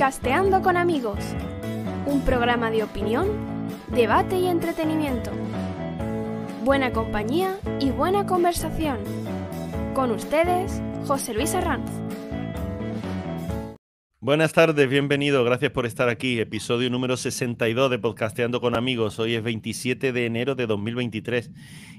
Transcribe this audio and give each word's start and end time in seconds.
Podcasteando 0.00 0.62
con 0.62 0.78
amigos, 0.78 1.18
un 2.06 2.22
programa 2.22 2.70
de 2.70 2.82
opinión, 2.82 3.28
debate 3.94 4.38
y 4.38 4.46
entretenimiento. 4.46 5.30
Buena 6.64 6.90
compañía 6.90 7.58
y 7.80 7.90
buena 7.90 8.24
conversación. 8.24 8.96
Con 9.92 10.10
ustedes, 10.10 10.80
José 11.06 11.34
Luis 11.34 11.54
Arranz. 11.54 11.90
Buenas 14.20 14.54
tardes, 14.54 14.88
bienvenido, 14.88 15.44
gracias 15.44 15.70
por 15.70 15.84
estar 15.84 16.08
aquí. 16.08 16.40
Episodio 16.40 16.88
número 16.88 17.18
62 17.18 17.90
de 17.90 17.98
Podcasteando 17.98 18.62
con 18.62 18.76
Amigos. 18.76 19.18
Hoy 19.18 19.34
es 19.34 19.42
27 19.42 20.12
de 20.12 20.24
enero 20.24 20.54
de 20.54 20.66
2023 20.66 21.50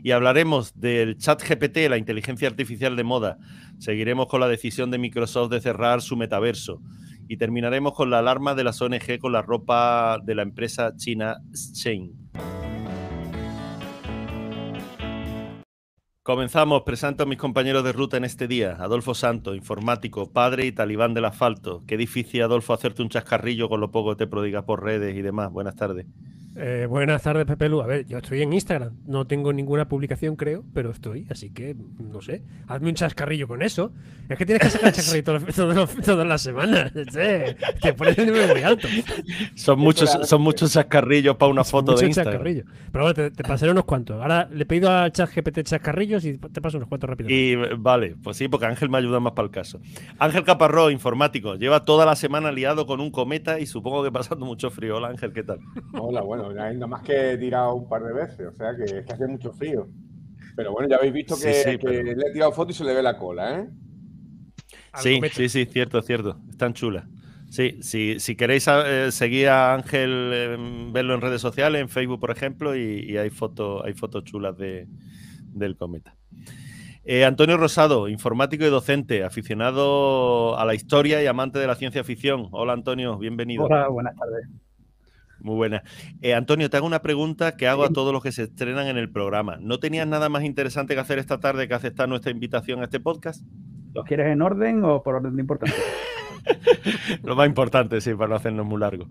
y 0.01 0.09
hablaremos 0.09 0.73
del 0.79 1.19
chat 1.19 1.43
GPT, 1.47 1.87
la 1.87 1.97
inteligencia 1.97 2.47
artificial 2.47 2.95
de 2.95 3.03
moda. 3.03 3.37
Seguiremos 3.77 4.25
con 4.25 4.39
la 4.39 4.47
decisión 4.47 4.89
de 4.89 4.97
Microsoft 4.97 5.51
de 5.51 5.61
cerrar 5.61 6.01
su 6.01 6.17
metaverso 6.17 6.81
y 7.31 7.37
terminaremos 7.37 7.93
con 7.93 8.09
la 8.09 8.19
alarma 8.19 8.55
de 8.55 8.65
las 8.65 8.81
ONG 8.81 9.17
con 9.17 9.31
la 9.31 9.41
ropa 9.41 10.19
de 10.21 10.35
la 10.35 10.41
empresa 10.41 10.97
china 10.97 11.37
Shein. 11.53 12.11
Comenzamos, 16.23 16.81
presento 16.81 17.23
a 17.23 17.25
mis 17.25 17.37
compañeros 17.37 17.85
de 17.85 17.93
ruta 17.93 18.17
en 18.17 18.25
este 18.25 18.49
día. 18.49 18.75
Adolfo 18.77 19.13
Santo, 19.13 19.55
informático, 19.55 20.33
padre 20.33 20.65
y 20.65 20.73
talibán 20.73 21.13
del 21.13 21.23
asfalto. 21.23 21.81
Qué 21.87 21.95
difícil, 21.95 22.41
Adolfo, 22.41 22.73
hacerte 22.73 23.01
un 23.01 23.07
chascarrillo 23.07 23.69
con 23.69 23.79
lo 23.79 23.91
poco 23.91 24.09
que 24.09 24.25
te 24.25 24.27
prodigas 24.27 24.65
por 24.65 24.83
redes 24.83 25.15
y 25.15 25.21
demás. 25.21 25.53
Buenas 25.53 25.77
tardes. 25.77 26.07
Eh, 26.55 26.85
buenas 26.89 27.23
tardes, 27.23 27.45
Pepe 27.45 27.69
Lu. 27.69 27.81
A 27.81 27.87
ver, 27.87 28.05
yo 28.05 28.17
estoy 28.17 28.41
en 28.41 28.51
Instagram. 28.51 28.93
No 29.05 29.25
tengo 29.25 29.53
ninguna 29.53 29.87
publicación, 29.87 30.35
creo, 30.35 30.63
pero 30.73 30.91
estoy. 30.91 31.25
Así 31.29 31.51
que, 31.51 31.75
no 31.99 32.21
sé. 32.21 32.43
Hazme 32.67 32.89
un 32.89 32.95
chascarrillo 32.95 33.47
con 33.47 33.61
eso. 33.61 33.93
Es 34.27 34.37
que 34.37 34.45
tienes 34.45 34.61
que 34.61 34.69
sacar 34.69 34.91
chascarrillo 34.91 35.39
todas, 36.05 36.27
las 36.27 36.41
semanas. 36.41 36.91
te 37.81 37.93
pones 37.93 38.17
el 38.17 38.25
nivel 38.25 38.49
muy 38.51 38.63
alto. 38.63 38.87
Son 39.55 39.79
muchos, 39.79 40.09
son 40.23 40.41
muchos 40.41 40.73
chascarrillos 40.73 41.37
para 41.37 41.51
una 41.51 41.63
foto 41.63 41.95
de 41.95 42.07
Instagram. 42.07 42.43
Pero 42.43 43.03
bueno, 43.05 43.13
te, 43.13 43.43
pasaré 43.43 43.71
unos 43.71 43.85
cuantos. 43.85 44.21
Ahora 44.21 44.49
le 44.51 44.63
he 44.63 44.65
pedido 44.65 44.91
a 44.91 45.09
ChatGPT 45.09 45.63
chascarrillos 45.63 46.25
y 46.25 46.37
te 46.37 46.61
paso 46.61 46.77
unos 46.77 46.89
cuantos 46.89 47.09
rápido. 47.09 47.29
Y 47.29 47.55
vale, 47.77 48.17
pues 48.21 48.35
sí, 48.35 48.49
porque 48.49 48.65
Ángel 48.65 48.89
me 48.89 48.97
ayuda 48.97 49.21
más 49.21 49.33
para 49.33 49.45
el 49.45 49.51
caso. 49.51 49.79
Ángel 50.19 50.43
Caparró, 50.43 50.91
informático, 50.91 51.55
lleva 51.55 51.85
toda 51.85 52.05
la 52.05 52.15
semana 52.17 52.51
liado 52.51 52.85
con 52.85 52.99
un 52.99 53.09
cometa 53.09 53.59
y 53.59 53.65
supongo 53.65 54.03
que 54.03 54.11
pasando 54.11 54.45
mucho 54.45 54.69
frío. 54.69 54.97
Hola 54.97 55.07
Ángel, 55.07 55.31
¿qué 55.31 55.43
tal? 55.43 55.59
Hola, 55.93 56.21
bueno 56.21 56.40
bueno, 56.45 56.73
nada 56.73 56.87
más 56.87 57.01
que 57.01 57.31
he 57.31 57.37
tirado 57.37 57.75
un 57.75 57.87
par 57.87 58.03
de 58.03 58.13
veces, 58.13 58.47
o 58.47 58.53
sea 58.53 58.75
que 58.75 58.83
es 58.83 59.05
que 59.05 59.13
hace 59.13 59.27
mucho 59.27 59.51
frío. 59.53 59.87
Pero 60.55 60.73
bueno, 60.73 60.89
ya 60.89 60.97
habéis 60.97 61.13
visto 61.13 61.35
que, 61.39 61.79
le 61.81 62.11
he 62.11 62.33
tirado 62.33 62.51
foto 62.51 62.71
y 62.71 62.73
se 62.73 62.83
le 62.83 62.93
ve 62.93 63.01
la 63.01 63.17
cola, 63.17 63.59
¿eh? 63.59 63.69
Sí, 64.97 65.19
sí, 65.31 65.49
sí, 65.49 65.65
cierto, 65.65 66.01
cierto. 66.01 66.39
Están 66.49 66.73
chulas. 66.73 67.05
Sí, 67.49 67.79
sí, 67.81 68.19
si 68.19 68.35
queréis 68.35 68.65
eh, 68.67 69.11
seguir 69.11 69.49
a 69.49 69.73
Ángel, 69.73 70.89
verlo 70.93 71.15
en 71.15 71.21
redes 71.21 71.41
sociales, 71.41 71.81
en 71.81 71.89
Facebook, 71.89 72.19
por 72.19 72.31
ejemplo, 72.31 72.75
y, 72.75 73.17
hay 73.17 73.29
fotos 73.29 73.83
hay 73.85 73.93
fotos 73.93 74.23
chulas 74.23 74.57
de, 74.57 74.87
del 75.47 75.75
cometa. 75.75 76.15
Eh, 77.03 77.25
Antonio 77.25 77.57
Rosado, 77.57 78.07
informático 78.07 78.63
y 78.63 78.69
docente, 78.69 79.23
aficionado 79.23 80.57
a 80.57 80.65
la 80.65 80.75
historia 80.75 81.21
y 81.21 81.27
amante 81.27 81.59
de 81.59 81.67
la 81.67 81.75
ciencia 81.75 82.03
ficción. 82.03 82.47
Hola 82.51 82.73
Antonio, 82.73 83.17
bienvenido. 83.17 83.65
Hola, 83.65 83.89
buenas 83.89 84.15
tardes. 84.15 84.47
Muy 85.41 85.55
buena. 85.55 85.83
Eh, 86.21 86.33
Antonio, 86.33 86.69
te 86.69 86.77
hago 86.77 86.85
una 86.85 87.01
pregunta 87.01 87.57
que 87.57 87.67
hago 87.67 87.83
a 87.83 87.89
todos 87.89 88.13
los 88.13 88.21
que 88.21 88.31
se 88.31 88.43
estrenan 88.43 88.87
en 88.87 88.97
el 88.97 89.11
programa. 89.11 89.57
¿No 89.59 89.79
tenías 89.79 90.07
nada 90.07 90.29
más 90.29 90.43
interesante 90.43 90.93
que 90.93 90.99
hacer 90.99 91.19
esta 91.19 91.39
tarde 91.39 91.67
que 91.67 91.73
aceptar 91.73 92.07
nuestra 92.07 92.31
invitación 92.31 92.81
a 92.81 92.83
este 92.83 92.99
podcast? 92.99 93.43
¿Lo 93.93 94.03
quieres 94.03 94.27
en 94.27 94.41
orden 94.41 94.83
o 94.83 95.01
por 95.01 95.15
orden 95.15 95.35
de 95.35 95.41
importancia? 95.41 95.77
Lo 97.23 97.35
más 97.35 97.47
importante, 97.47 97.99
sí, 98.01 98.13
para 98.13 98.29
no 98.29 98.35
hacernos 98.35 98.65
muy 98.65 98.79
largo. 98.79 99.07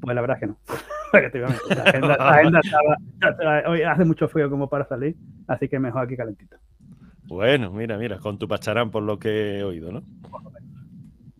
Pues 0.00 0.14
la 0.14 0.20
verdad 0.20 0.36
es 0.36 0.40
que 0.40 0.46
no. 0.46 0.58
la 2.08 2.30
agenda, 2.30 2.60
hoy 3.66 3.82
hace 3.82 4.04
mucho 4.04 4.28
frío 4.28 4.48
como 4.48 4.68
para 4.68 4.86
salir, 4.86 5.16
así 5.46 5.68
que 5.68 5.78
mejor 5.78 6.04
aquí 6.04 6.16
calentito. 6.16 6.56
Bueno, 7.24 7.70
mira, 7.70 7.98
mira, 7.98 8.18
con 8.18 8.38
tu 8.38 8.48
pacharán 8.48 8.90
por 8.90 9.02
lo 9.02 9.18
que 9.18 9.58
he 9.58 9.62
oído, 9.62 9.92
¿no? 9.92 10.02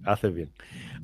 Haces 0.05 0.35
bien. 0.35 0.51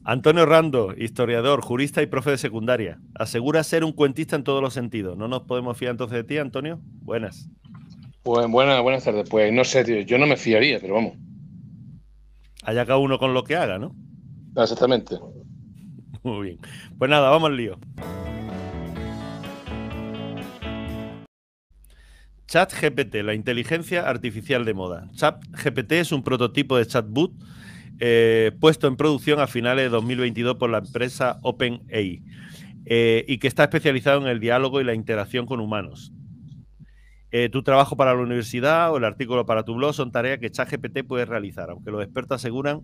Antonio 0.09 0.47
Rando, 0.47 0.95
historiador, 0.97 1.63
jurista 1.63 2.01
y 2.01 2.07
profe 2.07 2.31
de 2.31 2.39
secundaria. 2.39 3.01
Asegura 3.17 3.65
ser 3.65 3.83
un 3.83 3.91
cuentista 3.91 4.37
en 4.37 4.45
todos 4.45 4.63
los 4.63 4.73
sentidos. 4.73 5.19
¿No 5.19 5.27
nos 5.27 5.43
podemos 5.43 5.77
fiar 5.77 5.91
entonces 5.91 6.19
de 6.19 6.23
ti, 6.23 6.39
Antonio? 6.39 6.79
Buenas. 7.03 7.51
Pues 8.23 8.47
buenas, 8.47 8.81
buenas 8.83 9.03
tardes. 9.03 9.29
Pues 9.29 9.53
no 9.53 9.65
sé, 9.65 9.83
tío. 9.83 10.01
Yo 10.03 10.17
no 10.17 10.29
me 10.29 10.37
fiaría, 10.37 10.79
pero 10.79 10.95
vamos. 10.95 11.15
Allá 12.63 12.87
cada 12.87 13.01
uno 13.01 13.19
con 13.19 13.35
lo 13.35 13.43
que 13.43 13.57
haga, 13.57 13.81
¿no? 13.81 13.97
Exactamente. 14.57 15.19
Muy 16.23 16.47
bien. 16.47 16.59
Pues 16.97 17.11
nada, 17.11 17.29
vamos 17.29 17.51
al 17.51 17.57
lío. 17.57 17.77
ChatGPT, 22.47 23.17
la 23.25 23.35
inteligencia 23.35 24.09
artificial 24.09 24.65
de 24.65 24.73
moda. 24.73 25.11
ChatGPT 25.17 25.93
es 25.93 26.13
un 26.13 26.23
prototipo 26.23 26.77
de 26.77 26.87
chatbot 26.87 27.33
eh, 27.99 28.53
puesto 28.61 28.89
en 28.89 28.97
producción 28.97 29.41
a 29.41 29.47
finales 29.47 29.85
de 29.85 29.89
2022 29.89 30.57
por 30.57 30.69
la 30.71 30.79
empresa 30.79 31.39
OpenAI 31.43 32.23
eh, 32.85 33.25
y 33.27 33.39
que 33.39 33.49
está 33.49 33.65
especializado 33.65 34.21
en 34.21 34.27
el 34.27 34.39
diálogo 34.39 34.81
y 34.81 34.85
la 34.85 34.95
interacción 34.95 35.47
con 35.47 35.61
humanos. 35.61 36.13
Eh, 37.31 37.49
tu 37.49 37.63
trabajo 37.63 37.97
para 37.97 38.15
la 38.15 38.21
universidad 38.21 38.93
o 38.93 38.99
el 38.99 39.05
artículo 39.05 39.47
para 39.47 39.65
tu 39.65 39.75
blog 39.75 39.95
son 39.95 40.13
tareas 40.13 40.39
que 40.39 40.51
ChatGPT 40.51 41.05
puede 41.07 41.25
realizar, 41.25 41.71
aunque 41.71 41.91
los 41.91 42.03
expertos 42.03 42.37
aseguran 42.37 42.83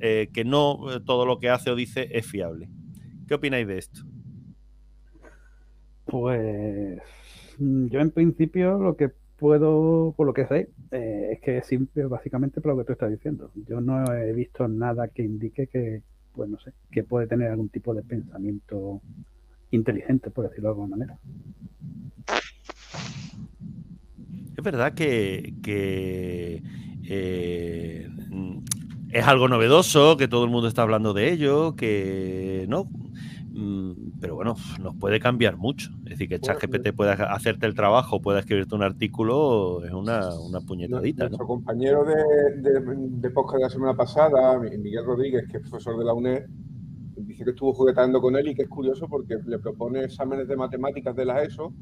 que 0.00 0.44
no 0.46 1.00
todo 1.04 1.26
lo 1.26 1.40
que 1.40 1.50
hace 1.50 1.70
o 1.70 1.74
dice 1.74 2.08
es 2.12 2.24
fiable. 2.24 2.68
¿Qué 3.26 3.34
opináis 3.34 3.66
de 3.66 3.78
esto? 3.78 4.02
Pues 6.04 7.00
yo 7.58 8.00
en 8.00 8.10
principio 8.12 8.78
lo 8.78 8.96
que 8.96 9.10
puedo, 9.38 10.12
por 10.16 10.26
lo 10.26 10.34
que 10.34 10.46
sé, 10.46 10.68
eh, 10.90 11.30
es 11.32 11.40
que 11.40 11.58
es 11.58 11.66
simple, 11.66 12.04
básicamente 12.06 12.60
por 12.60 12.72
lo 12.72 12.78
que 12.78 12.86
tú 12.86 12.92
estás 12.92 13.10
diciendo. 13.10 13.50
Yo 13.68 13.80
no 13.80 14.12
he 14.12 14.32
visto 14.32 14.66
nada 14.66 15.08
que 15.08 15.22
indique 15.22 15.68
que, 15.68 16.02
pues 16.34 16.50
no 16.50 16.58
sé, 16.58 16.72
que 16.90 17.04
puede 17.04 17.26
tener 17.26 17.50
algún 17.50 17.68
tipo 17.68 17.94
de 17.94 18.02
pensamiento 18.02 19.00
inteligente, 19.70 20.30
por 20.30 20.48
decirlo 20.48 20.68
de 20.68 20.72
alguna 20.72 20.96
manera. 20.96 21.18
Es 24.56 24.64
verdad 24.64 24.92
que, 24.92 25.54
eh, 27.08 28.08
es 29.10 29.26
algo 29.26 29.48
novedoso, 29.48 30.16
que 30.16 30.26
todo 30.26 30.44
el 30.44 30.50
mundo 30.50 30.66
está 30.66 30.82
hablando 30.82 31.14
de 31.14 31.32
ello, 31.32 31.76
que 31.76 32.66
no, 32.68 32.88
pero 34.20 34.34
bueno, 34.34 34.56
nos 34.80 34.94
puede 34.96 35.20
cambiar 35.20 35.56
mucho. 35.56 35.90
Es 36.04 36.10
decir, 36.10 36.28
que 36.28 36.40
ChatGPT 36.40 36.92
pueda 36.94 37.12
hacerte 37.12 37.66
el 37.66 37.74
trabajo, 37.74 38.20
pueda 38.20 38.40
escribirte 38.40 38.74
un 38.74 38.82
artículo, 38.82 39.84
es 39.84 39.92
una, 39.92 40.34
una 40.38 40.60
puñetadita. 40.60 41.24
Nuestro 41.24 41.46
compañero 41.46 42.04
de, 42.04 42.14
de, 42.60 43.30
podcast 43.30 43.56
de 43.56 43.62
la 43.62 43.70
semana 43.70 43.94
pasada, 43.94 44.58
Miguel 44.58 45.04
Rodríguez, 45.04 45.44
que 45.50 45.58
es 45.58 45.68
profesor 45.68 45.98
de 45.98 46.04
la 46.04 46.14
UNED, 46.14 46.44
dice 47.16 47.44
que 47.44 47.50
estuvo 47.50 47.72
juguetando 47.72 48.20
con 48.20 48.36
él 48.36 48.48
y 48.48 48.54
que 48.54 48.62
es 48.62 48.68
curioso 48.68 49.08
porque 49.08 49.36
le 49.44 49.58
propone 49.58 50.04
exámenes 50.04 50.46
de 50.48 50.56
matemáticas 50.56 51.16
de 51.16 51.24
la 51.24 51.42
ESO 51.42 51.72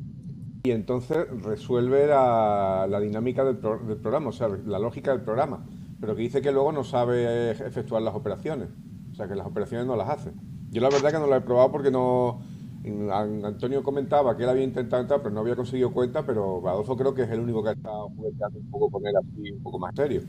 y 0.65 0.71
entonces 0.71 1.27
resuelve 1.43 2.07
la, 2.07 2.99
dinámica 3.01 3.45
del, 3.45 3.61
del, 3.61 3.99
programa, 3.99 4.31
o 4.31 4.33
sea, 4.33 4.49
la 4.49 4.79
lógica 4.79 5.13
del 5.13 5.21
programa, 5.21 5.65
pero 6.01 6.17
que 6.17 6.23
dice 6.23 6.43
que 6.43 6.53
luego 6.53 6.73
no 6.73 6.85
sabe 6.85 7.51
efectuar 7.51 8.03
las 8.03 8.15
operaciones, 8.15 8.71
o 9.13 9.15
sea, 9.15 9.29
que 9.29 9.37
las 9.37 9.47
operaciones 9.47 9.87
no 9.87 9.95
las 9.95 10.09
hace. 10.09 10.33
Yo 10.77 10.83
la 10.83 10.91
verdad 10.91 11.11
que 11.11 11.19
no 11.19 11.27
lo 11.27 11.35
he 11.35 11.41
probado 11.41 11.73
porque 11.73 11.91
no... 11.91 12.39
Antonio 13.43 13.83
comentaba 13.83 14.37
que 14.37 14.43
él 14.43 14.51
había 14.51 14.63
intentado 14.63 15.01
entrar, 15.01 15.23
pero 15.23 15.35
no 15.35 15.41
había 15.41 15.57
conseguido 15.57 15.91
cuenta, 15.91 16.27
pero 16.27 16.69
Adolfo 16.69 16.99
creo 16.99 17.15
que 17.15 17.23
es 17.23 17.31
el 17.31 17.41
único 17.41 17.63
que 17.63 17.71
ha 17.71 17.73
estado 17.73 18.11
jugueteando 18.11 18.59
un 18.59 18.71
poco 18.71 18.91
con 18.91 19.07
él 19.07 19.15
así, 19.17 19.53
un 19.53 19.63
poco 19.63 19.79
más 19.79 19.95
serio. 19.95 20.21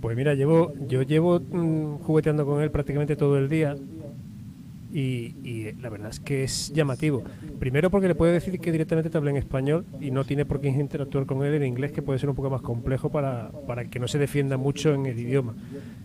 Pues 0.00 0.16
mira, 0.16 0.32
llevo, 0.32 0.72
yo 0.88 1.02
llevo 1.02 1.40
mm, 1.40 1.98
jugueteando 1.98 2.46
con 2.46 2.62
él 2.62 2.70
prácticamente 2.70 3.16
todo 3.16 3.36
el 3.36 3.50
día 3.50 3.76
y, 4.98 5.72
la 5.82 5.90
verdad 5.90 6.08
es 6.08 6.20
que 6.20 6.44
es 6.44 6.72
llamativo. 6.72 7.22
Primero 7.58 7.90
porque 7.90 8.08
le 8.08 8.14
puede 8.14 8.32
decir 8.32 8.58
que 8.58 8.72
directamente 8.72 9.10
te 9.10 9.18
habla 9.18 9.30
en 9.30 9.36
español 9.36 9.84
y 10.00 10.10
no 10.10 10.24
tiene 10.24 10.46
por 10.46 10.60
qué 10.60 10.68
interactuar 10.68 11.26
con 11.26 11.44
él 11.44 11.54
en 11.54 11.64
inglés, 11.64 11.92
que 11.92 12.00
puede 12.00 12.18
ser 12.18 12.30
un 12.30 12.36
poco 12.36 12.48
más 12.48 12.62
complejo 12.62 13.10
para, 13.10 13.50
para 13.66 13.84
que 13.84 13.98
no 13.98 14.08
se 14.08 14.18
defienda 14.18 14.56
mucho 14.56 14.94
en 14.94 15.04
el 15.04 15.18
idioma. 15.18 15.54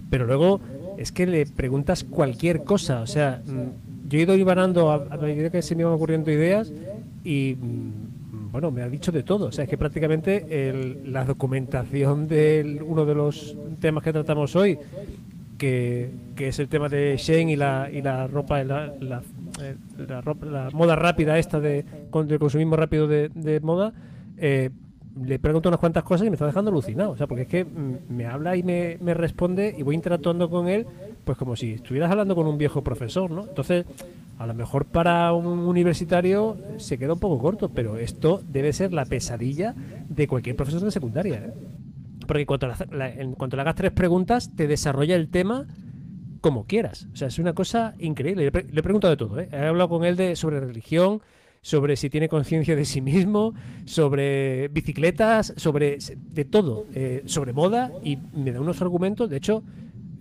Pero 0.09 0.25
luego 0.25 0.59
es 0.97 1.13
que 1.13 1.25
le 1.25 1.45
preguntas 1.45 2.03
cualquier 2.03 2.65
cosa. 2.65 3.01
O 3.01 3.07
sea, 3.07 3.41
mm, 3.45 4.09
yo 4.09 4.19
he 4.19 4.23
ido 4.23 4.35
ibanando 4.35 4.91
a, 4.91 5.17
medida 5.17 5.49
que 5.49 5.61
se 5.61 5.73
me 5.73 5.83
iban 5.83 5.93
ocurriendo 5.93 6.29
ideas 6.29 6.73
y 7.23 7.55
mm, 7.61 8.51
bueno, 8.51 8.71
me 8.71 8.81
ha 8.81 8.89
dicho 8.89 9.13
de 9.13 9.23
todo. 9.23 9.45
O 9.45 9.51
sea, 9.53 9.63
es 9.63 9.69
que 9.69 9.77
prácticamente 9.77 10.73
la 11.05 11.23
documentación 11.23 12.27
de 12.27 12.83
uno 12.85 13.05
de 13.05 13.15
los 13.15 13.55
temas 13.79 14.03
que 14.03 14.11
tratamos 14.11 14.53
hoy, 14.57 14.77
que, 15.61 16.09
es 16.47 16.57
el 16.57 16.67
tema 16.67 16.89
de 16.89 17.15
Shane 17.17 17.51
y 17.51 17.55
la, 17.55 17.87
y 17.91 18.01
la 18.01 18.25
ropa, 18.25 18.63
la, 18.63 18.91
eh, 19.61 19.75
moda 20.73 20.95
rápida 20.95 21.37
esta 21.37 21.59
de, 21.59 21.83
de 21.83 22.39
consumismo 22.39 22.75
rápido 22.75 23.07
de, 23.07 23.59
moda, 23.61 23.93
eh, 24.37 24.71
le 25.23 25.37
pregunto 25.37 25.69
unas 25.69 25.79
cuantas 25.79 26.03
cosas 26.03 26.25
y 26.25 26.31
me 26.31 26.35
está 26.35 26.47
dejando 26.47 26.71
alucinado. 26.71 27.11
O 27.11 27.17
sea, 27.17 27.27
porque 27.27 27.43
es 27.43 27.47
que 27.47 27.63
me 27.63 28.25
habla 28.25 28.55
y 28.55 28.63
me, 28.63 28.97
responde 29.13 29.75
y 29.77 29.83
voy 29.83 29.93
interactuando 29.93 30.49
con 30.49 30.67
él 30.67 30.87
pues 31.23 31.37
como 31.37 31.55
si 31.55 31.73
estuvieras 31.73 32.09
hablando 32.09 32.35
con 32.35 32.47
un 32.47 32.57
viejo 32.57 32.83
profesor, 32.83 33.29
¿no? 33.29 33.43
Entonces, 33.43 33.85
a 34.39 34.47
lo 34.47 34.55
mejor 34.55 34.85
para 34.85 35.31
un 35.33 35.45
universitario 35.45 36.57
se 36.77 36.97
queda 36.97 37.13
un 37.13 37.19
poco 37.19 37.37
corto, 37.37 37.69
pero 37.69 37.97
esto 37.97 38.41
debe 38.51 38.73
ser 38.73 38.91
la 38.93 39.05
pesadilla 39.05 39.75
de 40.09 40.27
cualquier 40.27 40.55
profesor 40.55 40.81
de 40.81 40.89
secundaria. 40.89 41.35
¿eh? 41.35 41.53
Porque 42.31 42.45
cuando 42.45 42.73
en 43.17 43.33
cuanto 43.33 43.57
le 43.57 43.61
hagas 43.61 43.75
tres 43.75 43.91
preguntas, 43.91 44.55
te 44.55 44.65
desarrolla 44.65 45.17
el 45.17 45.27
tema 45.27 45.67
como 46.39 46.65
quieras. 46.65 47.09
O 47.11 47.17
sea, 47.17 47.27
es 47.27 47.39
una 47.39 47.51
cosa 47.51 47.93
increíble. 47.99 48.49
Le, 48.49 48.79
he 48.79 48.81
preguntado 48.81 49.11
de 49.11 49.17
todo. 49.17 49.37
¿eh? 49.37 49.49
He 49.51 49.65
hablado 49.65 49.89
con 49.89 50.05
él 50.05 50.15
de, 50.15 50.37
sobre 50.37 50.61
religión, 50.61 51.19
sobre 51.61 51.97
si 51.97 52.09
tiene 52.09 52.29
conciencia 52.29 52.73
de 52.73 52.85
sí 52.85 53.01
mismo, 53.01 53.53
sobre 53.83 54.69
bicicletas, 54.69 55.53
sobre 55.57 55.97
de 55.97 56.45
todo, 56.45 56.85
eh, 56.93 57.23
sobre 57.25 57.51
moda 57.51 57.91
y 58.01 58.17
me 58.33 58.53
da 58.53 58.61
unos 58.61 58.81
argumentos. 58.81 59.29
De 59.29 59.35
hecho, 59.35 59.61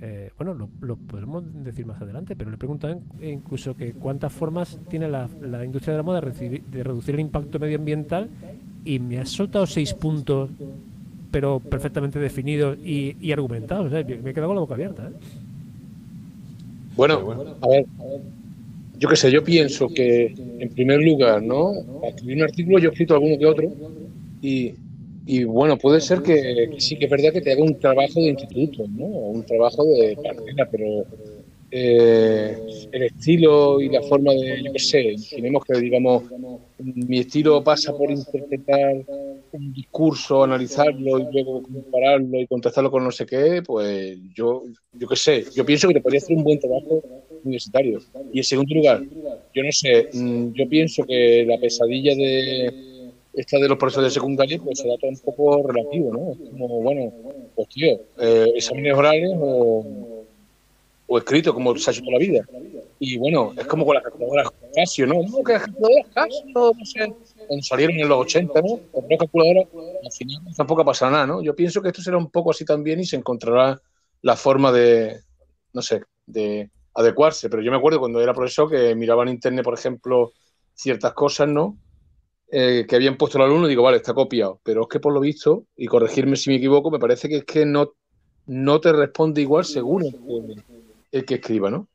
eh, 0.00 0.32
bueno, 0.36 0.68
lo, 0.80 0.96
podemos 0.96 1.44
decir 1.62 1.86
más 1.86 2.02
adelante, 2.02 2.34
pero 2.34 2.50
le 2.50 2.56
he 2.56 2.58
preguntado 2.58 3.00
incluso 3.22 3.76
que 3.76 3.92
cuántas 3.92 4.32
formas 4.32 4.80
tiene 4.88 5.08
la, 5.08 5.28
industria 5.64 5.92
de 5.92 5.98
la 5.98 6.02
moda 6.02 6.20
de, 6.20 6.82
reducir 6.82 7.14
el 7.14 7.20
impacto 7.20 7.60
medioambiental 7.60 8.30
y 8.84 8.98
me 8.98 9.20
ha 9.20 9.26
soltado 9.26 9.64
seis 9.66 9.94
puntos, 9.94 10.50
pero 11.30 11.60
perfectamente 11.60 12.18
definidos 12.18 12.78
y, 12.84 13.32
argumentados. 13.32 13.90
me 13.90 14.00
he 14.00 14.34
quedado 14.34 14.48
con 14.48 14.56
la 14.56 14.60
boca 14.60 14.74
abierta. 14.74 15.08
¿eh? 15.08 15.12
Bueno, 16.96 17.56
a 17.60 17.68
ver, 17.68 17.86
yo 18.98 19.08
qué 19.08 19.16
sé, 19.16 19.30
yo 19.30 19.42
pienso 19.42 19.88
que 19.88 20.34
en 20.58 20.68
primer 20.70 21.00
lugar, 21.00 21.42
¿no? 21.42 21.72
Para 22.00 22.08
escribir 22.08 22.36
un 22.36 22.42
artículo 22.42 22.78
yo 22.78 22.90
he 22.90 22.92
escrito 22.92 23.14
alguno 23.14 23.38
que 23.38 23.46
otro 23.46 23.72
y, 24.42 24.74
y 25.26 25.44
bueno, 25.44 25.78
puede 25.78 26.00
ser 26.00 26.22
que, 26.22 26.74
sí 26.78 26.96
que 26.96 27.04
es 27.04 27.10
verdad 27.10 27.32
que 27.32 27.40
te 27.40 27.52
haga 27.52 27.62
un 27.62 27.78
trabajo 27.78 28.20
de 28.20 28.28
instituto, 28.28 28.84
¿no? 28.88 29.06
Un 29.06 29.42
trabajo 29.44 29.84
de 29.84 30.16
carrera, 30.16 30.68
pero 30.70 31.06
eh, 31.70 32.58
el 32.90 33.02
estilo 33.04 33.80
y 33.80 33.88
la 33.88 34.02
forma 34.02 34.32
de, 34.32 34.62
yo 34.64 34.72
qué 34.72 34.78
sé, 34.78 35.14
tenemos 35.30 35.64
que, 35.64 35.78
digamos, 35.78 36.24
mi 36.78 37.20
estilo 37.20 37.62
pasa 37.62 37.96
por 37.96 38.10
interpretar 38.10 39.04
un 39.52 39.72
discurso, 39.72 40.44
analizarlo 40.44 41.18
y 41.18 41.26
luego 41.32 41.62
compararlo 41.62 42.40
y 42.40 42.46
contrastarlo 42.46 42.90
con 42.90 43.04
no 43.04 43.10
sé 43.10 43.26
qué, 43.26 43.62
pues 43.64 44.18
yo, 44.34 44.64
yo 44.92 45.08
qué 45.08 45.16
sé, 45.16 45.44
yo 45.54 45.64
pienso 45.64 45.88
que 45.88 45.94
te 45.94 46.00
podría 46.00 46.18
hacer 46.18 46.36
un 46.36 46.44
buen 46.44 46.60
trabajo 46.60 47.02
universitario. 47.44 48.00
Y 48.32 48.38
en 48.38 48.44
segundo 48.44 48.74
lugar, 48.74 49.02
yo 49.54 49.62
no 49.62 49.72
sé, 49.72 50.08
mm, 50.12 50.52
yo 50.52 50.68
pienso 50.68 51.04
que 51.04 51.44
la 51.46 51.58
pesadilla 51.58 52.14
de 52.14 52.90
esta 53.32 53.58
de 53.58 53.68
los 53.68 53.78
profesores 53.78 54.12
de 54.12 54.14
secundaria 54.14 54.58
pues 54.58 54.80
será 54.80 54.96
todo 54.98 55.10
un 55.10 55.18
poco 55.18 55.66
relativo, 55.66 56.12
¿no? 56.12 56.32
Es 56.32 56.50
como, 56.50 56.68
bueno, 56.80 57.12
pues 57.54 57.68
tío, 57.68 58.00
eh, 58.18 58.52
exámenes 58.56 58.94
orales 58.94 59.30
o, 59.38 60.24
o 61.06 61.18
escrito 61.18 61.52
como 61.52 61.76
se 61.76 61.90
ha 61.90 61.92
hecho 61.92 62.02
toda 62.02 62.12
la 62.12 62.18
vida. 62.18 62.44
Y 62.98 63.16
bueno, 63.16 63.52
es 63.56 63.66
como 63.66 63.84
con 63.84 63.94
las 63.94 64.04
calculadoras 64.04 64.48
Casio, 64.74 65.06
¿no? 65.06 65.22
No, 65.22 65.42
que 65.42 65.54
las 65.54 65.62
calculadoras 65.62 66.06
Casio, 66.14 66.74
salieron 67.62 67.96
en 67.98 68.08
los 68.08 68.18
80, 68.18 68.60
¿no? 68.60 68.80
Con 68.92 69.08
calculadoras, 69.08 69.66
al 70.04 70.12
final 70.12 70.42
tampoco 70.56 70.82
ha 70.82 70.84
pasado 70.84 71.12
nada, 71.12 71.26
¿no? 71.26 71.42
Yo 71.42 71.54
pienso 71.54 71.82
que 71.82 71.88
esto 71.88 72.02
será 72.02 72.16
un 72.16 72.30
poco 72.30 72.50
así 72.50 72.64
también 72.64 73.00
y 73.00 73.04
se 73.04 73.16
encontrará 73.16 73.80
la 74.22 74.36
forma 74.36 74.72
de, 74.72 75.20
no 75.72 75.82
sé, 75.82 76.02
de 76.26 76.70
adecuarse. 76.94 77.48
Pero 77.50 77.62
yo 77.62 77.70
me 77.70 77.76
acuerdo 77.76 77.98
cuando 77.98 78.20
era 78.20 78.34
profesor 78.34 78.70
que 78.70 78.94
miraba 78.94 79.22
en 79.24 79.30
internet, 79.30 79.64
por 79.64 79.74
ejemplo, 79.74 80.32
ciertas 80.74 81.12
cosas, 81.12 81.48
¿no? 81.48 81.76
Eh, 82.52 82.84
que 82.88 82.96
habían 82.96 83.16
puesto 83.16 83.38
el 83.38 83.44
alumno 83.44 83.66
y 83.66 83.70
digo, 83.70 83.82
vale, 83.82 83.98
está 83.98 84.14
copiado. 84.14 84.60
Pero 84.64 84.82
es 84.82 84.88
que 84.88 85.00
por 85.00 85.12
lo 85.12 85.20
visto, 85.20 85.66
y 85.76 85.86
corregirme 85.86 86.36
si 86.36 86.50
me 86.50 86.56
equivoco, 86.56 86.90
me 86.90 86.98
parece 86.98 87.28
que 87.28 87.36
es 87.36 87.44
que 87.44 87.64
no, 87.64 87.92
no 88.46 88.80
te 88.80 88.92
responde 88.92 89.40
igual 89.40 89.64
según 89.64 90.04
el 91.12 91.24
que, 91.24 91.34
escriba, 91.34 91.70
¿no? 91.70 91.88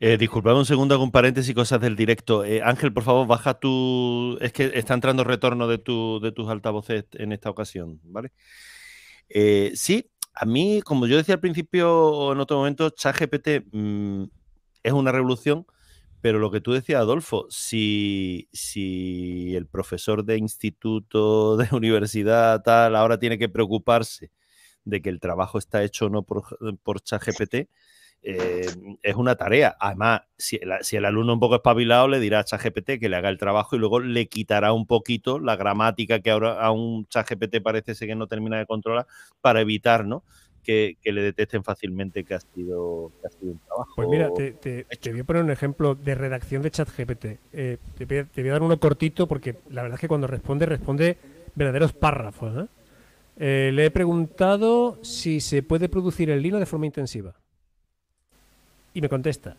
Eh, 0.00 0.16
un 0.32 0.64
segundo, 0.64 1.00
un 1.02 1.10
paréntesis, 1.10 1.54
cosas 1.54 1.80
del 1.80 1.96
directo. 1.96 2.44
Eh, 2.44 2.62
Ángel, 2.62 2.92
por 2.92 3.02
favor, 3.02 3.26
baja 3.26 3.54
tu. 3.58 4.38
Es 4.40 4.52
que 4.52 4.70
está 4.74 4.94
entrando 4.94 5.24
retorno 5.24 5.66
de, 5.66 5.78
tu, 5.78 6.20
de 6.20 6.30
tus 6.30 6.48
altavoces 6.48 7.06
en 7.14 7.32
esta 7.32 7.50
ocasión, 7.50 8.00
¿vale? 8.04 8.32
Eh, 9.28 9.72
sí, 9.74 10.10
a 10.34 10.44
mí, 10.46 10.82
como 10.82 11.06
yo 11.06 11.16
decía 11.16 11.34
al 11.34 11.40
principio 11.40 11.92
o 11.92 12.32
en 12.32 12.40
otro 12.40 12.58
momento, 12.58 12.90
ChatGPT 12.90 13.66
mm, 13.72 14.24
es 14.84 14.92
una 14.92 15.12
revolución, 15.12 15.66
pero 16.20 16.38
lo 16.38 16.50
que 16.50 16.60
tú 16.60 16.72
decías, 16.72 17.00
Adolfo, 17.00 17.46
si, 17.50 18.48
si 18.52 19.54
el 19.56 19.66
profesor 19.66 20.24
de 20.24 20.38
instituto, 20.38 21.56
de 21.56 21.68
universidad, 21.76 22.62
tal, 22.62 22.96
ahora 22.96 23.18
tiene 23.18 23.38
que 23.38 23.48
preocuparse 23.48 24.30
de 24.84 25.02
que 25.02 25.10
el 25.10 25.20
trabajo 25.20 25.58
está 25.58 25.82
hecho 25.84 26.06
o 26.06 26.08
no 26.10 26.22
por, 26.22 26.44
por 26.82 27.00
ChatGPT, 27.02 27.68
eh, 28.22 28.66
es 29.02 29.14
una 29.14 29.36
tarea. 29.36 29.76
Además, 29.78 30.22
si 30.36 30.58
el, 30.96 31.04
alumno 31.04 31.34
un 31.34 31.40
poco 31.40 31.56
espabilado 31.56 32.08
le 32.08 32.20
dirá 32.20 32.40
a 32.40 32.44
ChatGPT 32.44 32.98
que 32.98 33.08
le 33.08 33.16
haga 33.16 33.28
el 33.28 33.38
trabajo 33.38 33.76
y 33.76 33.78
luego 33.78 34.00
le 34.00 34.26
quitará 34.26 34.72
un 34.72 34.86
poquito 34.86 35.38
la 35.38 35.56
gramática 35.56 36.20
que 36.20 36.30
ahora 36.30 36.60
a 36.60 36.70
un 36.72 37.06
ChatGPT 37.06 37.62
parece 37.62 37.94
ser 37.94 38.08
que 38.08 38.14
no 38.14 38.26
termina 38.26 38.58
de 38.58 38.66
controlar 38.66 39.06
para 39.40 39.60
evitar, 39.60 40.04
¿no? 40.04 40.24
Que, 40.62 40.98
le 41.02 41.22
detecten 41.22 41.64
fácilmente 41.64 42.24
que 42.24 42.34
ha 42.34 42.40
sido, 42.40 43.10
que 43.20 43.26
ha 43.26 43.30
sido 43.30 43.52
un 43.52 43.58
trabajo. 43.60 43.92
Pues 43.96 44.08
mira, 44.08 44.30
te, 44.34 44.84
voy 45.10 45.20
a 45.20 45.24
poner 45.24 45.42
un 45.42 45.50
ejemplo 45.50 45.94
de 45.94 46.14
redacción 46.14 46.60
de 46.60 46.70
ChatGPT. 46.70 47.24
Eh, 47.52 47.78
te, 47.96 48.04
voy 48.04 48.48
a, 48.48 48.52
dar 48.52 48.62
uno 48.62 48.78
cortito 48.78 49.26
porque 49.26 49.56
la 49.70 49.80
verdad 49.80 49.94
es 49.94 50.00
que 50.02 50.08
cuando 50.08 50.26
responde, 50.26 50.66
responde 50.66 51.16
verdaderos 51.54 51.94
párrafos. 51.94 52.64
¿eh? 52.64 52.68
Eh, 53.38 53.70
le 53.72 53.86
he 53.86 53.90
preguntado 53.90 54.98
si 55.02 55.40
se 55.40 55.62
puede 55.62 55.88
producir 55.88 56.28
el 56.28 56.42
lino 56.42 56.58
de 56.58 56.66
forma 56.66 56.84
intensiva. 56.84 57.34
Y 58.98 59.00
me 59.00 59.08
contesta, 59.08 59.56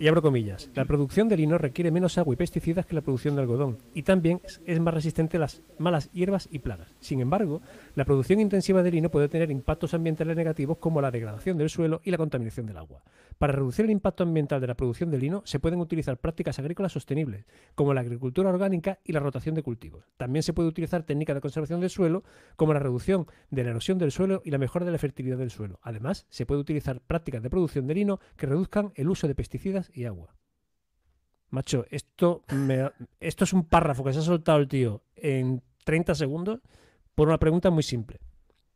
y 0.00 0.08
abro 0.08 0.22
comillas, 0.22 0.70
la 0.74 0.86
producción 0.86 1.28
de 1.28 1.36
lino 1.36 1.58
requiere 1.58 1.90
menos 1.90 2.16
agua 2.16 2.32
y 2.32 2.36
pesticidas 2.38 2.86
que 2.86 2.94
la 2.94 3.02
producción 3.02 3.34
de 3.34 3.42
algodón 3.42 3.76
y 3.92 4.02
también 4.02 4.40
es 4.64 4.80
más 4.80 4.94
resistente 4.94 5.36
a 5.36 5.40
las 5.40 5.60
malas 5.78 6.10
hierbas 6.12 6.48
y 6.50 6.60
plagas. 6.60 6.96
Sin 7.00 7.20
embargo, 7.20 7.60
la 7.94 8.06
producción 8.06 8.40
intensiva 8.40 8.82
de 8.82 8.92
lino 8.92 9.10
puede 9.10 9.28
tener 9.28 9.50
impactos 9.50 9.92
ambientales 9.92 10.38
negativos 10.38 10.78
como 10.78 11.02
la 11.02 11.10
degradación 11.10 11.58
del 11.58 11.68
suelo 11.68 12.00
y 12.02 12.10
la 12.10 12.16
contaminación 12.16 12.64
del 12.64 12.78
agua. 12.78 13.02
Para 13.36 13.52
reducir 13.52 13.84
el 13.84 13.90
impacto 13.90 14.22
ambiental 14.22 14.60
de 14.62 14.66
la 14.68 14.74
producción 14.74 15.10
de 15.10 15.18
lino 15.18 15.42
se 15.44 15.60
pueden 15.60 15.80
utilizar 15.80 16.16
prácticas 16.16 16.58
agrícolas 16.58 16.92
sostenibles, 16.92 17.44
como 17.74 17.92
la 17.92 18.00
agricultura 18.00 18.48
orgánica 18.48 19.00
y 19.04 19.12
la 19.12 19.20
rotación 19.20 19.54
de 19.54 19.62
cultivos. 19.62 20.04
También 20.16 20.42
se 20.42 20.54
puede 20.54 20.70
utilizar 20.70 21.02
técnicas 21.02 21.34
de 21.34 21.40
conservación 21.42 21.80
del 21.80 21.90
suelo, 21.90 22.24
como 22.56 22.72
la 22.72 22.80
reducción 22.80 23.26
de 23.50 23.64
la 23.64 23.70
erosión 23.70 23.98
del 23.98 24.12
suelo 24.12 24.40
y 24.46 24.50
la 24.50 24.58
mejora 24.58 24.86
de 24.86 24.92
la 24.92 24.98
fertilidad 24.98 25.36
del 25.36 25.50
suelo. 25.50 25.78
Además, 25.82 26.26
se 26.30 26.46
puede 26.46 26.62
utilizar 26.62 27.02
prácticas 27.02 27.42
de 27.42 27.50
producción 27.50 27.86
de 27.86 27.94
lino 27.94 28.20
que 28.38 28.46
reduzcan 28.46 28.92
el 28.94 29.10
uso 29.10 29.28
de 29.28 29.34
pesticidas 29.34 29.89
y 29.94 30.04
agua. 30.04 30.34
Macho, 31.50 31.84
esto, 31.90 32.44
esto 33.18 33.44
es 33.44 33.52
un 33.52 33.64
párrafo 33.64 34.04
que 34.04 34.12
se 34.12 34.20
ha 34.20 34.22
soltado 34.22 34.58
el 34.58 34.68
tío 34.68 35.02
en 35.16 35.62
30 35.84 36.14
segundos 36.14 36.60
por 37.14 37.28
una 37.28 37.38
pregunta 37.38 37.70
muy 37.70 37.82
simple. 37.82 38.20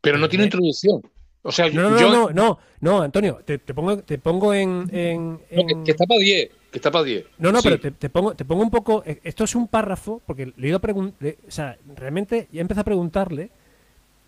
Pero 0.01 0.17
no 0.17 0.27
tiene 0.27 0.45
introducción. 0.45 1.01
O 1.47 1.51
sea, 1.51 1.69
no, 1.69 1.91
no, 1.91 1.99
no, 1.99 2.29
no, 2.31 2.59
no, 2.79 3.01
Antonio, 3.03 3.39
te, 3.45 3.59
pongo, 3.59 3.99
te 3.99 4.17
pongo 4.17 4.53
en. 4.53 4.87
que, 4.87 5.91
está 5.91 6.05
para 6.07 6.19
10, 6.19 6.49
que 6.71 6.77
está 6.79 6.89
para 6.89 7.03
10. 7.03 7.25
No, 7.37 7.51
no, 7.51 7.61
pero 7.61 7.79
te, 7.79 8.09
pongo, 8.09 8.33
te 8.33 8.45
pongo 8.45 8.63
un 8.63 8.71
poco. 8.71 9.03
Eh, 9.05 9.19
esto 9.23 9.43
es 9.43 9.53
un 9.53 9.67
párrafo, 9.67 10.23
porque 10.25 10.51
le 10.57 10.65
he 10.65 10.69
ido 10.69 10.77
a 10.77 10.81
preguntar. 10.81 11.35
O 11.47 11.51
sea, 11.51 11.77
realmente 11.95 12.47
ya 12.51 12.61
empecé 12.61 12.81
a 12.81 12.83
preguntarle 12.83 13.51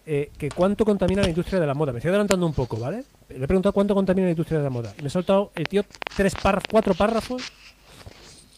eh, 0.10 0.32
que 0.38 0.50
cuánto 0.50 0.86
contamina 0.86 1.22
la 1.22 1.28
industria 1.28 1.60
de 1.60 1.68
la 1.68 1.74
moda. 1.74 1.92
Me 1.92 2.00
estoy 2.00 2.10
adelantando 2.10 2.46
un 2.46 2.54
poco, 2.54 2.78
¿vale? 2.78 3.04
Le 3.28 3.44
he 3.44 3.48
preguntado 3.48 3.74
cuánto 3.74 3.94
contamina 3.94 4.28
la 4.28 4.32
industria 4.32 4.60
de 4.60 4.64
la 4.64 4.70
moda. 4.70 4.94
Me 5.02 5.08
he 5.08 5.10
soltado 5.10 5.52
el 5.54 5.68
tío 5.68 5.84
tres 6.16 6.34
párrafos, 6.34 6.70
cuatro 6.72 6.94
párrafos 6.94 7.52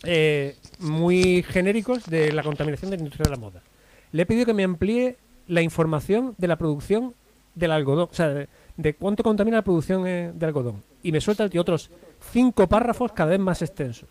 eh, 0.04 0.56
muy 0.78 1.42
genéricos 1.42 2.06
de 2.06 2.32
la 2.34 2.44
contaminación 2.44 2.92
de 2.92 2.98
la 2.98 3.02
industria 3.02 3.24
de 3.24 3.30
la 3.32 3.38
moda. 3.38 3.64
Le 4.12 4.22
he 4.22 4.26
pedido 4.28 4.46
que 4.46 4.54
me 4.54 4.64
amplíe 4.64 5.18
la 5.48 5.64
información 5.64 6.36
de 6.38 6.48
la 6.48 6.56
producción 6.56 7.16
del 7.56 7.72
algodón, 7.72 8.10
o 8.12 8.14
sea, 8.14 8.28
de, 8.28 8.94
cuánto 8.94 9.24
contamina 9.24 9.58
la 9.58 9.64
producción 9.64 10.06
eh, 10.06 10.32
de 10.32 10.46
algodón. 10.46 10.84
Y 11.02 11.12
me 11.12 11.20
suelta 11.20 11.44
el 11.44 11.50
tío 11.50 11.62
otros 11.62 11.90
cinco 12.32 12.68
párrafos 12.68 13.12
cada 13.12 13.32
vez 13.32 13.40
más 13.40 13.64
extensos. 13.64 14.08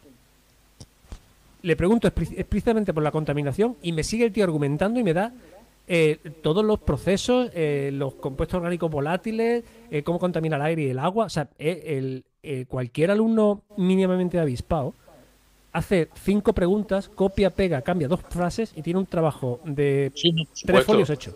Le 1.63 1.77
pregunto 1.77 2.09
explícitamente 2.09 2.93
por 2.93 3.05
la 3.05 3.13
contaminación 3.13 3.77
y 3.81 3.93
me 3.93 4.03
sigue 4.03 4.25
el 4.25 4.33
tío 4.33 4.43
argumentando 4.43 4.99
y 4.99 5.05
me 5.05 5.15
da 5.15 5.33
eh, 5.89 6.19
todos 6.43 6.65
los 6.65 6.79
procesos, 6.79 7.51
eh, 7.55 7.91
los 7.93 8.15
compuestos 8.15 8.59
orgánicos 8.59 8.91
volátiles, 8.91 9.65
cómo 10.05 10.19
contamina 10.19 10.57
el 10.57 10.63
aire 10.63 10.83
y 10.83 10.91
el 10.91 10.99
agua. 10.99 11.27
O 11.27 11.31
sea, 11.31 11.49
el, 11.59 12.25
cualquier 12.69 13.11
alumno 13.11 13.63
mínimamente 13.77 14.39
avispado 14.39 14.95
hace 15.73 16.09
cinco 16.23 16.53
preguntas, 16.53 17.09
copia, 17.09 17.51
pega, 17.51 17.83
cambia 17.83 18.09
dos 18.09 18.21
frases 18.29 18.73
y 18.75 18.83
tiene 18.83 19.01
un 19.01 19.07
trabajo 19.07 19.61
de 19.65 20.13
tres 20.65 20.85
folios 20.85 21.11
hecho 21.11 21.33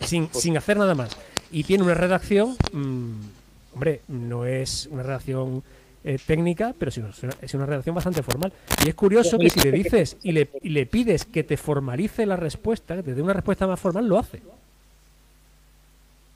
sin, 0.00 0.28
sin 0.32 0.56
hacer 0.56 0.76
nada 0.76 0.94
más. 0.94 1.16
Y 1.50 1.64
tiene 1.64 1.84
una 1.84 1.94
redacción, 1.94 2.56
mm, 2.72 3.74
hombre, 3.74 4.02
no 4.08 4.44
es 4.44 4.88
una 4.90 5.02
redacción 5.02 5.62
eh, 6.04 6.18
técnica, 6.24 6.74
pero 6.78 6.90
sí, 6.90 7.02
es 7.42 7.54
una 7.54 7.66
redacción 7.66 7.94
bastante 7.94 8.22
formal. 8.22 8.52
Y 8.84 8.88
es 8.88 8.94
curioso 8.94 9.38
que 9.38 9.50
si 9.50 9.60
le 9.60 9.72
dices 9.72 10.16
y 10.22 10.32
le, 10.32 10.48
y 10.62 10.70
le 10.70 10.86
pides 10.86 11.24
que 11.24 11.44
te 11.44 11.56
formalice 11.56 12.26
la 12.26 12.36
respuesta, 12.36 12.96
que 12.96 13.02
te 13.02 13.14
dé 13.14 13.22
una 13.22 13.34
respuesta 13.34 13.66
más 13.66 13.80
formal, 13.80 14.06
lo 14.06 14.18
hace. 14.18 14.40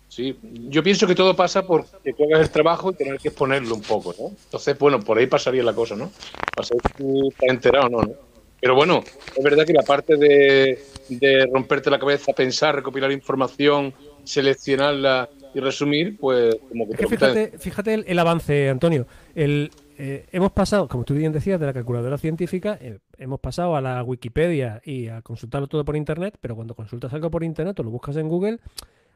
Sí, 0.09 0.37
yo 0.69 0.83
pienso 0.83 1.07
que 1.07 1.15
todo 1.15 1.35
pasa 1.35 1.67
por 1.67 1.87
que 1.87 2.13
tú 2.13 2.25
hagas 2.25 2.43
el 2.43 2.51
trabajo 2.51 2.91
y 2.91 2.95
tener 2.95 3.19
que 3.19 3.29
exponerlo 3.29 3.75
un 3.75 3.81
poco, 3.81 4.15
¿no? 4.19 4.29
Entonces, 4.29 4.79
bueno, 4.79 5.01
por 5.01 5.17
ahí 5.17 5.27
pasaría 5.27 5.63
la 5.63 5.73
cosa, 5.73 5.97
¿no? 5.97 6.13
Para 6.55 6.69
saber 6.69 6.83
si 6.87 7.03
tú 7.03 7.29
estás 7.31 7.49
enterado 7.49 7.87
o 7.87 7.89
no, 7.89 8.03
¿no? 8.03 8.13
Pero 8.61 8.75
bueno, 8.75 9.03
es 9.35 9.43
verdad 9.43 9.65
que 9.65 9.73
la 9.73 9.83
parte 9.83 10.17
de, 10.17 10.85
de 11.09 11.47
romperte 11.47 11.89
la 11.89 11.99
cabeza, 11.99 12.33
pensar, 12.35 12.75
recopilar 12.75 13.11
información, 13.11 13.95
seleccionarla 14.25 15.31
y 15.55 15.61
resumir, 15.61 16.17
pues 16.19 16.57
como 16.69 16.87
que... 16.87 16.93
Es 16.93 16.99
que 16.99 17.09
fíjate, 17.09 17.59
fíjate 17.59 17.95
el, 17.95 18.05
el 18.07 18.19
avance, 18.19 18.69
Antonio. 18.69 19.07
El, 19.35 19.71
eh, 19.99 20.27
hemos 20.33 20.53
pasado, 20.53 20.89
como 20.89 21.05
tú 21.05 21.15
bien 21.15 21.33
decías, 21.33 21.61
de 21.61 21.67
la 21.67 21.73
calculadora 21.73 22.19
científica, 22.19 22.79
eh, 22.81 22.99
hemos 23.19 23.41
pasado 23.41 23.77
a 23.77 23.81
la 23.81 24.03
Wikipedia 24.03 24.81
y 24.85 25.09
a 25.09 25.23
consultarlo 25.23 25.69
todo 25.69 25.85
por 25.85 25.97
Internet, 25.97 26.39
pero 26.41 26.57
cuando 26.57 26.75
consultas 26.75 27.13
algo 27.13 27.31
por 27.31 27.45
Internet 27.45 27.79
o 27.81 27.83
lo 27.83 27.91
buscas 27.91 28.17
en 28.17 28.29
Google, 28.29 28.59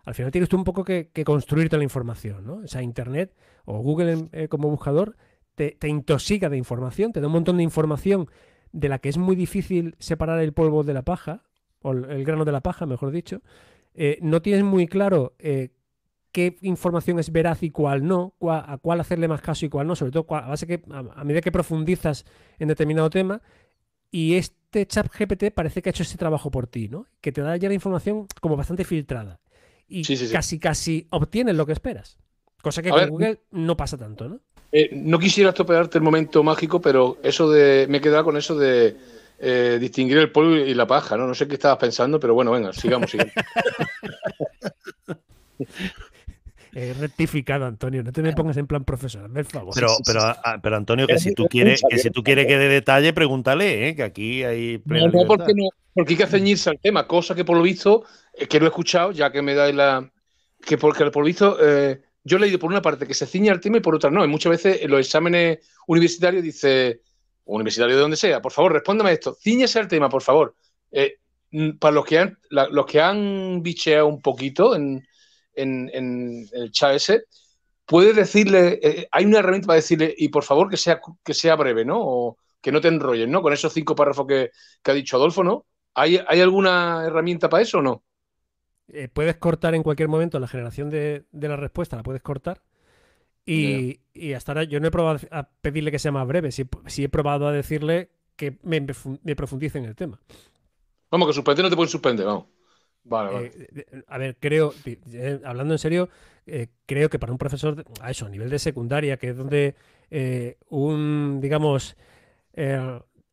al 0.05 0.15
final 0.15 0.31
tienes 0.31 0.49
tú 0.49 0.57
un 0.57 0.65
poco 0.65 0.85
que, 0.85 1.11
construirte 1.25 1.77
la 1.77 1.83
información, 1.83 2.47
¿no? 2.47 2.55
O 2.65 2.69
sea, 2.69 2.83
Internet 2.83 3.35
o 3.65 3.81
Google 3.81 4.29
eh, 4.33 4.49
como 4.49 4.71
buscador 4.71 5.17
te, 5.57 5.77
intoxica 5.89 6.49
de 6.49 6.57
información, 6.57 7.13
te 7.13 7.21
da 7.21 7.27
un 7.27 7.33
montón 7.33 7.57
de 7.57 7.63
información 7.63 8.29
de 8.73 8.89
la 8.89 8.99
que 8.99 9.09
es 9.09 9.19
muy 9.19 9.35
difícil 9.35 9.97
separar 9.99 10.39
el 10.41 10.53
polvo 10.53 10.85
de 10.85 10.95
la 10.95 11.03
paja, 11.03 11.43
o 11.83 11.93
el 11.93 12.25
grano 12.25 12.45
de 12.45 12.53
la 12.53 12.61
paja, 12.61 12.87
mejor 12.87 13.11
dicho. 13.11 13.41
Eh, 13.95 14.19
no 14.21 14.43
tienes 14.43 14.63
muy 14.63 14.87
claro 14.87 15.35
eh, 15.39 15.71
qué 16.37 16.59
información 16.61 17.19
es 17.19 17.33
veraz 17.33 17.63
y 17.63 17.71
cuál 17.71 18.07
no, 18.07 18.35
a 18.43 18.77
cuál 18.77 19.01
hacerle 19.01 19.27
más 19.27 19.41
caso 19.41 19.65
y 19.65 19.71
cuál 19.71 19.87
no, 19.87 19.97
sobre 19.97 20.13
todo 20.13 20.27
a, 20.37 20.43
base 20.43 20.67
que, 20.67 20.83
a, 20.91 21.25
medida 21.25 21.41
que 21.41 21.51
profundizas 21.51 22.27
en 22.59 22.69
determinado 22.69 23.09
tema. 23.09 23.41
Y 24.11 24.35
este 24.35 24.87
chat 24.87 25.09
GPT 25.11 25.51
parece 25.55 25.81
que 25.81 25.89
ha 25.89 25.93
hecho 25.93 26.03
ese 26.03 26.19
trabajo 26.19 26.51
por 26.51 26.67
ti, 26.67 26.91
¿no? 26.91 27.07
Que 27.23 27.33
te 27.33 27.41
da 27.41 27.57
ya 27.57 27.69
la 27.69 27.75
información 27.75 28.27
como 28.43 28.55
bastante 28.55 28.85
filtrada 28.85 29.41
y 29.89 30.03
casi 30.31 30.59
casi 30.59 31.07
obtienes 31.09 31.57
lo 31.57 31.65
que 31.65 31.73
esperas. 31.73 32.19
Cosa 32.61 32.83
que 32.83 32.91
con 32.91 33.09
Google 33.09 33.41
no 33.53 33.75
pasa 33.75 33.97
tanto, 33.97 34.29
¿no? 34.29 34.41
Eh, 34.73 34.91
no 34.93 35.19
quisiera 35.19 35.49
estropearte 35.51 35.97
el 35.97 36.05
momento 36.05 36.43
mágico, 36.43 36.83
pero 36.83 37.17
eso 37.23 37.49
de. 37.51 37.87
Me 37.89 37.97
he 37.97 38.01
quedado 38.03 38.25
con 38.25 38.37
eso 38.37 38.59
de 38.59 38.95
eh, 39.39 39.79
distinguir 39.81 40.19
el 40.19 40.31
polvo 40.31 40.55
y 40.55 40.75
la 40.75 40.87
paja, 40.87 41.17
¿no? 41.17 41.27
No 41.27 41.35
sé 41.35 41.49
qué 41.49 41.55
estabas 41.55 41.79
pensando, 41.79 42.21
pero 42.21 42.35
bueno, 42.35 42.51
venga, 42.51 42.75
sigamos, 42.75 43.11
sigamos. 43.11 43.33
He 46.79 46.93
rectificado, 46.93 47.65
Antonio. 47.65 48.03
No 48.03 48.13
te 48.13 48.21
me 48.21 48.35
pongas 48.35 48.59
en 48.59 48.67
plan 48.67 48.85
profesor, 48.85 49.33
por 49.33 49.45
favor. 49.47 49.73
Pero, 49.75 49.89
pero, 50.05 50.21
ah, 50.25 50.61
pero 50.63 50.77
Antonio, 50.77 51.07
que 51.07 51.19
si 51.19 51.33
tú 51.33 51.47
quieres, 51.47 51.81
que 51.89 51.97
si 51.97 52.11
tú 52.11 52.23
quieres 52.23 52.47
que 52.47 52.59
dé 52.59 52.69
detalle, 52.69 53.15
pregúntale, 53.15 53.89
¿eh? 53.89 53.97
que 53.97 54.03
aquí 54.03 54.45
hay. 54.45 54.83
No, 54.85 55.09
no, 55.09 55.27
porque 55.27 55.55
no, 55.55 55.71
porque 55.95 56.13
hay 56.13 56.19
que 56.19 56.27
ceñirse 56.27 56.69
al 56.69 56.79
tema, 56.79 57.07
cosa 57.07 57.35
que 57.35 57.47
por 57.47 57.57
lo 57.57 57.63
visto 57.63 58.05
que 58.51 58.61
lo 58.61 58.67
he 58.67 58.69
escuchado, 58.69 59.13
ya 59.13 59.33
que 59.33 59.41
me 59.41 59.55
da 59.55 59.73
la. 59.73 60.13
que 60.67 60.77
porque 60.77 61.11
por 61.11 61.23
lo 61.23 61.27
visto. 61.27 61.57
Eh, 61.63 62.03
yo 62.25 62.37
he 62.37 62.41
leído 62.41 62.59
por 62.59 62.71
una 62.71 62.83
parte 62.83 63.07
que 63.07 63.15
se 63.15 63.25
ciña 63.25 63.53
al 63.53 63.61
tema 63.61 63.79
y 63.79 63.81
por 63.81 63.95
otra 63.95 64.11
no. 64.11 64.23
Y 64.23 64.29
muchas 64.29 64.51
veces 64.51 64.83
en 64.83 64.91
los 64.91 65.01
exámenes 65.01 65.61
universitarios 65.87 66.43
dice, 66.43 67.01
universitario 67.47 67.97
de 67.97 68.03
donde 68.03 68.19
sea, 68.19 68.43
por 68.43 68.53
favor, 68.53 68.75
respóndame 68.75 69.13
esto. 69.13 69.35
Ciñese 69.41 69.79
al 69.79 69.89
tema, 69.89 70.11
por 70.11 70.21
favor. 70.21 70.55
Eh, 70.93 71.21
para 71.79 71.95
los 71.95 72.05
que 72.05 72.19
han, 72.19 72.39
los 72.51 72.85
que 72.85 73.01
han 73.01 73.63
bicheado 73.63 74.09
un 74.09 74.21
poquito 74.21 74.77
en, 74.77 75.07
el 75.57 76.71
chat 76.71 76.95
ese, 76.95 77.25
puedes 77.87 78.15
decirle, 78.17 78.79
eh, 78.83 79.09
hay 79.11 79.25
una 79.25 79.39
herramienta 79.39 79.69
para 79.69 79.77
decirle, 79.77 80.15
y 80.17 80.29
por 80.29 80.45
favor 80.45 80.69
que 80.69 80.77
sea, 80.77 81.01
que 81.25 81.35
sea 81.35 81.57
breve, 81.57 81.85
¿no? 81.85 81.99
O 82.01 82.37
que 82.61 82.73
no 82.73 82.81
te 82.81 82.89
enrolles, 82.89 83.29
¿no? 83.29 83.43
Con 83.43 83.53
esos 83.53 83.73
cinco 83.73 83.95
párrafos 83.95 84.27
que, 84.27 84.51
que 84.83 84.91
ha 84.91 84.95
dicho 84.95 85.17
Adolfo, 85.17 85.45
¿no? 85.45 85.67
¿Hay, 85.95 86.21
¿Hay 86.29 86.41
alguna 86.41 87.05
herramienta 87.07 87.49
para 87.49 87.63
eso 87.63 87.79
o 87.79 87.83
no? 87.83 88.03
Eh, 88.89 89.09
puedes 89.09 89.37
cortar 89.37 89.75
en 89.75 89.83
cualquier 89.83 90.09
momento 90.09 90.39
la 90.39 90.49
generación 90.49 90.91
de, 90.91 91.25
la 91.33 91.57
respuesta, 91.57 91.97
la 91.97 92.03
puedes 92.03 92.23
cortar. 92.23 92.63
Y, 93.49 94.01
hasta 94.35 94.53
ahora 94.53 94.65
yo 94.65 94.81
no 94.81 94.89
he 94.89 94.91
probado 94.91 95.21
a 95.31 95.49
pedirle 95.49 95.93
que 95.93 96.01
sea 96.01 96.11
más 96.11 96.27
breve, 96.27 96.51
sí, 96.51 96.67
he 96.99 97.09
probado 97.09 97.47
a 97.47 97.53
decirle 97.53 98.11
que 98.35 98.59
me, 98.63 98.83
profundice 99.37 99.79
en 99.79 99.85
el 99.85 99.95
tema. 99.95 100.21
Vamos, 101.11 101.29
que 101.29 101.35
suspender 101.35 101.65
no 101.65 101.71
te 101.71 101.77
pueden 101.77 101.91
suspender, 101.91 102.27
vamos. 102.27 102.47
Vale, 103.09 103.33
vale. 103.33 103.53
Eh, 103.57 104.03
a 104.07 104.19
ver, 104.19 104.37
creo, 104.39 104.75
eh, 104.85 105.41
hablando 105.45 105.75
en 105.75 105.79
serio, 105.79 106.09
creo 106.87 107.11
que 107.11 107.19
para 107.19 107.33
un 107.33 107.39
profesor, 107.39 107.85
a 108.01 108.11
eso, 108.11 108.27
a 108.27 108.29
nivel 108.29 108.51
de 108.51 108.59
secundaria, 108.59 109.17
que 109.17 109.31
es 109.31 109.37
donde 109.37 109.75
un, 110.69 111.41
digamos, 111.41 111.97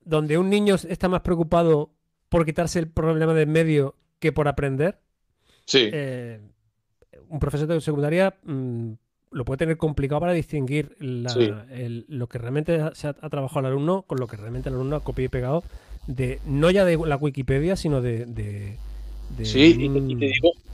donde 0.03 0.37
un 0.37 0.49
niño 0.49 0.75
está 0.75 1.09
más 1.09 1.21
preocupado 1.21 1.91
por 2.29 2.45
quitarse 2.45 2.79
el 2.79 2.87
problema 2.87 3.33
de 3.33 3.43
en 3.43 3.51
medio 3.51 3.95
que 4.19 4.31
por 4.31 4.47
aprender, 4.47 4.97
Sí. 5.65 5.89
Eh, 5.91 6.39
un 7.29 7.39
profesor 7.39 7.67
de 7.67 7.81
secundaria 7.81 8.35
mm, 8.43 8.91
lo 9.31 9.45
puede 9.45 9.57
tener 9.57 9.77
complicado 9.77 10.21
para 10.21 10.33
distinguir 10.33 10.95
lo 10.99 12.27
que 12.27 12.37
realmente 12.37 12.79
se 12.93 13.07
ha, 13.07 13.13
trabajado 13.13 13.61
el 13.61 13.65
alumno 13.67 14.03
con 14.03 14.19
lo 14.19 14.27
que 14.27 14.37
realmente 14.37 14.69
el 14.69 14.75
alumno 14.75 14.97
ha 14.97 15.03
copiado 15.03 15.25
y 15.25 15.29
pegado 15.29 15.63
de 16.05 16.39
no 16.45 16.69
ya 16.69 16.85
de 16.85 16.97
la 16.97 17.15
Wikipedia, 17.15 17.75
sino 17.75 18.01
de... 18.01 18.77
sí, 19.41 19.77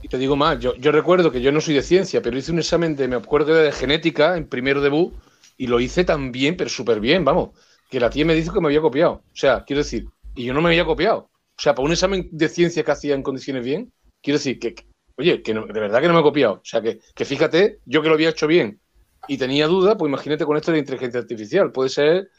y, 0.02 0.08
te 0.08 0.18
digo, 0.18 0.36
más, 0.36 0.58
yo, 0.58 0.74
recuerdo 0.92 1.30
que 1.30 1.40
yo 1.40 1.52
no 1.52 1.60
soy 1.60 1.74
de 1.74 1.82
ciencia, 1.82 2.20
pero 2.20 2.36
hice 2.36 2.52
un 2.52 2.58
examen 2.58 2.96
de, 2.96 3.08
me 3.08 3.16
acuerdo 3.16 3.54
de 3.54 3.72
genética 3.72 4.36
en 4.36 4.46
primero 4.46 4.80
debut 4.80 5.14
y 5.56 5.66
lo 5.66 5.80
hice 5.80 6.04
tan 6.04 6.32
bien, 6.32 6.56
pero 6.56 6.70
súper 6.70 7.00
bien, 7.00 7.24
vamos, 7.24 7.50
que 7.90 8.00
la 8.00 8.10
tía 8.10 8.24
me 8.24 8.34
dijo 8.34 8.52
que 8.52 8.60
me 8.60 8.68
había 8.68 8.80
copiado. 8.80 9.12
O 9.12 9.36
sea, 9.36 9.64
quiero 9.64 9.82
decir, 9.82 10.06
y 10.34 10.44
yo 10.44 10.54
no 10.54 10.60
me 10.60 10.68
había 10.68 10.84
copiado. 10.84 11.30
O 11.58 11.62
sea, 11.62 11.74
para 11.74 11.86
un 11.86 11.92
examen 11.92 12.28
de 12.32 12.48
ciencia 12.48 12.82
que 12.82 12.90
hacía 12.90 13.14
en 13.14 13.22
condiciones 13.22 13.64
bien, 13.64 13.92
Quiero 14.22 14.38
decir 14.38 14.58
que, 14.58 14.74
oye, 15.16 15.42
que 15.42 15.54
de 15.54 15.80
verdad 15.80 16.00
que 16.00 16.08
no 16.08 16.14
me 16.14 16.20
he 16.20 16.22
copiado. 16.22 16.54
O 16.54 16.64
sea, 16.64 16.82
que, 16.82 17.00
fíjate, 17.24 17.80
yo 17.86 18.02
que 18.02 18.08
lo 18.08 18.14
había 18.14 18.30
hecho 18.30 18.46
bien 18.46 18.80
y 19.28 19.38
tenía 19.38 19.66
duda, 19.66 19.96
pues 19.96 20.08
imagínate 20.08 20.44
con 20.44 20.56
esto 20.56 20.72
de 20.72 20.78
inteligencia 20.78 21.20
artificial. 21.20 21.72
Puede 21.72 21.88
ser. 21.88 22.30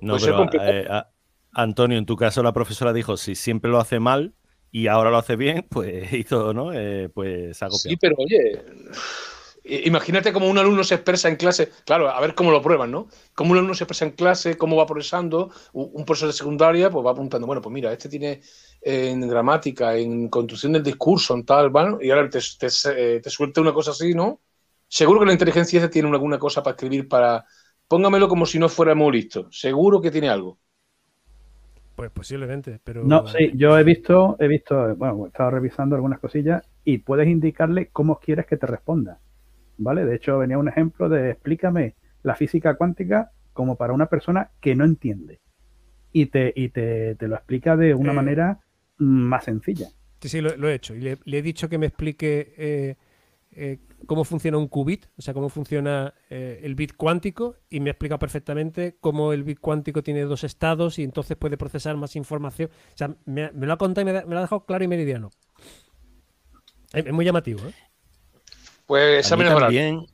no, 0.00 0.16
pero, 0.18 0.48
eh, 0.60 0.86
Antonio, 1.52 1.98
en 1.98 2.06
tu 2.06 2.16
caso 2.16 2.42
la 2.42 2.52
profesora 2.52 2.92
dijo, 2.92 3.16
si 3.16 3.34
siempre 3.34 3.70
lo 3.70 3.78
hace 3.78 4.00
mal 4.00 4.34
y 4.74 4.88
ahora 4.88 5.08
lo 5.10 5.18
hace 5.18 5.36
bien, 5.36 5.64
pues 5.70 6.12
hizo, 6.12 6.52
¿no? 6.52 6.72
Eh, 6.72 7.08
pues 7.08 7.62
ha 7.62 7.68
copiado. 7.68 7.90
Sí, 7.90 7.96
pero 7.96 8.16
oye, 8.18 8.64
Imagínate 9.66 10.30
cómo 10.30 10.46
un 10.46 10.58
alumno 10.58 10.84
se 10.84 10.96
expresa 10.96 11.30
en 11.30 11.36
clase, 11.36 11.70
claro, 11.86 12.10
a 12.10 12.20
ver 12.20 12.34
cómo 12.34 12.50
lo 12.50 12.60
prueban, 12.60 12.90
¿no? 12.90 13.08
Cómo 13.34 13.52
un 13.52 13.58
alumno 13.58 13.72
se 13.72 13.84
expresa 13.84 14.04
en 14.04 14.10
clase, 14.10 14.58
cómo 14.58 14.76
va 14.76 14.84
progresando, 14.84 15.50
un 15.72 16.04
profesor 16.04 16.28
de 16.28 16.34
secundaria, 16.34 16.90
pues 16.90 17.06
va 17.06 17.12
apuntando, 17.12 17.46
bueno, 17.46 17.62
pues 17.62 17.72
mira, 17.72 17.90
este 17.90 18.10
tiene 18.10 18.42
en 18.82 19.26
gramática, 19.26 19.96
en 19.96 20.28
construcción 20.28 20.72
del 20.72 20.82
discurso, 20.82 21.34
en 21.34 21.46
tal, 21.46 21.70
bueno, 21.70 21.96
y 21.98 22.10
ahora 22.10 22.28
te, 22.28 22.40
te, 22.58 22.66
eh, 22.94 23.20
te 23.20 23.30
suelta 23.30 23.62
una 23.62 23.72
cosa 23.72 23.92
así, 23.92 24.12
¿no? 24.12 24.42
Seguro 24.86 25.20
que 25.20 25.26
la 25.26 25.32
inteligencia 25.32 25.88
tiene 25.88 26.10
alguna 26.10 26.38
cosa 26.38 26.62
para 26.62 26.74
escribir 26.74 27.08
para. 27.08 27.46
Póngamelo 27.88 28.28
como 28.28 28.44
si 28.44 28.58
no 28.58 28.68
fuéramos 28.68 29.10
listos. 29.12 29.58
Seguro 29.58 30.00
que 30.00 30.10
tiene 30.10 30.28
algo. 30.28 30.58
Pues 31.96 32.10
posiblemente, 32.10 32.80
pero. 32.82 33.04
No, 33.04 33.26
sí, 33.26 33.52
yo 33.54 33.78
he 33.78 33.84
visto, 33.84 34.36
he 34.40 34.48
visto, 34.48 34.96
bueno, 34.96 35.24
he 35.24 35.28
estado 35.28 35.50
revisando 35.50 35.94
algunas 35.94 36.18
cosillas 36.18 36.68
y 36.84 36.98
puedes 36.98 37.28
indicarle 37.28 37.88
cómo 37.92 38.18
quieres 38.18 38.46
que 38.46 38.56
te 38.56 38.66
responda. 38.66 39.20
¿vale? 39.78 40.04
De 40.04 40.16
hecho, 40.16 40.38
venía 40.38 40.58
un 40.58 40.68
ejemplo 40.68 41.08
de 41.08 41.30
explícame 41.30 41.94
la 42.22 42.34
física 42.34 42.74
cuántica 42.74 43.30
como 43.52 43.76
para 43.76 43.92
una 43.92 44.06
persona 44.06 44.50
que 44.60 44.74
no 44.74 44.84
entiende. 44.84 45.40
Y 46.12 46.26
te, 46.26 46.52
y 46.54 46.68
te, 46.68 47.16
lo 47.20 47.34
explica 47.34 47.76
de 47.76 47.94
una 47.94 48.12
eh, 48.12 48.16
manera 48.16 48.60
más 48.98 49.44
sencilla. 49.44 49.88
Sí, 50.20 50.28
sí, 50.28 50.40
lo, 50.40 50.68
he 50.68 50.74
hecho. 50.74 50.94
Y 50.94 51.00
le, 51.00 51.18
he 51.26 51.42
dicho 51.42 51.68
que 51.68 51.78
me 51.78 51.86
explique 51.86 52.54
eh, 52.56 52.96
eh, 53.50 53.78
cómo 54.06 54.24
funciona 54.24 54.58
un 54.58 54.68
qubit, 54.68 55.06
o 55.16 55.22
sea, 55.22 55.34
cómo 55.34 55.48
funciona 55.48 56.14
el 56.28 56.74
bit 56.74 56.94
cuántico, 56.96 57.56
y 57.70 57.80
me 57.80 57.90
ha 57.90 57.92
explicado 57.92 58.18
perfectamente 58.18 58.96
cómo 59.00 59.32
el 59.32 59.44
bit 59.44 59.60
cuántico 59.60 60.02
tiene 60.02 60.22
dos 60.22 60.44
estados 60.44 60.98
y 60.98 61.04
entonces 61.04 61.36
puede 61.36 61.56
procesar 61.56 61.96
más 61.96 62.16
información. 62.16 62.70
O 62.72 62.96
sea, 62.96 63.14
me, 63.24 63.50
lo 63.52 63.72
ha 63.72 63.78
contado 63.78 64.08
y 64.08 64.12
me, 64.12 64.24
me, 64.24 64.34
lo 64.34 64.38
ha 64.38 64.42
dejado 64.42 64.64
claro 64.64 64.84
y 64.84 64.88
meridiano. 64.88 65.30
Es, 66.92 67.06
es 67.06 67.12
muy 67.12 67.24
llamativo, 67.24 67.60
¿eh? 67.66 67.74
Pues 68.86 69.20
examen 69.20 69.48
también. 69.48 70.06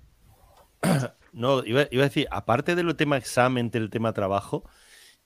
No, 1.33 1.65
iba, 1.65 1.83
a 1.83 1.85
decir, 1.85 2.27
aparte 2.33 2.75
del 2.75 2.97
tema 2.97 3.17
examen, 3.17 3.71
del 3.71 3.89
tema 3.89 4.13
trabajo, 4.13 4.65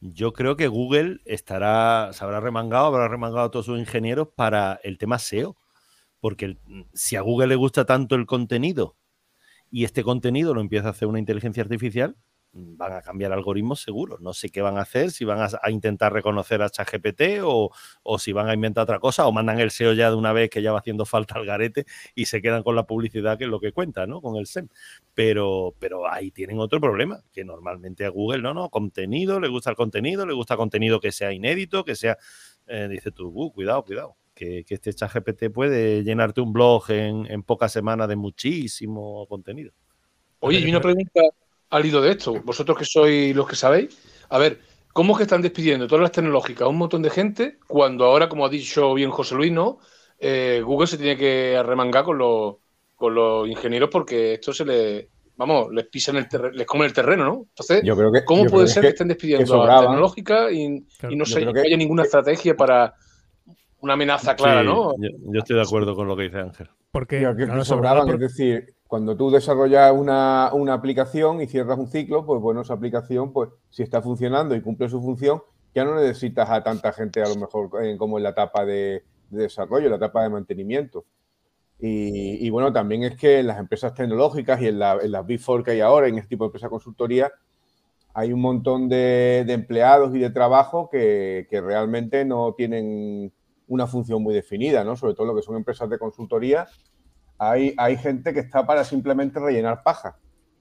yo 0.00 0.35
creo 0.35 0.54
que 0.54 0.68
Google 0.68 1.21
estará, 1.25 2.11
se 2.12 2.23
habrá 2.23 2.40
remangado, 2.40 2.85
habrá 2.85 3.09
remangado 3.09 3.47
a 3.47 3.50
todos 3.50 3.64
sus 3.64 3.78
ingenieros 3.78 4.28
para 4.37 4.78
el 4.83 4.99
tema 4.99 5.18
SEO. 5.18 5.56
Porque 6.25 6.57
si 6.95 7.16
a 7.16 7.21
Google 7.21 7.49
le 7.49 7.54
gusta 7.54 7.85
tanto 7.85 8.14
el 8.14 8.25
contenido 8.25 8.97
y 9.71 9.85
este 9.85 10.02
contenido 10.02 10.54
lo 10.54 10.62
empieza 10.62 10.88
a 10.88 10.93
hacer 10.93 11.07
una 11.07 11.19
inteligencia 11.19 11.62
artificial, 11.62 12.16
van 12.50 12.95
a 12.95 13.02
cambiar 13.02 13.31
algoritmos 13.35 13.83
seguro. 13.83 14.16
No 14.21 14.33
sé 14.33 14.49
qué 14.49 14.62
van 14.62 14.78
a 14.78 14.81
hacer, 14.81 15.11
si 15.11 15.26
van 15.26 15.47
a, 15.47 15.71
intentar 15.71 16.14
reconocer 16.14 16.62
a 16.62 16.71
ChatGPT 16.71 17.43
o, 17.43 17.71
o, 18.02 18.19
si 18.19 18.33
van 18.33 18.49
a 18.49 18.54
inventar 18.54 18.85
otra 18.85 19.00
cosa 19.00 19.26
o 19.26 19.33
mandan 19.33 19.61
el 19.61 19.71
SEO 19.71 19.93
ya 19.93 20.09
de 20.09 20.16
una 20.16 20.33
vez 20.33 20.49
que 20.49 20.62
ya 20.62 20.73
va 20.73 20.78
haciendo 20.78 21.04
falta 21.04 21.35
al 21.35 21.45
garete 21.45 21.85
y 22.14 22.25
se 22.25 22.40
quedan 22.40 22.62
con 22.62 22.75
la 22.75 22.87
publicidad 22.87 23.37
que 23.37 23.45
es 23.45 23.50
lo 23.50 23.61
que 23.61 23.73
cuenta, 23.73 24.07
¿no? 24.07 24.23
Con 24.23 24.37
el 24.37 24.47
SEM. 24.47 24.69
Pero, 25.12 25.75
pero 25.78 26.11
ahí 26.11 26.31
tienen 26.31 26.59
otro 26.59 26.81
problema, 26.81 27.23
que 27.35 27.45
normalmente 27.45 28.07
a 28.07 28.09
Google, 28.09 28.40
no, 28.40 28.54
no, 28.54 28.71
contenido, 28.71 29.40
le 29.40 29.49
gusta 29.49 29.69
el 29.69 29.76
contenido, 29.76 30.25
le 30.25 30.33
gusta 30.33 30.57
contenido 30.57 31.00
que 31.00 31.12
sea 31.12 31.35
inédito, 31.35 31.85
que 31.85 31.95
sea, 31.95 32.16
eh, 32.66 32.88
dice 32.88 33.11
tú, 33.11 33.28
uh, 33.28 33.52
cuidado, 33.52 33.85
cuidado. 33.85 34.16
Que, 34.34 34.64
este 34.68 34.92
chat 34.92 35.12
GPT 35.12 35.52
puede 35.52 36.02
llenarte 36.02 36.40
un 36.40 36.52
blog 36.52 36.90
en, 36.90 37.42
pocas 37.42 37.72
semanas 37.72 38.08
de 38.08 38.16
muchísimo 38.16 39.26
contenido. 39.26 39.72
Oye, 40.40 40.58
y 40.58 40.68
una 40.68 40.80
pregunta 40.80 41.20
al 41.70 41.86
hilo 41.86 42.00
de 42.00 42.12
esto. 42.12 42.34
Vosotros 42.44 42.76
que 42.76 42.84
sois 42.84 43.34
los 43.34 43.48
que 43.48 43.56
sabéis, 43.56 43.96
a 44.28 44.38
ver, 44.38 44.60
¿cómo 44.92 45.12
es 45.12 45.18
que 45.18 45.22
están 45.24 45.42
despidiendo 45.42 45.86
todas 45.86 46.02
las 46.02 46.12
tecnológicas 46.12 46.62
a 46.62 46.68
un 46.68 46.76
montón 46.76 47.02
de 47.02 47.10
gente 47.10 47.58
cuando 47.66 48.04
ahora, 48.04 48.28
como 48.28 48.44
ha 48.44 48.48
dicho 48.48 48.94
bien 48.94 49.10
José 49.10 49.34
Luis, 49.34 49.52
¿no? 49.52 49.78
Eh, 50.18 50.62
Google 50.64 50.86
se 50.86 50.98
tiene 50.98 51.16
que 51.16 51.56
arremangar 51.56 52.04
con 52.04 52.18
los, 52.18 52.56
con 52.94 53.14
los 53.14 53.48
ingenieros 53.48 53.90
porque 53.90 54.34
esto 54.34 54.52
se 54.52 54.64
le, 54.64 55.08
vamos, 55.36 55.72
les 55.72 55.86
pisan 55.86 56.16
el 56.16 56.28
terreno, 56.28 56.54
les 56.54 56.66
comen 56.66 56.86
el 56.86 56.92
terreno, 56.92 57.24
¿no? 57.24 57.46
Entonces, 57.48 57.82
¿cómo 58.24 58.44
puede 58.46 58.68
ser 58.68 58.82
que, 58.82 58.88
estén 58.88 59.08
despidiendo 59.08 59.62
a 59.62 59.66
la 59.66 59.80
tecnológica 59.80 60.50
y, 60.50 60.84
no, 61.10 61.26
sé, 61.26 61.46
que, 61.52 61.60
haya 61.60 61.76
ninguna 61.76 62.04
estrategia 62.04 62.56
para 62.56 62.94
una 63.84 63.94
amenaza 63.94 64.34
clara, 64.34 64.62
¿no? 64.62 64.94
Yo, 64.98 65.38
estoy 65.38 65.56
de 65.56 65.62
acuerdo 65.62 65.94
con 65.94 66.08
lo 66.08 66.16
que 66.16 66.24
dice 66.24 66.38
Ángel. 66.38 66.68
Porque 66.90 67.20
no 67.20 67.64
sobraban, 67.64 68.08
es 68.08 68.18
decir, 68.18 68.74
cuando 68.86 69.16
tú 69.16 69.30
desarrollas 69.30 69.92
una, 69.92 70.72
aplicación 70.72 71.40
y 71.40 71.46
cierras 71.46 71.78
un 71.78 71.88
ciclo, 71.88 72.24
pues 72.24 72.40
bueno, 72.40 72.62
esa 72.62 72.74
aplicación, 72.74 73.32
pues 73.32 73.50
si 73.70 73.82
está 73.82 74.02
funcionando 74.02 74.54
y 74.54 74.60
cumple 74.60 74.88
su 74.88 75.00
función, 75.00 75.42
ya 75.74 75.84
no 75.84 75.94
necesitas 75.96 76.48
a 76.50 76.62
tanta 76.62 76.92
gente 76.92 77.22
a 77.22 77.28
lo 77.28 77.36
mejor 77.36 77.70
como 77.98 78.18
en 78.18 78.22
la 78.22 78.30
etapa 78.30 78.64
de, 78.64 79.02
de 79.30 79.42
desarrollo, 79.42 79.88
la 79.88 79.96
etapa 79.96 80.22
de 80.22 80.30
mantenimiento. 80.30 81.04
Y, 81.86 82.48
bueno, 82.48 82.72
también 82.72 83.02
es 83.02 83.16
que 83.16 83.40
en 83.40 83.48
las 83.48 83.58
empresas 83.58 83.92
tecnológicas 83.94 84.60
y 84.62 84.68
en, 84.68 84.78
las 84.78 85.26
Big 85.26 85.40
Four 85.40 85.62
que 85.62 85.72
hay 85.72 85.80
ahora, 85.80 86.08
en 86.08 86.16
este 86.16 86.30
tipo 86.30 86.44
de 86.44 86.48
empresas 86.48 86.70
consultoría, 86.70 87.30
hay 88.14 88.32
un 88.32 88.40
montón 88.40 88.88
de, 88.88 89.44
empleados 89.48 90.14
y 90.14 90.18
de 90.18 90.30
trabajo 90.30 90.88
que, 90.90 91.46
realmente 91.50 92.24
no 92.24 92.54
tienen 92.56 93.32
una 93.66 93.87
función 93.87 94.23
muy 94.23 94.35
definida, 94.35 94.85
¿no? 94.85 94.97
Sobre 94.97 95.14
todo 95.14 95.26
lo 95.26 95.35
que 95.35 95.42
son 95.42 95.56
empresas 95.56 95.88
de 95.88 95.99
consultoría, 95.99 96.66
hay, 97.38 97.75
hay 97.76 97.97
gente 97.97 98.33
que 98.33 98.40
está 98.40 98.66
para 98.66 98.85
simplemente 98.85 99.40
rellenar 99.40 99.83
paja, 99.83 100.18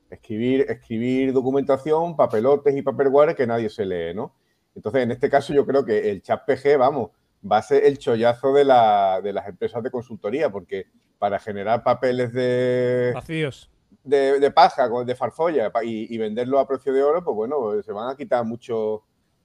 escribir, 0.10 0.65
escribir 0.69 1.33
documentación, 1.33 2.15
papelotes 2.15 2.75
y 2.75 2.81
paperware 2.81 3.36
que 3.36 3.48
nadie 3.48 3.69
se 3.69 3.86
lee, 3.86 4.13
¿no? 4.13 4.33
Entonces, 4.75 5.03
en 5.03 5.12
este 5.12 5.29
caso, 5.29 5.53
yo 5.53 5.65
creo 5.65 5.86
que 5.86 6.10
el 6.10 6.22
chat 6.22 6.45
PG, 6.45 6.77
vamos, 6.77 7.12
va 7.50 7.57
a 7.57 7.62
ser 7.62 7.86
el 7.86 7.98
chollazo 7.98 8.53
de, 8.53 8.63
de 8.63 9.33
las 9.33 9.48
empresas 9.48 9.83
de 9.83 9.91
consultoría, 9.91 10.50
porque 10.50 10.88
para 11.19 11.39
generar 11.39 11.83
papeles 11.83 12.33
de. 12.33 13.12
Vacíos. 13.13 13.69
De, 14.03 14.51
paja, 14.51 14.89
de 15.05 15.15
farfolla 15.15 15.72
y, 15.83 16.17
venderlo 16.17 16.60
a 16.60 16.67
precio 16.67 16.91
de 16.91 17.01
oro, 17.01 17.24
pues 17.24 17.33
bueno, 17.33 17.81
se 17.81 17.93
van 17.93 18.10
a 18.10 18.17
quitar 18.17 18.43
mucho, 18.43 19.03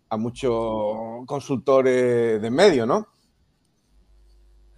a 0.08 0.16
muchos 0.16 1.24
consultores 1.26 2.42
de 2.42 2.50
medio, 2.50 2.84
¿no? 2.84 3.06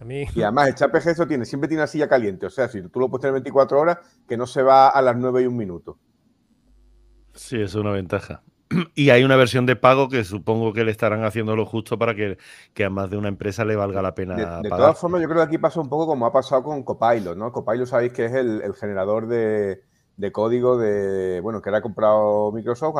A 0.01 0.03
mí... 0.03 0.25
Y 0.33 0.41
además 0.41 0.67
el 0.69 0.75
ChatPG 0.75 1.07
eso 1.09 1.27
tiene, 1.27 1.45
siempre 1.45 1.67
tiene 1.67 1.83
una 1.83 1.87
silla 1.87 2.09
caliente. 2.09 2.47
O 2.47 2.49
sea, 2.49 2.67
si 2.67 2.81
tú 2.81 2.99
lo 2.99 3.07
puedes 3.07 3.21
tener 3.21 3.33
24 3.33 3.79
horas, 3.79 3.99
que 4.27 4.35
no 4.35 4.47
se 4.47 4.63
va 4.63 4.89
a 4.89 5.01
las 5.01 5.15
9 5.15 5.43
y 5.43 5.45
un 5.45 5.55
minuto. 5.55 5.99
Sí, 7.33 7.61
es 7.61 7.75
una 7.75 7.91
ventaja. 7.91 8.41
Y 8.95 9.09
hay 9.09 9.23
una 9.23 9.35
versión 9.35 9.65
de 9.65 9.75
pago 9.75 10.09
que 10.09 10.23
supongo 10.23 10.73
que 10.73 10.83
le 10.83 10.91
estarán 10.91 11.23
haciendo 11.23 11.55
lo 11.55 11.65
justo 11.65 11.99
para 11.99 12.15
que, 12.15 12.37
a 12.83 12.89
más 12.89 13.09
de 13.09 13.17
una 13.17 13.27
empresa 13.27 13.65
le 13.65 13.75
valga 13.75 14.01
la 14.01 14.15
pena. 14.15 14.35
De, 14.61 14.69
todas 14.69 14.97
formas, 14.97 15.21
yo 15.21 15.27
creo 15.27 15.41
que 15.41 15.47
aquí 15.47 15.57
pasa 15.57 15.79
un 15.79 15.89
poco 15.89 16.07
como 16.07 16.25
ha 16.25 16.31
pasado 16.31 16.63
con 16.63 16.83
Copilot, 16.83 17.37
¿no? 17.37 17.51
Copilot 17.51 17.85
sabéis 17.85 18.13
que 18.13 18.25
es 18.25 18.33
el, 18.33 18.73
generador 18.73 19.27
de, 19.27 19.81
código 20.31 20.77
de, 20.77 21.41
bueno, 21.41 21.61
que 21.61 21.69
era 21.69 21.81
comprado 21.81 22.51
Microsoft 22.51 22.95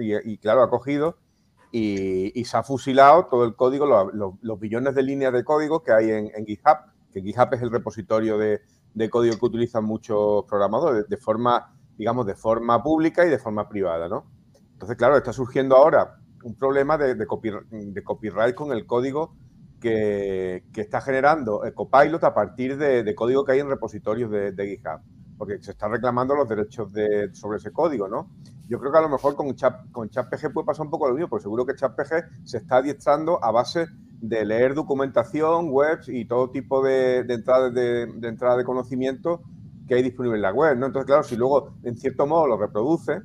y, 0.00 0.38
claro, 0.38 0.62
ha 0.62 0.70
cogido 0.70 1.18
y, 1.72 2.44
se 2.44 2.56
ha 2.56 2.62
fusilado 2.62 3.26
todo 3.26 3.44
el 3.44 3.54
código, 3.54 3.86
los, 3.86 4.60
billones 4.60 4.94
de 4.94 5.02
líneas 5.02 5.32
de 5.32 5.44
código 5.44 5.82
que 5.82 5.92
hay 5.92 6.10
en, 6.10 6.46
GitHub, 6.46 6.78
que 7.12 7.22
GitHub 7.22 7.48
es 7.52 7.62
el 7.62 7.70
repositorio 7.70 8.38
de, 8.38 8.60
código 9.10 9.38
que 9.38 9.46
utilizan 9.46 9.84
muchos 9.84 10.44
programadores 10.44 11.08
de 11.08 11.16
forma, 11.16 11.74
digamos, 11.96 12.26
de 12.26 12.34
forma 12.34 12.82
pública 12.82 13.24
y 13.24 13.30
de 13.30 13.38
forma 13.38 13.68
privada, 13.68 14.08
¿no? 14.08 14.26
Entonces, 14.72 14.96
claro, 14.96 15.16
está 15.16 15.32
surgiendo 15.32 15.76
ahora 15.76 16.16
un 16.42 16.54
problema 16.54 16.96
de, 16.98 17.26
copyright 17.26 18.54
con 18.54 18.72
el 18.72 18.86
código 18.86 19.36
que, 19.80 20.64
está 20.74 21.00
generando 21.00 21.64
el 21.64 21.74
Copilot 21.74 22.22
a 22.24 22.34
partir 22.34 22.76
de, 22.76 23.14
código 23.14 23.44
que 23.44 23.52
hay 23.52 23.60
en 23.60 23.68
repositorios 23.68 24.30
de, 24.30 24.66
GitHub, 24.66 25.00
porque 25.38 25.62
se 25.62 25.72
están 25.72 25.92
reclamando 25.92 26.34
los 26.34 26.48
derechos 26.48 26.90
sobre 27.32 27.58
ese 27.58 27.72
código, 27.72 28.08
¿no? 28.08 28.30
Yo 28.70 28.78
creo 28.78 28.92
que 28.92 28.98
a 28.98 29.02
lo 29.02 29.08
mejor 29.08 29.34
con, 29.34 29.52
Chat, 29.56 29.90
con 29.90 30.08
ChatPG 30.08 30.52
puede 30.52 30.64
pasar 30.64 30.86
un 30.86 30.92
poco 30.92 31.08
lo 31.08 31.14
mismo, 31.14 31.28
porque 31.28 31.42
seguro 31.42 31.66
que 31.66 31.74
ChatPG 31.74 32.44
se 32.44 32.58
está 32.58 32.76
adiestrando 32.76 33.44
a 33.44 33.50
base 33.50 33.88
de 34.20 34.44
leer 34.44 34.74
documentación, 34.74 35.70
webs 35.70 36.08
y 36.08 36.24
todo 36.24 36.50
tipo 36.50 36.80
de, 36.80 37.18
entradas 37.28 37.74
de, 37.74 38.02
entrada 38.22 38.56
de 38.56 38.64
conocimiento 38.64 39.42
que 39.88 39.96
hay 39.96 40.04
disponible 40.04 40.36
en 40.36 40.42
la 40.42 40.52
web, 40.52 40.78
¿no? 40.78 40.86
Entonces, 40.86 41.06
claro, 41.08 41.24
si 41.24 41.34
luego 41.34 41.74
en 41.82 41.96
cierto 41.96 42.28
modo 42.28 42.46
lo 42.46 42.58
reproduce, 42.58 43.20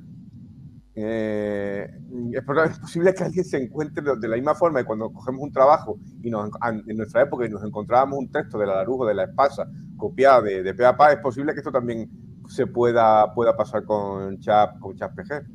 eh, 0.96 1.96
es 2.32 2.42
posible 2.80 3.14
que 3.14 3.22
alguien 3.22 3.44
se 3.44 3.62
encuentre 3.62 4.02
de 4.18 4.28
la 4.28 4.34
misma 4.34 4.56
forma 4.56 4.80
que 4.80 4.86
cuando 4.86 5.12
cogemos 5.12 5.42
un 5.42 5.52
trabajo 5.52 6.00
y 6.24 6.28
nos, 6.28 6.50
en 6.88 6.96
nuestra 6.96 7.22
época 7.22 7.46
y 7.46 7.50
nos 7.50 7.62
encontrábamos 7.62 8.18
un 8.18 8.32
texto 8.32 8.58
de 8.58 8.66
la 8.66 8.74
Larujo, 8.74 9.06
de 9.06 9.14
la 9.14 9.24
Espasa, 9.26 9.64
copiado 9.96 10.42
de, 10.42 10.64
de 10.64 10.74
PAPA, 10.74 11.12
es 11.12 11.20
posible 11.20 11.52
que 11.52 11.60
esto 11.60 11.70
también 11.70 12.25
se 12.48 12.66
pueda, 12.66 13.32
pueda 13.34 13.56
pasar 13.56 13.84
con 13.84 14.38
Chat, 14.40 14.78
con 14.78 14.96
Chat 14.96 15.14
PG. 15.14 15.46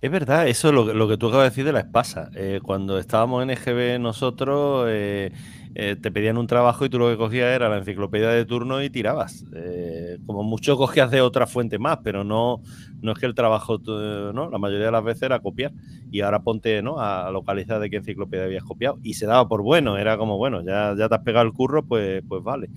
Es 0.00 0.10
verdad, 0.10 0.48
eso 0.48 0.68
es 0.68 0.74
lo, 0.74 1.08
que 1.08 1.18
tú 1.18 1.28
acabas 1.28 1.44
de 1.44 1.50
decir 1.50 1.64
de 1.66 1.72
la 1.72 1.80
Espasa. 1.80 2.30
Eh, 2.34 2.60
cuando 2.62 2.98
estábamos 2.98 3.42
en 3.42 3.50
EGB 3.50 3.98
nosotros, 4.00 4.86
eh, 4.88 5.30
eh, 5.74 5.94
te 6.00 6.10
pedían 6.10 6.38
un 6.38 6.46
trabajo 6.46 6.86
y 6.86 6.88
tú 6.88 6.98
lo 6.98 7.10
que 7.10 7.18
cogías 7.18 7.54
era 7.54 7.68
la 7.68 7.76
enciclopedia 7.76 8.30
de 8.30 8.46
turno 8.46 8.82
y 8.82 8.88
tirabas. 8.88 9.44
Eh, 9.54 10.18
como 10.24 10.42
mucho 10.42 10.78
cogías 10.78 11.10
de 11.10 11.20
otra 11.20 11.46
fuente 11.46 11.78
más, 11.78 11.98
pero 12.02 12.24
no, 12.24 12.62
no 13.02 13.12
es 13.12 13.18
que 13.18 13.26
el 13.26 13.34
trabajo, 13.34 13.78
¿no? 13.78 14.48
La 14.50 14.58
mayoría 14.58 14.86
de 14.86 14.92
las 14.92 15.04
veces 15.04 15.24
era 15.24 15.40
copiar. 15.40 15.72
Y 16.10 16.22
ahora 16.22 16.42
ponte, 16.42 16.80
¿no? 16.80 16.98
A 16.98 17.30
localizar 17.30 17.78
de 17.78 17.90
qué 17.90 17.96
enciclopedia 17.96 18.44
habías 18.44 18.64
copiado. 18.64 18.98
Y 19.02 19.14
se 19.14 19.26
daba 19.26 19.46
por 19.48 19.62
bueno, 19.62 19.98
era 19.98 20.16
como, 20.16 20.38
bueno, 20.38 20.62
ya, 20.62 20.94
ya 20.96 21.10
te 21.10 21.14
has 21.14 21.22
pegado 21.22 21.44
el 21.44 21.52
curro, 21.52 21.84
pues, 21.84 22.22
pues 22.26 22.42
vale. 22.42 22.70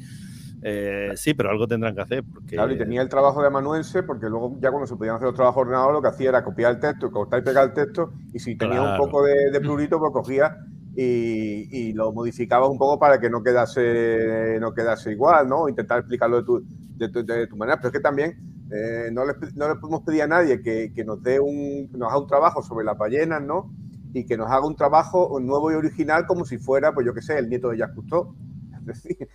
Eh, 0.64 1.12
sí, 1.16 1.34
pero 1.34 1.50
algo 1.50 1.68
tendrán 1.68 1.94
que 1.96 2.02
hacer. 2.02 2.24
Porque... 2.24 2.56
Claro, 2.56 2.72
y 2.72 2.78
tenía 2.78 3.02
el 3.02 3.10
trabajo 3.10 3.42
de 3.42 3.48
amanuense, 3.48 4.04
porque 4.04 4.30
luego 4.30 4.58
ya 4.60 4.70
cuando 4.70 4.88
se 4.88 4.96
podían 4.96 5.16
hacer 5.16 5.28
los 5.28 5.36
trabajos 5.36 5.62
ordenados, 5.62 5.94
lo 5.94 6.02
que 6.02 6.08
hacía 6.08 6.30
era 6.30 6.44
copiar 6.44 6.72
el 6.76 6.80
texto, 6.80 7.12
cortar 7.12 7.42
y 7.42 7.44
pegar 7.44 7.66
el 7.66 7.74
texto, 7.74 8.14
y 8.34 8.40
si 8.40 8.56
tenía 8.56 8.82
un 8.82 8.98
poco 8.98 9.24
de, 9.24 9.52
de 9.52 9.60
plurito, 9.60 10.00
pues 10.00 10.12
cogía 10.14 10.58
y, 10.96 11.94
lo 11.94 12.12
modificabas 12.12 12.70
un 12.70 12.78
poco 12.78 13.00
para 13.00 13.20
que 13.20 13.30
no 13.30 13.42
quedase, 13.42 14.58
no 14.60 14.74
quedase 14.74 15.12
igual, 15.12 15.48
¿no? 15.48 15.68
Intentar 15.68 16.00
explicarlo 16.00 16.38
de 16.38 16.44
tu, 16.44 17.26
de 17.26 17.48
tu, 17.48 17.58
manera, 17.58 17.78
pero 17.78 17.90
es 17.90 17.94
que 17.94 18.00
también 18.00 18.38
eh, 18.72 19.10
no, 19.12 19.26
le, 19.26 19.34
no, 19.56 19.68
le, 19.68 19.76
podemos 19.76 20.02
pedir 20.02 20.24
a 20.24 20.28
nadie 20.28 20.62
que, 20.62 20.92
que, 20.94 21.04
nos 21.04 21.22
dé 21.22 21.40
un, 21.40 21.90
nos 21.94 22.10
haga 22.10 22.20
un 22.20 22.28
trabajo 22.28 22.62
sobre 22.62 22.86
las 22.86 22.98
ballenas, 22.98 23.42
¿no? 23.42 23.74
Y 24.14 24.26
que 24.26 24.38
nos 24.38 24.50
haga 24.52 24.66
un 24.66 24.76
trabajo 24.76 25.40
nuevo 25.40 25.72
y 25.72 25.76
original 25.76 26.28
como 26.28 26.46
si 26.46 26.58
fuera, 26.58 26.94
pues 26.94 27.06
yo 27.06 27.14
qué 27.14 27.22
sé, 27.22 27.38
el 27.40 27.50
nieto 27.50 27.70
de 27.70 27.78
Jacques 27.78 27.96
Cousteau. 27.96 28.36
Es 28.84 29.02
decir, 29.02 29.30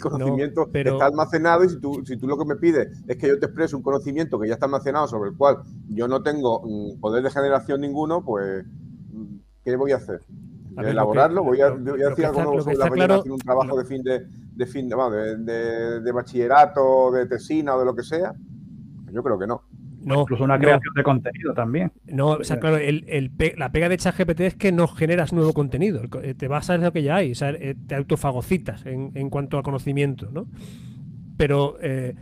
conocimiento 0.00 0.68
está 0.72 1.06
almacenado 1.06 1.64
y 1.64 1.68
si 1.68 1.80
tú, 1.80 2.02
si 2.04 2.16
tú 2.16 2.26
lo 2.26 2.38
que 2.38 2.44
me 2.44 2.56
pides 2.56 2.88
es 3.06 3.16
que 3.16 3.28
yo 3.28 3.38
te 3.38 3.46
exprese 3.46 3.76
un 3.76 3.82
conocimiento 3.82 4.38
que 4.38 4.48
ya 4.48 4.54
está 4.54 4.66
almacenado 4.66 5.06
sobre 5.06 5.30
el 5.30 5.36
cual 5.36 5.58
yo 5.88 6.08
no 6.08 6.22
tengo 6.22 6.62
mm, 6.64 7.00
poder 7.00 7.22
de 7.22 7.30
generación 7.30 7.80
ninguno, 7.80 8.24
pues 8.24 8.64
mm, 9.12 9.36
¿qué 9.64 9.76
voy 9.76 9.92
a 9.92 9.96
hacer? 9.96 10.20
elaborarlo. 10.78 11.44
voy, 11.44 11.60
a, 11.60 11.70
decir 11.70 12.26
algo 12.26 12.60
sobre 12.62 12.76
la 12.76 12.88
claro, 12.88 13.22
un 13.26 13.38
trabajo 13.38 13.76
de 13.76 13.84
fin 13.84 14.02
de, 14.02 14.26
de 14.54 14.66
fin 14.66 14.88
de, 14.88 16.00
de, 16.00 16.12
bachillerato, 16.12 17.10
de 17.10 17.26
tesina 17.26 17.74
o 17.74 17.80
de 17.80 17.84
lo 17.84 17.94
que 17.94 18.02
sea. 18.02 18.34
Yo 19.12 19.22
creo 19.22 19.38
que 19.38 19.46
no. 19.46 19.62
No, 20.02 20.22
Incluso 20.22 20.44
una 20.44 20.58
creación 20.58 20.94
de 20.94 21.02
contenido 21.02 21.52
también. 21.52 21.92
No, 22.06 22.30
o 22.30 22.44
sea, 22.44 22.58
claro, 22.58 22.78
el, 22.78 23.04
el, 23.08 23.30
la 23.56 23.70
pega 23.70 23.88
de 23.88 23.98
ChatGPT 23.98 24.40
es 24.40 24.54
que 24.54 24.72
no 24.72 24.88
generas 24.88 25.32
nuevo 25.32 25.52
contenido. 25.52 26.02
Eh, 26.22 26.34
te 26.34 26.48
vas 26.48 26.70
a 26.70 26.78
lo 26.78 26.92
que 26.92 27.02
ya 27.02 27.16
hay, 27.16 27.32
o 27.32 27.34
sea, 27.34 27.50
eh, 27.50 27.74
te 27.86 27.94
autofagocitas 27.94 28.86
en, 28.86 29.12
en 29.14 29.28
cuanto 29.28 29.58
a 29.58 29.62
conocimiento, 29.62 30.30
¿no? 30.32 30.46
Pero 31.36 31.76
eh, 31.80 32.14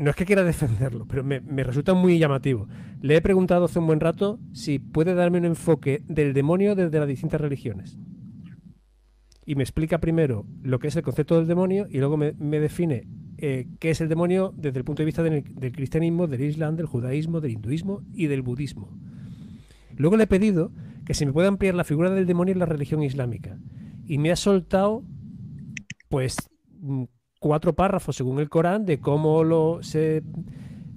no 0.00 0.10
es 0.10 0.16
que 0.16 0.24
quiera 0.24 0.44
defenderlo, 0.52 1.06
pero 1.06 1.22
me, 1.22 1.40
resulta 1.62 1.94
muy 1.94 2.18
llamativo. 2.18 2.66
Le 3.00 3.16
he 3.16 3.20
preguntado 3.20 3.66
hace 3.66 3.78
un 3.78 3.86
buen 3.86 4.00
rato 4.00 4.40
si 4.52 4.78
puede 4.78 5.14
darme 5.14 5.38
un 5.38 5.44
enfoque 5.44 6.02
del 6.08 6.32
demonio 6.32 6.74
desde 6.74 6.98
las 6.98 7.08
distintas 7.08 7.40
religiones. 7.40 7.98
Y 9.44 9.54
me 9.54 9.62
explica 9.62 9.98
primero 9.98 10.46
lo 10.62 10.78
que 10.78 10.88
es 10.88 10.96
el 10.96 11.02
concepto 11.02 11.36
del 11.36 11.46
demonio 11.46 11.86
y 11.90 11.98
luego 11.98 12.16
me, 12.16 12.32
define 12.32 13.06
eh, 13.42 13.68
qué 13.78 13.90
es 13.90 14.00
el 14.00 14.08
demonio 14.08 14.52
desde 14.56 14.78
el 14.78 14.84
punto 14.84 15.02
de 15.02 15.06
vista 15.06 15.22
del, 15.22 15.42
cristianismo, 15.72 16.26
del 16.26 16.42
islam, 16.42 16.76
del 16.76 16.86
judaísmo, 16.86 17.40
del 17.40 17.52
hinduismo 17.52 18.02
y 18.12 18.26
del 18.26 18.42
budismo. 18.42 18.90
Luego 19.96 20.16
le 20.16 20.24
he 20.24 20.26
pedido 20.26 20.72
que 21.06 21.14
se 21.14 21.24
me 21.24 21.32
pueda 21.32 21.48
ampliar 21.48 21.74
la 21.74 21.84
figura 21.84 22.10
del 22.10 22.26
demonio 22.26 22.52
en 22.52 22.58
la 22.58 22.66
religión 22.66 23.02
islámica. 23.02 23.58
Y 24.06 24.18
me 24.18 24.30
ha 24.30 24.36
soltado, 24.36 25.02
pues, 26.08 26.36
mm, 26.80 27.04
cuatro 27.40 27.74
párrafos 27.74 28.16
según 28.16 28.40
el 28.40 28.50
Corán 28.50 28.84
de 28.84 28.98
cómo 28.98 29.42
lo 29.42 29.82
se, 29.82 30.22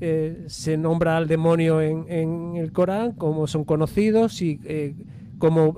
eh, 0.01 0.43
se 0.47 0.77
nombra 0.77 1.15
al 1.15 1.27
demonio 1.27 1.82
en, 1.82 2.58
el 2.58 2.73
Corán, 2.73 3.13
cómo 3.13 3.47
son 3.47 3.63
conocidos 3.63 4.41
y 4.41 4.60
eh, 4.65 4.95
cómo 5.38 5.77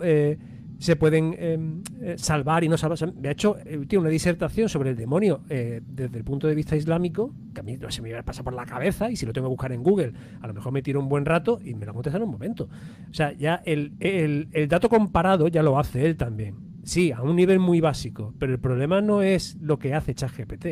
se 0.79 0.95
pueden 0.95 1.35
em, 1.37 1.83
eh, 2.01 2.15
salvar 2.17 2.63
y 2.63 2.69
no 2.69 2.77
salvar. 2.77 3.13
De 3.13 3.31
hecho, 3.31 3.57
eh, 3.57 3.85
tiene 3.87 4.01
una 4.01 4.09
disertación 4.09 4.69
sobre 4.69 4.91
el 4.91 4.95
demonio 4.95 5.41
eh, 5.49 5.81
desde 5.85 6.17
el 6.17 6.23
punto 6.23 6.47
de 6.47 6.55
vista 6.55 6.75
islámico, 6.75 7.33
que 7.53 7.61
a 7.61 7.63
mí 7.63 7.77
no 7.77 7.89
se 7.91 8.01
me 8.01 8.23
pasa 8.23 8.43
por 8.43 8.53
la 8.53 8.65
cabeza, 8.65 9.09
y 9.09 9.15
si 9.15 9.25
lo 9.25 9.33
tengo 9.33 9.47
que 9.47 9.51
buscar 9.51 9.71
en 9.71 9.83
Google, 9.83 10.13
a 10.41 10.47
lo 10.47 10.53
mejor 10.53 10.71
me 10.71 10.81
tiro 10.81 10.99
un 10.99 11.09
buen 11.09 11.25
rato 11.25 11.59
y 11.63 11.73
me 11.75 11.85
lo 11.85 11.93
contestan 11.93 12.21
en 12.21 12.27
un 12.27 12.31
momento. 12.31 12.69
O 13.09 13.13
sea, 13.13 13.31
ya 13.33 13.61
el, 13.65 13.93
el 13.99 14.67
dato 14.67 14.89
comparado 14.89 15.47
ya 15.47 15.63
lo 15.63 15.79
hace 15.79 16.05
él 16.05 16.17
también. 16.17 16.55
Sí, 16.83 17.11
a 17.11 17.21
un 17.21 17.35
nivel 17.35 17.59
muy 17.59 17.81
básico, 17.81 18.33
pero 18.37 18.53
el 18.53 18.59
problema 18.59 19.01
no 19.01 19.23
es 19.23 19.57
lo 19.59 19.79
que 19.79 19.93
hace 19.93 20.13
ChatGPT. 20.13 20.65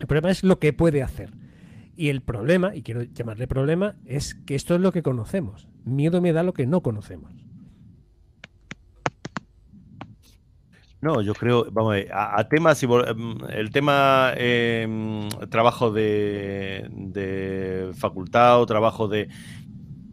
El 0.00 0.06
problema 0.06 0.30
es 0.30 0.42
lo 0.42 0.58
que 0.58 0.72
puede 0.72 1.02
hacer. 1.02 1.30
Y 1.94 2.08
el 2.08 2.22
problema, 2.22 2.74
y 2.74 2.80
quiero 2.80 3.02
llamarle 3.02 3.46
problema, 3.46 3.96
es 4.06 4.34
que 4.34 4.54
esto 4.54 4.74
es 4.74 4.80
lo 4.80 4.92
que 4.92 5.02
conocemos. 5.02 5.68
Miedo 5.84 6.22
me 6.22 6.32
da 6.32 6.42
lo 6.42 6.54
que 6.54 6.66
no 6.66 6.80
conocemos. 6.80 7.49
No, 11.02 11.22
yo 11.22 11.32
creo, 11.32 11.66
vamos 11.72 11.96
a, 12.12 12.38
a 12.38 12.48
temas, 12.48 12.82
em, 12.82 13.38
el 13.48 13.70
tema 13.70 14.34
em, 14.36 15.30
trabajo 15.48 15.90
de, 15.90 17.90
facultad 17.94 18.60
o 18.60 18.66
trabajo 18.66 19.08
de 19.08 19.28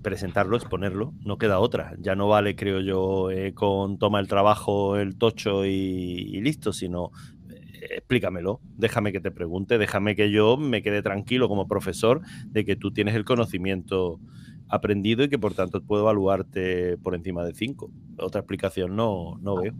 presentarlo, 0.02 0.56
exponerlo, 0.56 1.14
no 1.26 1.38
queda 1.38 1.60
otra. 1.60 1.94
Ya 2.00 2.16
no 2.16 2.30
vale, 2.30 2.56
creo 2.56 2.80
yo, 2.80 3.32
eh, 3.32 3.54
con 3.54 3.98
toma 3.98 4.22
el 4.22 4.30
trabajo, 4.30 4.96
el 4.96 5.18
tocho 5.18 5.66
y, 5.66 6.40
listo, 6.42 6.72
sino 6.72 7.12
eh, 7.50 7.98
explícamelo, 7.98 8.62
déjame 8.78 9.12
que 9.12 9.20
te 9.20 9.32
pregunte, 9.32 9.78
déjame 9.78 10.16
que 10.16 10.32
yo 10.32 10.56
me 10.56 10.82
quede 10.82 11.02
tranquilo 11.02 11.50
como 11.50 11.68
profesor 11.68 12.22
de 12.46 12.64
que 12.64 12.78
tú 12.78 12.94
tienes 12.94 13.14
el 13.16 13.26
conocimiento 13.26 14.22
aprendido 14.70 15.26
y 15.26 15.30
que 15.30 15.40
por 15.40 15.54
tanto 15.54 15.82
puedo 15.82 16.04
evaluarte 16.04 16.98
por 16.98 17.14
encima 17.14 17.44
de 17.44 17.54
cinco. 17.54 17.92
Otra 18.18 18.40
explicación 18.40 18.96
no, 18.96 19.38
no 19.42 19.62
veo. 19.62 19.74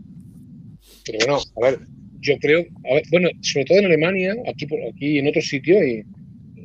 Pero 1.10 1.26
bueno, 1.26 1.40
a 1.56 1.70
ver, 1.70 1.80
yo 2.20 2.38
creo, 2.38 2.66
bueno, 3.10 3.28
sobre 3.40 3.64
todo 3.64 3.78
en 3.78 3.86
Alemania, 3.86 4.36
aquí, 4.46 4.66
aquí 4.92 5.18
en 5.18 5.28
otros 5.28 5.46
sitios, 5.46 5.82
y 5.82 6.02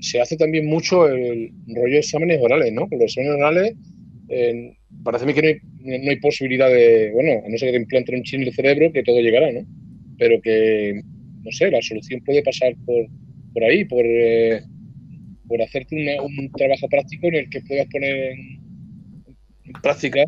se 0.02 0.20
hace 0.20 0.36
también 0.36 0.66
mucho 0.66 1.08
el 1.08 1.52
rollo 1.68 1.94
de 1.94 2.00
exámenes 2.00 2.40
orales, 2.42 2.74
¿no? 2.74 2.88
Los 2.92 3.02
exámenes 3.02 3.38
orales, 3.38 3.74
parece 5.04 5.34
que 5.34 5.42
no 5.42 5.48
hay, 5.48 6.00
no 6.02 6.10
hay, 6.12 6.20
posibilidad 6.20 6.70
de, 6.70 7.12
bueno, 7.14 7.42
a 7.46 7.50
no 7.50 7.58
ser 7.58 7.70
que 7.70 7.78
te 7.78 7.84
implanten 7.84 8.16
un 8.16 8.24
chip 8.24 8.42
en 8.42 8.48
el 8.48 8.54
cerebro, 8.54 8.92
que 8.92 9.04
todo 9.04 9.20
llegará, 9.22 9.52
¿no? 9.52 9.66
Pero 10.18 10.42
que, 10.42 11.02
no 11.44 11.52
sé, 11.52 11.72
la 11.72 11.82
solución 11.82 12.22
puede 12.26 12.44
pasar 12.44 12.76
por, 12.86 13.06
por 13.54 13.64
ahí, 13.64 13.86
por, 13.86 14.04
eh, 14.06 14.62
por 15.48 15.62
hacerte 15.62 16.18
un 16.20 16.52
trabajo 16.52 16.88
práctico 16.90 17.28
en 17.28 17.36
el 17.36 17.50
que 17.50 17.62
puedas 17.62 17.88
poner 17.88 18.36
en 19.66 19.74
práctica 19.82 20.24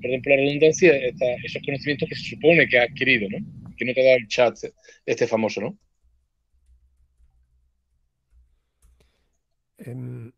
perdón 0.00 0.22
por 0.22 0.32
la 0.32 0.36
redundancia, 0.36 0.94
esos 0.96 1.62
conocimientos 1.64 2.08
que 2.08 2.14
se 2.14 2.30
supone 2.30 2.68
que 2.68 2.78
ha 2.78 2.84
adquirido, 2.84 3.28
¿no? 3.30 3.38
Que 3.76 3.84
no 3.84 3.92
te 3.94 4.04
da 4.04 4.14
el 4.14 4.26
chat 4.28 4.56
este 5.04 5.26
famoso, 5.26 5.60
¿no? 5.60 5.78
Em, 9.78 10.32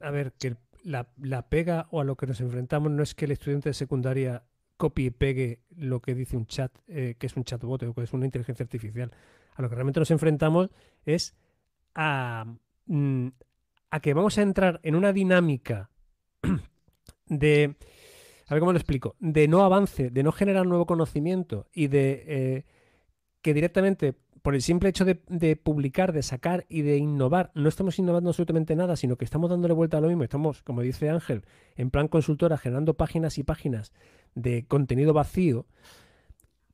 a 0.00 0.10
ver, 0.10 0.32
que 0.32 0.56
la, 0.82 1.48
pega 1.48 1.86
o 1.90 2.00
a 2.00 2.04
lo 2.04 2.16
que 2.16 2.26
nos 2.26 2.40
enfrentamos 2.40 2.90
no 2.90 3.02
es 3.02 3.14
que 3.14 3.24
el 3.24 3.32
estudiante 3.32 3.70
de 3.70 3.74
secundaria 3.74 4.42
copie 4.76 5.06
y 5.06 5.10
pegue 5.10 5.60
lo 5.76 6.00
que 6.00 6.14
dice 6.14 6.36
un 6.36 6.46
chat, 6.46 6.72
eh, 6.88 7.14
que 7.18 7.26
es 7.26 7.36
un 7.36 7.44
chatbot 7.44 7.82
o 7.84 7.94
que 7.94 8.02
es 8.02 8.12
una 8.12 8.26
inteligencia 8.26 8.64
artificial. 8.64 9.12
A 9.54 9.62
lo 9.62 9.68
que 9.68 9.74
realmente 9.76 10.00
nos 10.00 10.10
enfrentamos 10.10 10.70
es 11.04 11.34
a, 11.94 12.46
mm, 12.86 13.28
a 13.90 14.00
que 14.00 14.14
vamos 14.14 14.38
a 14.38 14.42
entrar 14.42 14.80
en 14.82 14.96
una 14.96 15.12
dinámica 15.12 15.90
de 17.26 17.76
a 18.52 18.54
ver 18.54 18.60
cómo 18.60 18.72
lo 18.72 18.78
explico, 18.78 19.16
de 19.18 19.48
no 19.48 19.64
avance, 19.64 20.10
de 20.10 20.22
no 20.22 20.30
generar 20.30 20.66
nuevo 20.66 20.84
conocimiento 20.84 21.68
y 21.72 21.86
de 21.86 22.24
eh, 22.26 22.64
que 23.40 23.54
directamente 23.54 24.12
por 24.42 24.54
el 24.54 24.60
simple 24.60 24.90
hecho 24.90 25.06
de, 25.06 25.56
publicar, 25.56 26.12
de 26.12 26.22
sacar 26.22 26.66
y 26.68 26.82
de 26.82 26.98
innovar, 26.98 27.50
no 27.54 27.66
estamos 27.70 27.98
innovando 27.98 28.28
absolutamente 28.28 28.76
nada, 28.76 28.96
sino 28.96 29.16
que 29.16 29.24
estamos 29.24 29.48
dándole 29.48 29.72
vuelta 29.72 29.96
a 29.96 30.00
lo 30.02 30.08
mismo. 30.08 30.22
Estamos, 30.22 30.62
como 30.62 30.82
dice 30.82 31.08
Ángel, 31.08 31.46
en 31.76 31.90
plan 31.90 32.08
consultora, 32.08 32.58
generando 32.58 32.92
páginas 32.92 33.38
y 33.38 33.42
páginas 33.42 33.94
de 34.34 34.66
contenido 34.66 35.14
vacío 35.14 35.64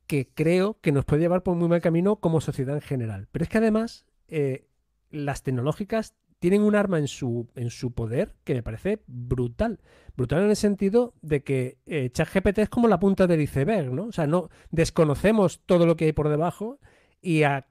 que 0.05 0.27
creo 0.27 0.81
que 0.81 0.91
nos 0.91 1.05
puede 1.05 1.21
llevar 1.21 1.43
por 1.43 1.55
muy 1.55 1.69
mal 1.69 1.79
camino 1.79 2.17
como 2.17 2.41
sociedad 2.41 2.75
en 2.75 2.81
general. 2.81 3.29
Pero 3.31 3.43
es 3.43 3.49
que 3.49 3.59
además 3.59 4.05
eh, 4.27 4.67
las 5.11 5.43
tecnológicas 5.43 6.13
tienen 6.39 6.61
un 6.61 6.75
arma 6.75 6.97
en 6.97 7.07
su, 7.07 7.49
en 7.55 7.69
su 7.69 7.91
poder 7.91 8.33
que 8.43 8.53
me 8.53 8.63
parece 8.63 8.99
brutal. 9.07 9.79
Brutal 10.15 10.43
en 10.43 10.49
el 10.49 10.55
sentido 10.55 11.13
de 11.21 11.43
que 11.43 11.77
eh, 11.85 12.09
ChatGPT 12.11 12.59
es 12.59 12.69
como 12.69 12.87
la 12.87 12.99
punta 12.99 13.27
del 13.27 13.41
iceberg, 13.41 13.91
¿no? 13.91 14.05
O 14.05 14.11
sea, 14.11 14.25
no 14.25 14.49
desconocemos 14.71 15.61
todo 15.65 15.85
lo 15.85 15.95
que 15.95 16.05
hay 16.05 16.13
por 16.13 16.29
debajo 16.29 16.79
y 17.21 17.43
a, 17.43 17.67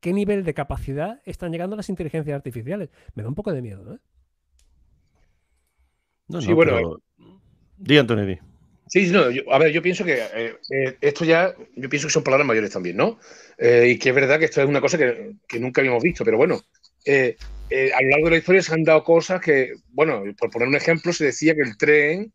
qué 0.00 0.12
nivel 0.12 0.44
de 0.44 0.54
capacidad 0.54 1.20
están 1.24 1.50
llegando 1.50 1.74
las 1.74 1.88
inteligencias 1.88 2.36
artificiales. 2.36 2.90
Me 3.14 3.24
da 3.24 3.28
un 3.28 3.34
poco 3.34 3.52
de 3.52 3.60
miedo, 3.60 3.82
¿no? 3.84 3.98
no 6.28 6.40
sí, 6.40 6.52
bueno. 6.52 6.98
Di, 7.76 7.98
Antonio, 7.98 8.38
Sí, 8.86 9.10
no, 9.10 9.22
a 9.50 9.58
ver, 9.58 9.72
yo 9.72 9.80
pienso 9.80 10.04
que 10.04 10.18
eh, 10.22 10.56
eh, 10.70 10.96
esto 11.00 11.24
ya, 11.24 11.54
yo 11.74 11.88
pienso 11.88 12.06
que 12.06 12.12
son 12.12 12.22
palabras 12.22 12.46
mayores 12.46 12.70
también, 12.70 12.96
¿no? 12.96 13.18
y 13.58 13.96
que 13.98 14.08
es 14.08 14.14
verdad 14.14 14.38
que 14.38 14.46
esto 14.46 14.60
es 14.60 14.68
una 14.68 14.80
cosa 14.80 14.98
que, 14.98 15.36
que 15.48 15.60
nunca 15.60 15.80
habíamos 15.80 16.02
visto, 16.02 16.24
pero 16.24 16.36
bueno, 16.36 16.60
eh, 17.74 17.90
a 17.94 18.02
lo 18.02 18.10
largo 18.10 18.26
de 18.26 18.30
la 18.32 18.36
historia 18.36 18.62
se 18.62 18.74
han 18.74 18.84
dado 18.84 19.02
cosas 19.02 19.40
que, 19.40 19.72
bueno, 19.88 20.22
por 20.38 20.50
poner 20.50 20.68
un 20.68 20.74
ejemplo, 20.74 21.10
se 21.12 21.24
decía 21.24 21.54
que 21.54 21.62
el 21.62 21.78
tren 21.78 22.32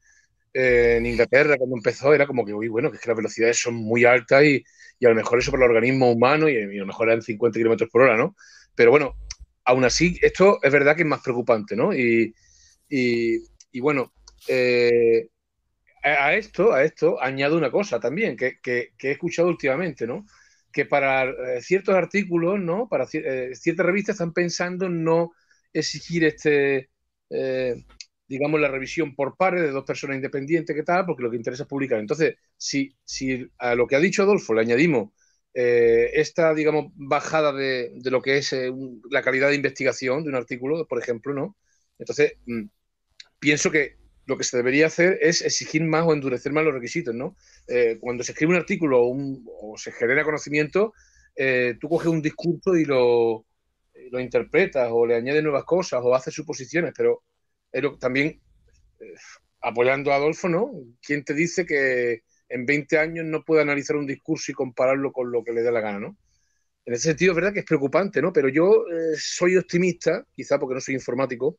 eh, 0.51 0.95
en 0.97 1.05
Inglaterra 1.05 1.57
cuando 1.57 1.75
empezó 1.75 2.11
era 2.11 2.25
como 2.25 2.43
que, 2.43 2.55
uy, 2.55 2.67
bueno, 2.67 2.89
que 2.89 2.95
es 2.95 3.03
que 3.03 3.09
las 3.09 3.17
velocidades 3.17 3.59
son 3.59 3.75
muy 3.75 4.03
altas 4.03 4.43
y, 4.43 4.63
a 5.05 5.09
lo 5.09 5.15
mejor 5.15 5.37
eso 5.37 5.51
para 5.51 5.65
el 5.65 5.69
organismo 5.69 6.11
humano 6.11 6.49
y, 6.49 6.57
a 6.57 6.65
lo 6.65 6.87
mejor 6.87 7.09
eran 7.09 7.21
50 7.21 7.59
kilómetros 7.59 7.89
por 7.91 8.01
hora, 8.01 8.17
¿no? 8.17 8.35
Pero 8.73 8.89
bueno, 8.89 9.15
aún 9.63 9.85
así, 9.85 10.17
esto 10.23 10.57
es 10.63 10.71
verdad 10.71 10.95
que 10.95 11.03
es 11.03 11.07
más 11.07 11.21
preocupante, 11.21 11.75
¿no? 11.75 11.93
Y, 11.93 12.33
bueno, 13.79 14.13
eh, 14.47 15.29
a 16.01 16.33
esto, 16.33 16.73
a 16.73 16.83
esto 16.83 17.21
añado 17.21 17.57
una 17.57 17.69
cosa 17.69 17.99
también 17.99 18.35
que, 18.35 18.59
que, 18.59 18.91
he 18.99 19.11
escuchado 19.11 19.49
últimamente, 19.49 20.07
¿no? 20.07 20.25
Que 20.71 20.85
para 20.85 21.25
eh, 21.57 21.61
ciertos 21.61 21.95
artículos, 21.95 22.59
¿no? 22.59 22.87
Para 22.89 23.05
eh, 23.13 23.51
ciertas 23.55 23.85
revistas 23.85 24.15
están 24.15 24.33
pensando 24.33 24.85
en 24.87 25.03
no 25.03 25.31
exigir 25.73 26.23
este, 26.25 26.89
eh, 27.29 27.75
digamos, 28.27 28.59
la 28.59 28.67
revisión 28.69 29.15
por 29.15 29.37
pares 29.37 29.61
de 29.61 29.71
dos 29.71 29.85
personas 29.85 30.17
independientes, 30.17 30.75
¿qué 30.75 30.83
tal? 30.83 31.05
Porque 31.05 31.23
lo 31.23 31.31
que 31.31 31.37
interesa 31.37 31.63
es 31.63 31.69
publicar. 31.69 31.99
Entonces, 31.99 32.35
si, 32.57 32.95
si 33.03 33.47
a 33.57 33.75
lo 33.75 33.87
que 33.87 33.95
ha 33.95 33.99
dicho 33.99 34.23
Adolfo 34.23 34.53
le 34.53 34.61
añadimos 34.61 35.11
esta, 35.59 36.53
digamos, 36.53 36.91
bajada 36.95 37.51
de, 37.51 37.91
de 37.95 38.11
lo 38.11 38.21
que 38.21 38.37
es 38.37 38.55
la 39.09 39.23
calidad 39.23 39.49
de 39.49 39.55
investigación 39.55 40.23
de 40.23 40.29
un 40.29 40.35
artículo, 40.35 40.85
por 40.87 40.99
ejemplo, 41.01 41.33
¿no? 41.33 41.57
Entonces, 41.97 42.33
mm, 42.45 42.65
pienso 43.39 43.71
que 43.71 43.96
lo 44.27 44.37
que 44.37 44.43
se 44.43 44.57
debería 44.57 44.87
hacer 44.87 45.17
es 45.21 45.41
exigir 45.41 45.83
más 45.85 46.05
o 46.05 46.13
endurecer 46.13 46.51
más 46.51 46.65
los 46.65 46.73
requisitos, 46.73 47.15
¿no? 47.15 47.35
Eh, 47.67 47.97
cuando 47.99 48.23
se 48.25 48.33
escribe 48.33 48.51
un 48.51 48.59
artículo 48.59 48.99
o, 49.01 49.77
se 49.77 49.93
genera 49.93 50.25
conocimiento, 50.25 50.93
eh, 51.35 51.75
tú 51.79 51.87
coges 51.87 52.09
un 52.09 52.21
discurso 52.21 52.75
y 52.75 52.83
lo, 52.83 53.45
lo, 54.11 54.19
interpretas 54.19 54.89
o 54.91 55.05
le 55.05 55.15
añades 55.15 55.41
nuevas 55.41 55.63
cosas 55.63 56.01
o 56.03 56.13
haces 56.13 56.33
suposiciones, 56.33 56.93
pero 56.95 57.23
también 57.99 58.41
eh, 58.99 59.13
apoyando 59.61 60.11
a 60.11 60.15
Adolfo, 60.15 60.49
¿no? 60.49 60.71
¿Quién 61.01 61.23
te 61.23 61.33
dice 61.33 61.65
que 61.65 62.23
en 62.49 62.65
20 62.65 62.97
años 62.97 63.25
no 63.25 63.45
puede 63.45 63.61
analizar 63.61 63.95
un 63.95 64.07
discurso 64.07 64.51
y 64.51 64.55
compararlo 64.55 65.13
con 65.13 65.31
lo 65.31 65.41
que 65.41 65.53
le 65.53 65.61
dé 65.61 65.71
la 65.71 65.81
gana, 65.81 65.99
¿no? 65.99 66.17
En 66.85 66.93
ese 66.93 67.09
sentido 67.09 67.31
es 67.31 67.35
verdad 67.37 67.53
que 67.53 67.59
es 67.59 67.65
preocupante, 67.65 68.21
¿no? 68.21 68.33
Pero 68.33 68.49
yo 68.49 68.83
soy 69.17 69.55
optimista, 69.55 70.25
quizá 70.33 70.59
porque 70.59 70.75
no 70.75 70.81
soy 70.81 70.95
informático 70.95 71.57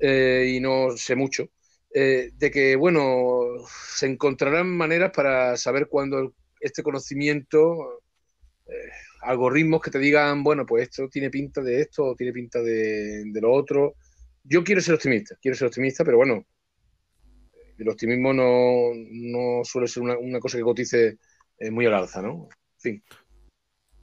y 0.00 0.58
no 0.60 0.96
sé 0.96 1.16
mucho, 1.16 1.50
eh, 1.94 2.30
de 2.34 2.50
que, 2.50 2.76
bueno, 2.76 3.40
se 3.68 4.06
encontrarán 4.06 4.68
maneras 4.76 5.10
para 5.14 5.56
saber 5.56 5.88
cuándo 5.88 6.34
este 6.60 6.82
conocimiento, 6.82 8.02
eh, 8.66 8.90
algoritmos 9.22 9.80
que 9.80 9.90
te 9.90 9.98
digan, 9.98 10.42
bueno, 10.42 10.66
pues 10.66 10.84
esto 10.84 11.08
tiene 11.08 11.30
pinta 11.30 11.62
de 11.62 11.80
esto 11.80 12.04
o 12.04 12.14
tiene 12.14 12.32
pinta 12.32 12.60
de, 12.60 13.24
lo 13.40 13.52
otro. 13.52 13.94
Yo 14.44 14.64
quiero 14.64 14.80
ser 14.80 14.94
optimista, 14.94 15.36
quiero 15.40 15.56
ser 15.56 15.68
optimista, 15.68 16.04
pero 16.04 16.18
bueno, 16.18 16.44
el 17.78 17.88
optimismo 17.88 18.32
no, 18.32 19.64
suele 19.64 19.88
ser 19.88 20.02
una, 20.02 20.40
cosa 20.40 20.58
que 20.58 20.64
cotice 20.64 21.18
eh, 21.58 21.70
muy 21.70 21.86
al 21.86 21.94
alza, 21.94 22.22
¿no? 22.22 22.48
En 22.50 22.80
fin. 22.80 23.02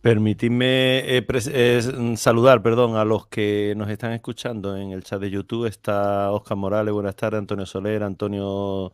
Permitidme 0.06 1.00
eh, 1.18 1.26
eh, 1.28 1.82
saludar, 2.16 2.62
perdón, 2.62 2.96
a 2.96 3.04
los 3.04 3.26
que 3.26 3.74
nos 3.76 3.90
están 3.90 4.12
escuchando 4.12 4.78
en 4.78 4.92
el 4.92 5.04
chat 5.04 5.20
de 5.20 5.32
YouTube. 5.32 5.66
Está 5.66 6.32
Oscar 6.32 6.56
Morales, 6.56 6.94
buenas 6.94 7.16
tardes, 7.16 7.40
Antonio 7.40 7.66
Soler, 7.66 8.04
Antonio, 8.04 8.94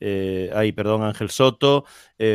eh, 0.00 0.50
ay, 0.52 0.72
perdón, 0.72 1.04
Ángel 1.04 1.30
Soto. 1.30 1.84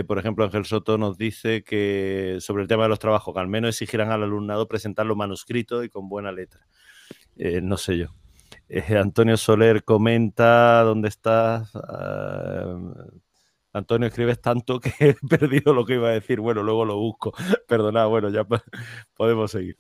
por 0.07 0.19
ejemplo, 0.19 0.45
Ángel 0.45 0.63
Soto 0.63 0.97
nos 0.97 1.17
dice 1.17 1.65
que 1.65 2.37
sobre 2.39 2.61
el 2.61 2.69
tema 2.69 2.83
de 2.83 2.89
los 2.89 2.99
trabajos, 2.99 3.33
que 3.33 3.41
al 3.41 3.49
menos 3.49 3.71
exigirán 3.71 4.09
al 4.09 4.23
alumnado 4.23 4.69
presentarlo 4.69 5.17
manuscrito 5.17 5.83
y 5.83 5.89
con 5.89 6.07
buena 6.07 6.31
letra. 6.31 6.65
no 7.61 7.75
sé 7.75 7.97
yo. 7.97 8.07
Antonio 8.97 9.35
Soler 9.35 9.83
comenta, 9.83 10.81
¿dónde 10.83 11.09
estás? 11.09 11.71
Ah, 11.75 12.77
Antonio, 13.73 14.07
escribes 14.07 14.39
tanto 14.39 14.79
que 14.79 14.93
he 14.99 15.13
perdido 15.27 15.73
lo 15.73 15.85
que 15.85 15.95
iba 15.95 16.09
a 16.09 16.13
decir. 16.13 16.39
Bueno, 16.39 16.63
luego 16.63 16.85
lo 16.85 16.95
busco. 16.97 17.33
Perdonad, 17.67 18.07
bueno, 18.07 18.29
ya 18.29 18.45
podemos 19.15 19.51
seguir. 19.51 19.77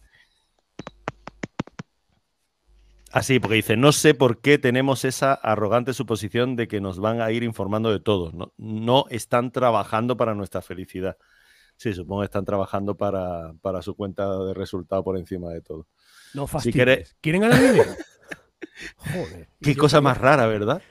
Así, 3.11 3.39
porque 3.39 3.57
dice, 3.57 3.77
no 3.77 3.91
sé 3.91 4.15
por 4.15 4.41
qué 4.41 4.57
tenemos 4.57 5.05
esa 5.05 5.33
arrogante 5.33 5.93
suposición 5.93 6.55
de 6.55 6.67
que 6.67 6.81
nos 6.81 6.99
van 6.99 7.21
a 7.21 7.31
ir 7.31 7.43
informando 7.43 7.91
de 7.91 7.99
todo. 7.99 8.31
No, 8.31 8.53
no 8.57 9.05
están 9.11 9.51
trabajando 9.51 10.17
para 10.17 10.33
nuestra 10.33 10.63
felicidad. 10.63 11.15
Sí, 11.77 11.93
supongo 11.93 12.21
que 12.21 12.25
están 12.25 12.45
trabajando 12.45 12.95
para, 12.97 13.53
su 13.81 13.95
cuenta 13.95 14.35
de 14.39 14.55
resultado 14.55 15.03
por 15.03 15.17
encima 15.17 15.51
de 15.51 15.61
todo. 15.61 15.87
No 16.33 16.47
fastidies. 16.47 17.15
¿Quieren 17.21 17.41
ganar 17.41 17.61
dinero? 17.61 17.91
Joder. 18.97 19.49
Qué 19.61 19.75
cosa 19.75 20.01
más 20.01 20.17
rara, 20.17 20.47
¿verdad? 20.47 20.81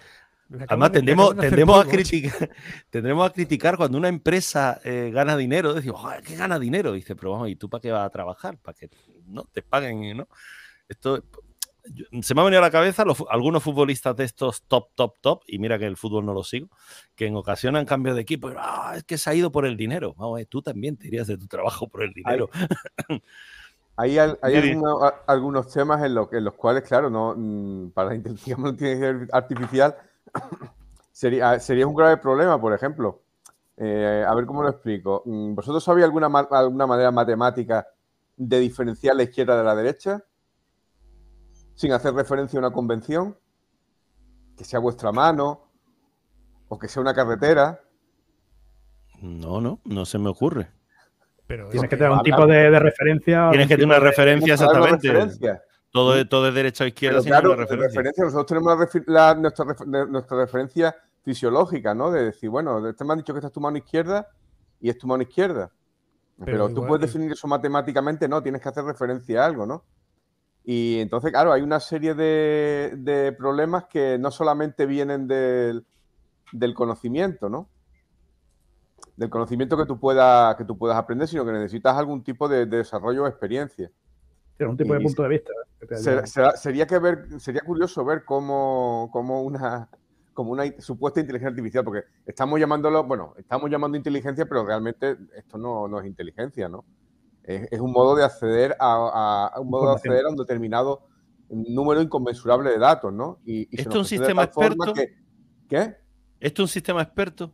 Además, 0.68 0.92
tendremos, 0.92 1.36
tendremos, 1.36 1.84
a 1.84 1.88
criticar, 1.88 2.50
tendremos 2.90 3.28
a 3.28 3.32
criticar 3.32 3.76
cuando 3.76 3.98
una 3.98 4.08
empresa 4.08 4.80
eh, 4.84 5.10
gana 5.12 5.36
dinero. 5.36 5.74
Decimos, 5.74 6.00
Joder, 6.00 6.22
¿qué 6.22 6.36
gana 6.36 6.58
dinero? 6.58 6.92
Dice, 6.92 7.16
pero 7.16 7.32
vamos, 7.32 7.48
¿y 7.48 7.56
tú 7.56 7.68
para 7.68 7.80
qué 7.80 7.90
vas 7.90 8.06
a 8.06 8.10
trabajar? 8.10 8.58
Para 8.58 8.76
que 8.76 8.90
no 9.26 9.44
te 9.44 9.62
paguen, 9.62 10.16
¿no? 10.16 10.28
Esto 10.88 11.22
se 12.20 12.34
me 12.34 12.40
ha 12.40 12.44
venido 12.44 12.60
a 12.60 12.66
la 12.66 12.70
cabeza 12.70 13.04
algunos 13.28 13.62
futbolistas 13.62 14.14
de 14.16 14.24
estos 14.24 14.62
top, 14.62 14.90
top, 14.94 15.14
top, 15.20 15.42
y 15.46 15.58
mira 15.58 15.78
que 15.78 15.86
el 15.86 15.96
fútbol 15.96 16.24
no 16.24 16.32
lo 16.32 16.44
sigo, 16.44 16.68
que 17.16 17.26
en 17.26 17.36
ocasiones 17.36 17.80
han 17.80 17.86
cambiado 17.86 18.16
de 18.16 18.22
equipo. 18.22 18.50
Ah, 18.56 18.94
es 18.96 19.04
que 19.04 19.18
se 19.18 19.30
ha 19.30 19.34
ido 19.34 19.50
por 19.50 19.66
el 19.66 19.76
dinero. 19.76 20.14
Vamos, 20.16 20.40
tú 20.48 20.62
también 20.62 20.96
te 20.96 21.08
irías 21.08 21.26
de 21.26 21.36
tu 21.36 21.46
trabajo 21.46 21.88
por 21.88 22.02
el 22.02 22.12
dinero. 22.12 22.50
Hay, 23.96 24.16
algunos, 24.18 25.68
temas 25.70 26.02
en, 26.02 26.16
en, 26.32 26.44
los 26.44 26.54
cuales, 26.54 26.82
claro, 26.82 27.10
no 27.10 27.34
mm, 27.36 27.90
para 27.90 28.10
la 28.10 28.14
inteligencia 28.14 28.56
artificial 29.32 29.96
sería, 31.12 31.58
sería 31.60 31.86
un 31.86 31.94
grave 31.94 32.16
problema, 32.16 32.60
por 32.60 32.72
ejemplo. 32.72 33.22
Eh, 33.76 34.24
a 34.26 34.34
ver 34.34 34.46
cómo 34.46 34.62
lo 34.62 34.68
explico. 34.68 35.22
Mm, 35.24 35.54
¿Vosotros 35.54 35.82
sabéis 35.82 36.04
alguna, 36.04 36.26
alguna 36.26 36.86
manera 36.86 37.10
matemática 37.10 37.86
de 38.36 38.58
diferenciar 38.60 39.16
la 39.16 39.24
izquierda 39.24 39.56
de 39.56 39.64
la 39.64 39.74
derecha? 39.74 40.24
sin 41.74 41.92
hacer 41.92 42.14
referencia 42.14 42.58
a 42.58 42.60
una 42.60 42.70
convención, 42.70 43.36
que 44.56 44.64
sea 44.64 44.78
vuestra 44.78 45.12
mano 45.12 45.68
o 46.68 46.78
que 46.78 46.88
sea 46.88 47.02
una 47.02 47.14
carretera. 47.14 47.80
No, 49.20 49.60
no, 49.60 49.80
no 49.84 50.04
se 50.04 50.18
me 50.18 50.28
ocurre. 50.28 50.68
Pero 51.46 51.68
Tienes 51.70 51.90
que 51.90 51.96
tener 51.96 52.12
un 52.12 52.22
tipo 52.22 52.46
de, 52.46 52.78
referencia. 52.78 53.48
Tienes 53.50 53.68
que 53.68 53.74
tener 53.74 53.86
una 53.86 53.98
referencia, 53.98 54.54
exactamente. 54.54 55.12
Todo, 55.92 56.16
es, 56.16 56.26
todo 56.26 56.48
es 56.48 56.54
derecha 56.54 56.84
o 56.84 56.86
izquierda 56.86 57.20
sin 57.20 57.30
claro, 57.30 57.54
referencia. 57.54 58.24
Nosotros 58.24 58.46
tenemos 58.46 58.78
nuestra, 60.10 60.38
referencia 60.38 60.96
fisiológica, 61.22 61.94
¿no? 61.94 62.10
De 62.10 62.24
decir, 62.24 62.48
bueno, 62.48 62.88
este 62.88 63.04
me 63.04 63.12
han 63.12 63.18
dicho 63.18 63.34
que 63.34 63.38
esta 63.38 63.48
es 63.48 63.52
tu 63.52 63.60
mano 63.60 63.76
izquierda 63.76 64.26
y 64.80 64.88
es 64.88 64.96
tu 64.96 65.06
mano 65.06 65.22
izquierda. 65.22 65.70
Pero, 66.42 66.70
tú 66.70 66.86
puedes 66.86 67.06
definir 67.06 67.30
eso 67.30 67.46
matemáticamente, 67.46 68.26
no, 68.26 68.42
tienes 68.42 68.62
que 68.62 68.70
hacer 68.70 68.84
referencia 68.84 69.42
a 69.42 69.46
algo, 69.46 69.66
¿no? 69.66 69.84
Y 70.64 70.98
entonces, 71.00 71.30
claro, 71.30 71.52
hay 71.52 71.60
una 71.60 71.78
serie 71.78 72.14
de, 72.14 73.34
problemas 73.36 73.84
que 73.84 74.16
no 74.18 74.30
solamente 74.30 74.86
vienen 74.86 75.28
del, 75.28 75.84
conocimiento, 76.74 77.50
¿no? 77.50 77.68
Del 79.16 79.28
conocimiento 79.28 79.76
que 79.76 79.84
tú, 79.84 80.00
puedas, 80.00 80.56
que 80.56 80.64
tú 80.64 80.78
puedas 80.78 80.96
aprender, 80.96 81.28
sino 81.28 81.44
que 81.44 81.52
necesitas 81.52 81.96
algún 81.96 82.24
tipo 82.24 82.48
de, 82.48 82.64
desarrollo 82.64 83.24
o 83.24 83.26
experiencia. 83.26 83.90
Un 84.60 84.76
tipo 84.76 84.94
de 84.94 85.00
punto 85.00 85.22
de 85.22 85.28
vista. 85.28 85.52
sería, 86.56 86.86
que 86.86 86.98
ver, 86.98 87.40
sería 87.40 87.62
curioso 87.62 88.04
ver 88.04 88.24
cómo, 88.24 89.10
una, 89.44 89.88
como 90.32 90.52
una 90.52 90.64
supuesta 90.78 91.20
inteligencia 91.20 91.50
artificial, 91.50 91.84
porque 91.84 92.04
estamos 92.26 92.60
llamándolo, 92.60 93.04
bueno, 93.04 93.34
estamos 93.36 93.70
llamando 93.70 93.96
inteligencia, 93.96 94.46
pero 94.46 94.64
realmente 94.64 95.16
esto 95.34 95.58
no, 95.58 95.88
no 95.88 96.00
es 96.00 96.06
inteligencia, 96.06 96.68
¿no? 96.68 96.84
Es, 97.42 97.80
un 97.80 97.90
modo 97.90 98.14
de 98.14 98.24
acceder 98.24 98.76
a, 98.78 99.52
un 99.60 99.68
modo 99.68 99.88
de 99.88 99.92
acceder 99.96 100.24
a 100.24 100.28
un 100.28 100.36
determinado 100.36 101.02
número 101.48 102.00
inconmensurable 102.00 102.70
de 102.70 102.78
datos, 102.78 103.12
¿no? 103.12 103.40
Y, 103.44 103.62
¿Esto 103.76 103.90
es 103.90 103.96
un 103.96 104.04
sistema 104.04 104.44
experto? 104.44 104.92
¿Qué? 105.68 105.96
¿Esto 106.38 106.62
es 106.62 106.68
un 106.68 106.72
sistema 106.72 107.02
experto? 107.02 107.52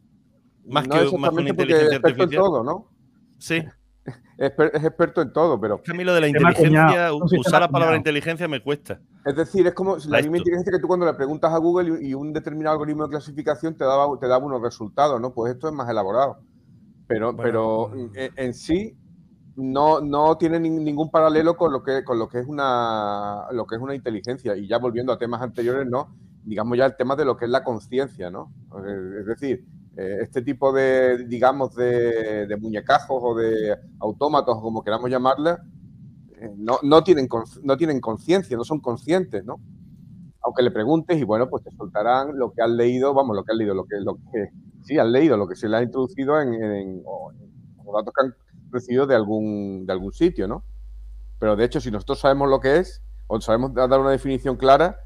Más 0.67 0.87
que, 0.87 1.17
más 1.17 1.31
que 1.31 1.37
una 1.37 1.49
inteligencia 1.49 2.01
en 2.05 2.31
todo, 2.31 2.63
¿no? 2.63 2.91
Sí. 3.39 3.63
Es, 4.37 4.53
experto 4.85 5.23
en 5.23 5.33
todo, 5.33 5.61
pero. 5.61 5.81
Es 5.83 5.91
a 5.91 5.95
mí 5.95 6.05
lo 6.05 6.15
de 6.15 6.21
la 6.21 6.29
inteligencia, 6.29 7.13
usar 7.13 7.61
la 7.61 7.69
palabra 7.69 7.97
inteligencia 7.97 8.47
me 8.49 8.63
cuesta. 8.63 9.01
Es 9.25 9.37
decir, 9.37 9.67
es 9.67 9.75
como 9.75 9.97
la 10.09 10.21
misma 10.21 10.39
inteligencia 10.39 10.73
que 10.73 10.79
tú 10.79 10.87
cuando 10.87 11.07
le 11.07 11.15
preguntas 11.15 11.53
a 11.53 11.59
Google 11.59 11.99
y, 12.01 12.15
un 12.15 12.33
determinado 12.33 12.75
algoritmo 12.75 13.05
de 13.05 13.11
clasificación 13.11 13.77
te 13.77 13.85
daba, 13.85 14.19
te 14.19 14.27
daba 14.27 14.45
unos 14.45 14.63
resultados, 14.63 15.21
¿no? 15.21 15.33
Pues 15.33 15.53
esto 15.53 15.69
es 15.69 15.75
más 15.75 15.89
elaborado. 15.89 16.39
Pero, 17.07 17.35
pero 17.37 17.93
en 18.15 18.55
sí, 18.55 18.97
no, 19.59 20.01
no 20.01 20.39
tiene 20.39 20.61
ningún 20.61 21.11
paralelo 21.11 21.57
con 21.57 21.73
lo 21.73 21.83
que 21.83 22.05
con 22.05 22.19
lo 22.19 22.29
que 22.29 22.39
es 22.39 22.47
una 22.47 23.47
lo 23.51 23.67
que 23.67 23.75
es 23.75 23.83
una 23.83 23.95
inteligencia 23.95 24.57
y 24.57 24.69
ya 24.69 24.79
volviendo 24.79 25.13
a 25.13 25.19
temas 25.19 25.43
anteriores 25.43 25.85
no 25.85 26.15
digamos 26.45 26.79
ya 26.79 26.87
el 26.87 26.97
tema 26.97 27.17
de 27.17 27.25
lo 27.25 27.37
que 27.37 27.47
es 27.47 27.51
la 27.51 27.65
conciencia 27.65 28.31
no 28.31 28.53
es 29.19 29.27
decir 29.27 29.65
eh, 29.99 30.19
este 30.23 30.43
tipo 30.43 30.73
de 30.73 31.27
digamos 31.27 31.75
de, 31.75 32.57
muñecajos 32.61 33.21
o 33.23 33.35
de 33.35 33.77
autómatos 34.01 34.61
como 34.61 34.83
queramos 34.83 35.11
llamarla 35.11 35.63
eh, 36.41 36.51
no, 36.57 36.79
no, 36.83 37.03
tienen 37.03 38.01
conciencia 38.01 38.57
no 38.57 38.65
son 38.65 38.81
conscientes 38.81 39.45
no 39.45 39.57
aunque 40.41 40.63
le 40.63 40.71
preguntes 40.71 41.19
y 41.19 41.25
bueno 41.25 41.51
pues 41.51 41.65
te 41.65 41.71
soltarán 41.73 42.39
lo 42.39 42.53
que 42.53 42.63
han 42.63 42.77
leído 42.77 43.13
vamos 43.13 43.37
lo 43.37 43.45
que 43.45 43.53
han 43.53 43.59
leído 43.59 43.75
lo 43.75 43.85
que 43.85 43.97
lo 44.01 44.15
que 44.33 44.51
sí 44.83 44.99
han 44.99 45.13
leído 45.13 45.37
lo 45.37 45.49
que 45.49 45.57
se 45.57 45.69
le 45.69 45.77
ha 45.77 45.83
introducido 45.83 46.41
en, 46.41 46.55
en, 46.55 47.03
datos 47.93 48.13
que 48.15 48.27
han 48.27 48.35
recibido 48.71 49.07
de 49.07 49.15
algún, 49.15 49.87
de 49.87 49.93
algún 49.93 50.13
sitio, 50.13 50.49
¿no? 50.49 50.65
Pero 51.39 51.57
de 51.57 51.65
hecho, 51.65 51.81
si 51.81 51.91
nosotros 51.91 52.21
sabemos 52.21 52.49
lo 52.49 52.61
que 52.61 52.79
es, 52.79 53.03
o 53.27 53.41
sabemos 53.41 53.75
dar 53.75 54.01
una 54.01 54.11
definición 54.11 54.57
clara, 54.57 55.01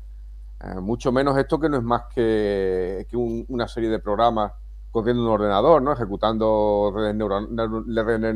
eh, 0.60 0.80
mucho 0.80 1.12
menos 1.12 1.36
esto 1.36 1.58
que 1.58 1.68
no 1.68 1.76
es 1.76 1.82
más 1.82 2.04
que, 2.14 3.06
una 3.48 3.68
serie 3.68 3.90
de 3.90 3.98
programas 3.98 4.52
corriendo 4.92 5.24
un 5.24 5.30
ordenador, 5.30 5.82
¿no? 5.82 5.92
Ejecutando 5.92 6.92
redes, 6.94 7.16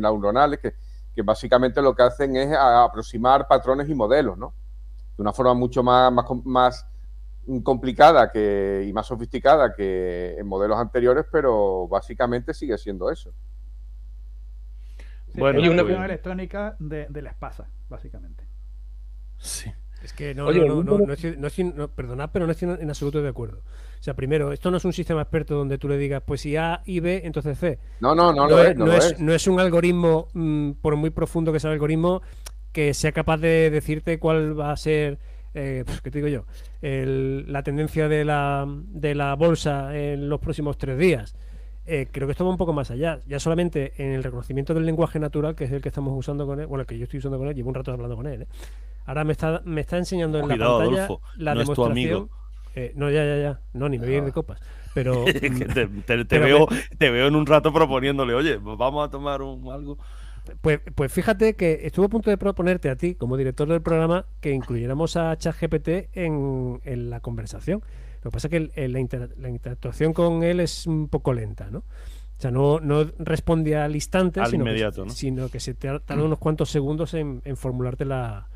neuronales, 0.01 0.59
que, 0.59 0.75
que, 1.15 1.23
básicamente 1.23 1.81
lo 1.81 1.95
que 1.95 2.03
hacen 2.03 2.35
es 2.35 2.57
aproximar 2.57 3.47
patrones 3.47 3.89
y 3.89 3.95
modelos, 3.95 4.37
¿no? 4.37 4.53
De 5.17 5.23
una 5.23 5.33
forma 5.33 5.55
mucho 5.55 5.85
más, 5.85 6.13
más, 6.13 6.27
más 6.45 6.87
complicada 7.63 8.33
que, 8.33 8.85
y 8.89 8.93
más 8.93 9.07
sofisticada 9.07 9.73
que 9.75 10.35
en 10.37 10.47
modelos 10.49 10.79
anteriores, 10.79 11.27
pero 11.31 11.87
básicamente 11.87 12.53
sigue 12.53 12.77
siendo 12.77 13.11
eso 13.11 13.33
bueno, 15.37 15.61
y 15.61 15.69
una 15.69 15.83
pues, 15.83 15.97
electrónica 15.97 16.77
de, 16.79 17.07
de, 17.09 17.23
la 17.23 17.31
espasa, 17.31 17.69
básicamente. 17.89 18.45
Sí. 19.39 19.73
Es 20.03 20.13
que 20.13 20.35
no, 20.35 20.51
no, 20.51 20.83
no, 20.83 20.99
no, 20.99 21.89
perdonad, 21.89 22.31
pero 22.33 22.47
no 22.47 22.53
estoy 22.53 22.77
en 22.81 22.89
absoluto 22.89 23.23
de 23.23 23.29
acuerdo. 23.29 23.63
O 23.99 24.03
sea, 24.03 24.15
primero, 24.15 24.53
esto 24.53 24.71
no 24.71 24.77
es 24.77 24.85
un 24.85 24.93
sistema 24.93 25.23
experto 25.23 25.55
donde 25.55 25.79
tú 25.79 25.89
le 25.89 25.99
digas, 25.99 26.23
pues 26.25 26.41
si 26.43 26.57
A 26.57 26.83
y 26.85 27.01
B, 27.01 27.23
entonces 27.25 27.59
C. 27.59 27.79
No, 28.01 28.15
no, 28.15 28.33
no, 28.33 28.49
no, 28.49 28.63
es, 28.63 28.77
no, 28.77 28.93
es, 28.93 29.21
no 29.21 29.33
es 29.33 29.47
un 29.47 29.61
algoritmo, 29.61 30.29
mm, 30.33 30.73
por 30.83 30.97
muy 30.97 31.11
profundo 31.11 31.53
que 31.53 31.61
sea 31.61 31.71
el 31.71 31.75
algoritmo, 31.75 32.23
que 32.73 32.95
sea 32.95 33.13
capaz 33.13 33.39
de 33.39 33.71
decirte 33.71 34.19
cuál 34.19 34.59
va 34.59 34.71
a 34.71 34.77
ser, 34.77 35.19
eh, 35.55 35.83
pues, 35.87 36.01
¿qué 36.03 36.11
te 36.11 36.19
digo 36.19 36.29
yo? 36.29 36.45
la 36.83 37.63
tendencia 37.65 38.09
de 38.09 38.25
la, 38.25 38.65
de 38.69 39.15
la 39.15 39.35
bolsa 39.35 39.97
en 39.97 40.29
los 40.29 40.39
próximos 40.41 40.79
tres 40.79 40.99
días. 40.99 41.35
Eh, 41.89 42.09
creo 42.11 42.27
que 42.27 42.33
esto 42.33 42.45
va 42.45 42.51
un 42.51 42.57
poco 42.57 42.73
más 42.73 42.91
allá. 42.91 43.21
Ya 43.27 43.39
solamente 43.39 43.93
en 43.99 44.13
el 44.13 44.25
reconocimiento 44.25 44.75
del 44.75 44.85
lenguaje 44.85 45.21
natural, 45.21 45.55
que 45.55 45.65
es 45.65 45.73
el 45.73 45.81
que 45.81 45.89
estamos 45.89 46.13
usando 46.17 46.47
con 46.47 46.61
él, 46.61 46.67
bueno, 46.67 46.83
el 46.83 46.87
que 46.87 46.99
yo 46.99 47.05
estoy 47.05 47.19
usando 47.19 47.39
con 47.39 47.49
él, 47.49 47.55
llevo 47.55 47.69
un 47.69 47.75
rato 47.75 47.93
hablando 47.93 48.17
con 48.17 48.27
él. 48.27 48.43
¿eh? 48.43 48.47
Ahora 49.05 49.25
me 49.25 49.33
está, 49.33 49.63
me 49.65 49.81
está 49.81 49.97
enseñando 49.97 50.39
en 50.39 50.49
la 50.49 50.57
pantalla 50.57 51.09
la 51.37 51.55
no 51.55 51.61
demostración. 51.61 52.29
Eh, 52.77 52.93
no, 52.95 53.11
ya, 53.11 53.25
ya, 53.25 53.39
ya. 53.39 53.61
No, 53.73 53.89
ni 53.89 53.99
me 53.99 54.05
voy 54.05 54.15
a 54.15 54.19
ir 54.19 54.25
de 54.25 54.31
ah. 54.31 54.35
copas. 54.35 54.61
Pero. 54.95 55.25
te, 56.07 56.39
veo, 56.39 56.69
te 56.99 57.11
veo 57.11 57.27
en 57.27 57.35
un 57.35 57.47
rato 57.47 57.73
proponiéndole, 57.73 58.35
oye, 58.35 58.59
vamos 58.59 59.09
a 59.09 59.11
tomar 59.11 59.41
un, 59.41 59.73
algo. 59.73 59.99
Pues, 60.61 60.81
pues 60.95 61.11
fíjate 61.11 61.57
que 61.57 61.81
estuve 61.85 62.07
a 62.07 62.09
punto 62.11 62.31
de 62.31 62.37
proponerte 62.37 62.91
a 62.91 62.97
ti, 62.97 63.15
como 63.15 63.37
director 63.37 63.67
del 63.67 63.81
programa, 63.81 64.27
que 64.41 64.53
incluyéramos 64.53 65.17
a 65.17 65.37
ChatGPT 65.37 65.89
en, 66.13 66.81
en 66.85 67.11
la 67.11 67.21
conversación. 67.21 67.83
Lo 68.23 68.31
que 68.31 68.35
pasa 68.35 68.49
es 68.49 68.51
que 68.51 68.89
la, 68.89 69.01
interactuación 69.49 70.13
con 70.13 70.43
él 70.45 70.61
es 70.61 70.87
un 70.87 71.09
poco 71.09 71.33
lenta, 71.33 71.69
¿no? 71.71 71.79
O 71.79 72.41
sea, 72.41 72.51
no, 72.51 72.79
no 72.81 73.05
responde 73.19 73.77
al 73.77 73.95
instante, 73.95 74.45
sino, 74.47 74.65
que, 74.67 75.11
sino, 75.11 75.49
que, 75.49 75.61
se 75.61 75.73
tarda 75.73 76.23
unos 76.23 76.39
cuantos 76.39 76.69
segundos 76.69 77.15
en, 77.15 77.41
formularte 77.57 78.05
la, 78.05 78.49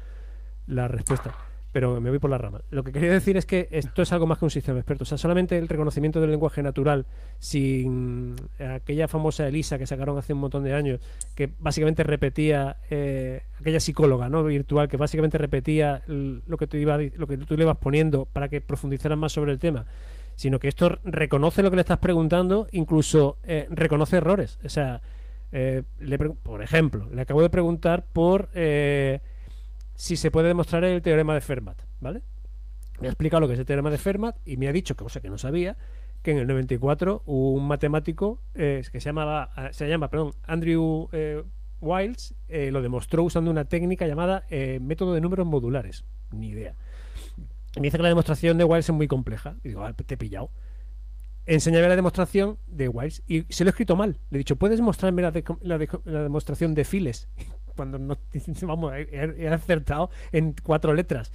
la 0.66 0.86
respuesta 0.86 1.34
pero 1.72 2.00
me 2.00 2.10
voy 2.10 2.18
por 2.18 2.30
la 2.30 2.38
rama. 2.38 2.62
Lo 2.70 2.82
que 2.82 2.92
quería 2.92 3.12
decir 3.12 3.36
es 3.36 3.46
que 3.46 3.68
esto 3.70 4.02
es 4.02 4.12
algo 4.12 4.26
más 4.26 4.38
que 4.38 4.44
un 4.44 4.50
sistema 4.50 4.78
experto. 4.78 5.04
O 5.04 5.06
sea, 5.06 5.18
solamente 5.18 5.56
el 5.56 5.68
reconocimiento 5.68 6.20
del 6.20 6.30
lenguaje 6.30 6.62
natural, 6.62 7.06
sin 7.38 8.34
aquella 8.58 9.06
famosa 9.06 9.46
Elisa 9.46 9.78
que 9.78 9.86
sacaron 9.86 10.18
hace 10.18 10.32
un 10.32 10.40
montón 10.40 10.64
de 10.64 10.74
años, 10.74 11.00
que 11.34 11.50
básicamente 11.58 12.02
repetía, 12.02 12.78
eh, 12.90 13.42
aquella 13.60 13.78
psicóloga 13.78 14.28
¿no? 14.28 14.42
virtual, 14.42 14.88
que 14.88 14.96
básicamente 14.96 15.38
repetía 15.38 16.02
lo 16.06 16.56
que, 16.56 16.66
tú 16.66 16.76
iba, 16.76 16.98
lo 16.98 17.26
que 17.26 17.38
tú 17.38 17.56
le 17.56 17.62
ibas 17.62 17.78
poniendo 17.78 18.26
para 18.26 18.48
que 18.48 18.60
profundizaran 18.60 19.18
más 19.18 19.32
sobre 19.32 19.52
el 19.52 19.58
tema. 19.58 19.86
sino 20.34 20.58
que 20.58 20.68
esto 20.68 20.98
reconoce 21.04 21.62
lo 21.62 21.70
que 21.70 21.76
le 21.76 21.82
estás 21.82 21.98
preguntando, 21.98 22.66
incluso 22.72 23.36
eh, 23.44 23.68
reconoce 23.70 24.16
errores. 24.16 24.58
O 24.64 24.68
sea, 24.68 25.02
eh, 25.52 25.82
por 26.42 26.62
ejemplo, 26.62 27.08
le 27.12 27.22
acabo 27.22 27.42
de 27.42 27.50
preguntar 27.50 28.06
por 28.12 28.48
si 30.00 30.16
se 30.16 30.30
puede 30.30 30.48
demostrar 30.48 30.82
el 30.82 31.02
teorema 31.02 31.34
de 31.34 31.42
Fermat, 31.42 31.82
¿vale? 32.00 32.22
Me 33.00 33.08
ha 33.08 33.10
explicado 33.10 33.42
lo 33.42 33.48
que 33.48 33.52
es 33.52 33.60
el 33.60 33.66
teorema 33.66 33.90
de 33.90 33.98
Fermat 33.98 34.34
y 34.46 34.56
me 34.56 34.66
ha 34.66 34.72
dicho, 34.72 34.96
cosa 34.96 35.20
que 35.20 35.28
no 35.28 35.36
sabía, 35.36 35.76
que 36.22 36.30
en 36.30 36.38
el 36.38 36.46
94 36.46 37.22
un 37.26 37.68
matemático 37.68 38.40
que 38.54 38.82
se 38.82 39.00
llamaba, 39.00 39.50
se 39.72 39.86
llama, 39.90 40.08
perdón, 40.08 40.32
Andrew 40.44 41.10
Wiles 41.82 42.34
lo 42.48 42.80
demostró 42.80 43.24
usando 43.24 43.50
una 43.50 43.66
técnica 43.66 44.06
llamada 44.06 44.44
método 44.80 45.12
de 45.12 45.20
números 45.20 45.46
modulares. 45.46 46.06
Ni 46.32 46.48
idea. 46.48 46.74
Me 47.76 47.82
dice 47.82 47.98
que 47.98 48.02
la 48.02 48.08
demostración 48.08 48.56
de 48.56 48.64
Wiles 48.64 48.88
es 48.88 48.94
muy 48.94 49.06
compleja. 49.06 49.56
Y 49.62 49.68
digo, 49.68 49.84
te 49.92 50.14
he 50.14 50.16
pillado. 50.16 50.50
Enseñame 51.50 51.88
la 51.88 51.96
demostración 51.96 52.58
de 52.68 52.88
Wiles 52.88 53.24
y 53.26 53.42
se 53.48 53.64
lo 53.64 53.68
he 53.68 53.72
escrito 53.72 53.96
mal. 53.96 54.18
Le 54.30 54.36
he 54.36 54.38
dicho, 54.38 54.54
¿puedes 54.54 54.80
mostrarme 54.80 55.20
la, 55.20 55.32
demostración 56.22 56.74
de 56.74 56.84
files? 56.84 57.28
Cuando 57.76 57.98
no, 57.98 58.18
vamos, 58.62 58.92
he, 58.94 59.48
acertado 59.48 60.10
en 60.30 60.54
cuatro 60.62 60.94
letras. 60.94 61.32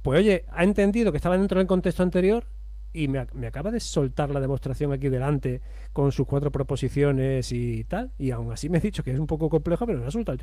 Pues 0.00 0.20
oye, 0.20 0.46
ha 0.48 0.64
entendido 0.64 1.12
que 1.12 1.16
estaba 1.16 1.36
dentro 1.36 1.58
del 1.58 1.66
contexto 1.66 2.02
anterior 2.02 2.46
y 2.94 3.08
me, 3.08 3.18
acaba 3.46 3.70
de 3.70 3.80
soltar 3.80 4.30
la 4.30 4.40
demostración 4.40 4.90
aquí 4.90 5.10
delante 5.10 5.60
con 5.92 6.12
sus 6.12 6.26
cuatro 6.26 6.50
proposiciones 6.50 7.52
y 7.52 7.84
tal. 7.84 8.10
Y 8.18 8.30
aún 8.30 8.52
así 8.52 8.70
me 8.70 8.78
ha 8.78 8.80
dicho 8.80 9.02
que 9.02 9.12
es 9.12 9.18
un 9.18 9.26
poco 9.26 9.50
complejo, 9.50 9.84
pero 9.84 9.98
me 9.98 10.06
ha 10.06 10.10
soltado 10.10 10.38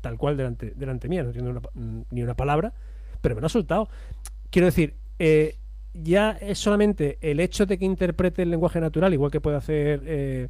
tal, 0.00 0.16
cual 0.16 0.36
delante, 0.36 0.74
delante 0.76 1.08
mía. 1.08 1.24
No 1.24 1.30
entiendo 1.30 1.60
ni 2.10 2.22
una 2.22 2.34
palabra, 2.34 2.72
pero 3.20 3.34
me 3.34 3.40
lo 3.40 3.48
ha 3.48 3.50
soltado 3.50 3.88
quiero 4.50 4.66
decir, 4.66 4.94
eh, 5.18 5.56
ya 5.94 6.32
es 6.40 6.58
solamente 6.58 7.18
el 7.20 7.40
hecho 7.40 7.66
de 7.66 7.78
que 7.78 7.84
interprete 7.84 8.42
el 8.42 8.50
lenguaje 8.50 8.80
natural, 8.80 9.12
igual 9.12 9.30
que 9.30 9.40
puede 9.40 9.56
hacer 9.56 10.02
eh, 10.04 10.48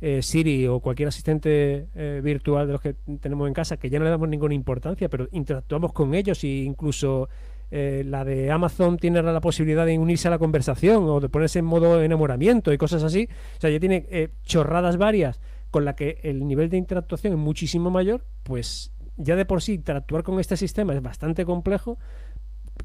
eh, 0.00 0.22
Siri 0.22 0.66
o 0.66 0.80
cualquier 0.80 1.08
asistente 1.08 1.86
virtual 2.22 2.66
de 2.66 2.72
los 2.72 2.80
que 2.80 2.94
tenemos 3.20 3.48
en 3.48 3.54
casa, 3.54 3.76
que 3.76 3.90
ya 3.90 3.98
no 3.98 4.04
le 4.04 4.10
damos 4.10 4.28
ninguna 4.28 4.54
importancia, 4.54 5.08
pero 5.08 5.28
interactuamos 5.32 5.92
con 5.92 6.14
ellos 6.14 6.42
e 6.44 6.48
incluso 6.48 7.28
la 7.70 8.24
de 8.24 8.50
Amazon 8.50 8.96
tiene 8.96 9.22
la 9.22 9.40
posibilidad 9.40 9.84
de 9.84 9.98
unirse 9.98 10.28
a 10.28 10.30
la 10.30 10.38
conversación 10.38 11.04
o 11.08 11.18
de 11.18 11.28
ponerse 11.28 11.58
en 11.58 11.64
modo 11.64 12.00
enamoramiento 12.02 12.72
y 12.72 12.78
cosas 12.78 13.02
así. 13.02 13.28
O 13.56 13.60
sea, 13.60 13.70
ya 13.70 13.80
tiene 13.80 14.30
chorradas 14.44 14.96
varias 14.98 15.40
con 15.70 15.84
la 15.84 15.96
que 15.96 16.20
el 16.22 16.46
nivel 16.46 16.70
de 16.70 16.76
interactuación 16.76 17.32
es 17.32 17.38
muchísimo 17.38 17.90
mayor, 17.90 18.24
pues 18.44 18.92
ya 19.16 19.36
de 19.36 19.44
por 19.44 19.62
sí 19.62 19.74
interactuar 19.74 20.22
con 20.22 20.38
este 20.40 20.56
sistema 20.56 20.94
es 20.94 21.02
bastante 21.02 21.44
complejo 21.44 21.98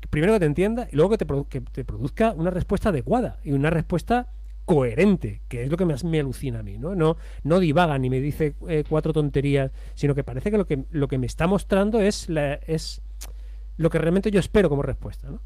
primero 0.10 0.34
que 0.34 0.40
te 0.40 0.46
entienda 0.46 0.88
y 0.92 0.96
luego 0.96 1.12
que 1.12 1.18
te, 1.18 1.86
produzca 1.86 2.34
una 2.34 2.50
respuesta 2.50 2.90
adecuada 2.90 3.40
y 3.44 3.52
una 3.52 3.70
respuesta 3.70 4.28
coherente, 4.66 5.42
que 5.48 5.64
es 5.64 5.70
lo 5.70 5.78
que 5.78 5.86
más 5.86 6.04
me 6.04 6.20
alucina 6.20 6.60
a 6.60 6.64
mí, 6.64 6.78
¿no? 6.78 6.96
No, 6.96 7.18
no 7.44 7.60
divaga 7.60 7.98
ni 7.98 8.10
me 8.10 8.20
dice 8.20 8.56
eh, 8.68 8.84
cuatro 8.88 9.12
tonterías, 9.14 9.72
sino 9.96 10.16
que 10.16 10.24
parece 10.24 10.52
que 10.52 10.58
lo 10.58 10.66
que, 10.66 10.86
lo 10.92 11.08
que 11.08 11.18
me 11.18 11.26
está 11.26 11.48
mostrando 11.48 12.00
es, 12.00 12.30
la, 12.30 12.54
es 12.54 13.02
lo 13.78 13.90
que 13.90 13.98
realmente 13.98 14.32
yo 14.32 14.40
espero 14.40 14.70
como 14.70 14.82
respuesta, 14.82 15.30
¿no? 15.30 15.42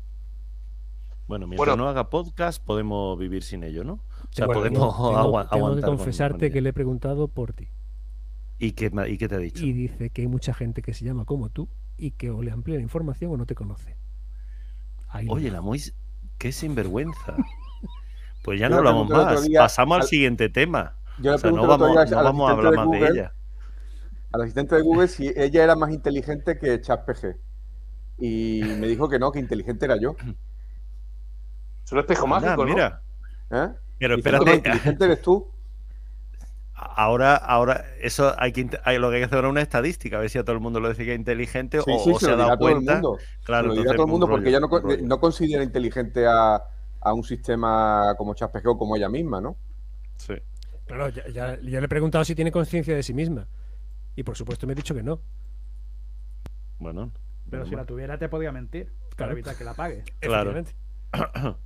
Bueno, 1.27 1.47
mientras 1.47 1.75
no 1.75 1.87
haga 1.87 2.09
podcast, 2.11 2.63
podemos 2.63 3.17
vivir 3.17 3.41
sin 3.41 3.63
ello, 3.63 3.83
¿no? 3.83 3.93
O 3.93 4.01
sea, 4.29 4.45
podemos 4.45 4.95
tengo, 5.49 5.75
que 5.75 5.81
confesarte 5.81 6.51
que 6.51 6.61
le 6.61 6.69
he 6.69 6.73
preguntado 6.73 7.27
por 7.27 7.53
ti. 7.53 7.69
¿Y 8.59 8.73
qué, 8.73 8.91
¿Y 9.07 9.17
qué 9.17 9.27
te 9.27 9.35
ha 9.35 9.39
dicho? 9.39 9.65
Y 9.65 9.73
dice 9.73 10.11
que 10.11 10.21
hay 10.21 10.27
mucha 10.27 10.53
gente 10.53 10.81
que 10.83 10.93
se 10.93 11.03
llama 11.03 11.25
como 11.25 11.49
tú 11.49 11.67
y 11.97 12.11
que 12.11 12.29
o 12.29 12.43
le 12.43 12.51
amplía 12.51 12.77
la 12.77 12.83
información 12.83 13.31
o 13.31 13.37
no 13.37 13.45
te 13.45 13.55
conoce. 13.55 13.97
Oye, 15.29 15.51
la 15.51 15.61
Mois, 15.61 15.93
qué 16.37 16.51
sinvergüenza. 16.51 17.35
Pues 18.43 18.59
ya 18.59 18.69
no 18.69 18.77
hablamos 18.77 19.09
más. 19.09 19.49
Pasamos 19.57 20.01
al, 20.01 20.03
siguiente 20.03 20.49
tema. 20.49 20.95
no 21.17 21.65
vamos, 21.65 21.97
a 22.47 22.51
hablar 22.51 22.75
más 22.75 22.91
de 22.91 23.07
ella. 23.07 23.33
Al 24.31 24.43
asistente 24.43 24.75
de 24.75 24.83
Google 24.83 25.07
si 25.07 25.33
ella 25.35 25.63
era 25.63 25.75
más 25.75 25.91
inteligente 25.91 26.59
que 26.59 26.79
ChatPG. 26.79 27.37
Y 28.19 28.61
me 28.77 28.85
dijo 28.85 29.09
que 29.09 29.17
no, 29.17 29.31
que 29.31 29.39
inteligente 29.39 29.85
era 29.85 29.97
yo. 29.97 30.15
Es 31.85 31.91
un 31.91 31.99
espejo 31.99 32.27
mágico, 32.27 32.65
Mira. 32.65 33.01
¿Eh? 33.49 33.69
Pero 33.97 34.15
espérate. 34.15 34.55
inteligente 34.55 35.05
eres 35.05 35.21
tú. 35.23 35.51
Ahora, 36.77 37.37
ahora, 37.37 37.85
eso 38.01 38.35
hay 38.37 38.51
que 38.51 38.69
hay, 38.83 38.97
lo 38.97 39.09
que 39.09 39.15
hay 39.15 39.21
que 39.21 39.25
hacer 39.25 39.37
ahora 39.37 39.47
una 39.47 39.61
estadística, 39.61 40.17
a 40.17 40.19
ver 40.19 40.29
si 40.29 40.37
a 40.37 40.43
todo 40.43 40.57
el 40.57 40.61
mundo 40.61 40.81
lo 40.81 40.89
dice 40.89 41.05
que 41.05 41.13
es 41.13 41.17
inteligente 41.17 41.79
o, 41.79 42.19
se, 42.19 42.29
ha 42.29 42.35
dado 42.35 42.57
cuenta. 42.57 43.01
Claro, 43.45 43.69
lo 43.69 43.75
dirá 43.75 43.93
todo 43.93 44.05
el 44.05 44.11
mundo 44.11 44.27
porque 44.27 44.49
ella 44.49 44.59
no, 44.59 45.19
considera 45.19 45.63
inteligente 45.63 46.25
a, 46.27 46.61
un 47.13 47.23
sistema 47.23 48.13
como 48.17 48.33
ChatGPT 48.33 48.65
o 48.67 48.77
como 48.77 48.97
ella 48.97 49.07
misma, 49.07 49.39
¿no? 49.39 49.55
Sí. 50.17 50.33
Claro, 50.85 51.09
ya, 51.09 51.55
le 51.55 51.77
he 51.77 51.87
preguntado 51.87 52.25
si 52.25 52.35
tiene 52.35 52.51
conciencia 52.51 52.93
de 52.93 53.03
sí 53.03 53.13
misma. 53.13 53.47
Y 54.15 54.23
por 54.23 54.35
supuesto 54.35 54.67
me 54.67 54.73
ha 54.73 54.75
dicho 54.75 54.93
que 54.93 55.03
no. 55.03 55.21
Bueno. 56.79 57.11
Pero 57.49 57.65
si 57.65 57.75
la 57.75 57.85
tuviera 57.85 58.17
te 58.17 58.27
podía 58.27 58.51
mentir 58.51 58.91
para 59.15 59.31
evitar 59.31 59.55
que 59.55 59.63
la 59.63 59.73
pague. 59.73 60.03
Claro. 60.19 60.53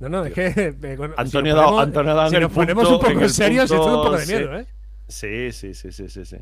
No, 0.00 0.08
no, 0.08 0.24
es 0.24 0.32
que. 0.32 0.46
Eh, 0.82 0.98
Antonio, 1.16 1.54
si 1.54 1.90
nos 1.90 2.30
si 2.30 2.38
nos 2.38 2.52
ponemos 2.52 2.90
un 2.90 3.00
poco 3.00 3.28
serios, 3.28 3.70
es 3.70 3.76
todo 3.76 3.98
un 3.98 4.04
poco 4.04 4.16
de 4.16 4.26
miedo, 4.26 4.58
¿eh? 4.58 4.66
Sí, 5.08 5.52
sí, 5.52 5.74
sí, 5.74 5.92
sí, 5.92 6.08
sí. 6.08 6.24
sí. 6.24 6.36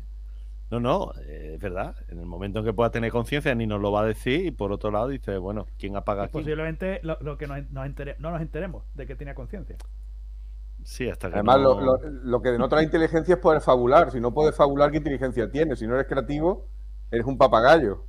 No, 0.71 0.79
no, 0.79 1.11
eh, 1.27 1.51
es 1.55 1.59
verdad. 1.59 1.95
En 2.07 2.19
el 2.19 2.25
momento 2.25 2.59
en 2.59 2.65
que 2.65 2.73
pueda 2.73 2.89
tener 2.89 3.11
conciencia, 3.11 3.53
ni 3.53 3.67
nos 3.67 3.79
lo 3.79 3.91
va 3.91 4.01
a 4.01 4.05
decir. 4.05 4.45
Y 4.45 4.51
por 4.51 4.71
otro 4.71 4.89
lado, 4.89 5.07
dice, 5.07 5.37
bueno, 5.37 5.67
¿quién 5.77 5.95
apaga 5.95 6.23
aquí? 6.23 6.33
Posiblemente 6.33 6.99
lo, 7.03 7.37
que 7.37 7.45
nos, 7.45 7.69
no 7.69 8.31
nos 8.31 8.41
enteremos 8.41 8.83
de 8.95 9.05
que 9.05 9.15
tenía 9.15 9.35
conciencia. 9.35 9.77
Sí, 10.83 11.09
hasta 11.09 11.29
que. 11.29 11.35
Además, 11.35 11.59
lo, 11.61 12.41
que 12.41 12.49
denota 12.49 12.75
la 12.75 12.83
inteligencia 12.83 13.35
es 13.35 13.39
poder 13.39 13.61
fabular. 13.61 14.11
Si 14.11 14.19
no 14.19 14.33
puedes 14.33 14.55
fabular, 14.55 14.89
¿qué 14.91 14.97
inteligencia 14.97 15.49
tienes? 15.49 15.79
Si 15.79 15.87
no 15.87 15.93
eres 15.95 16.07
creativo, 16.07 16.67
eres 17.11 17.25
un 17.25 17.37
papagayo. 17.37 18.05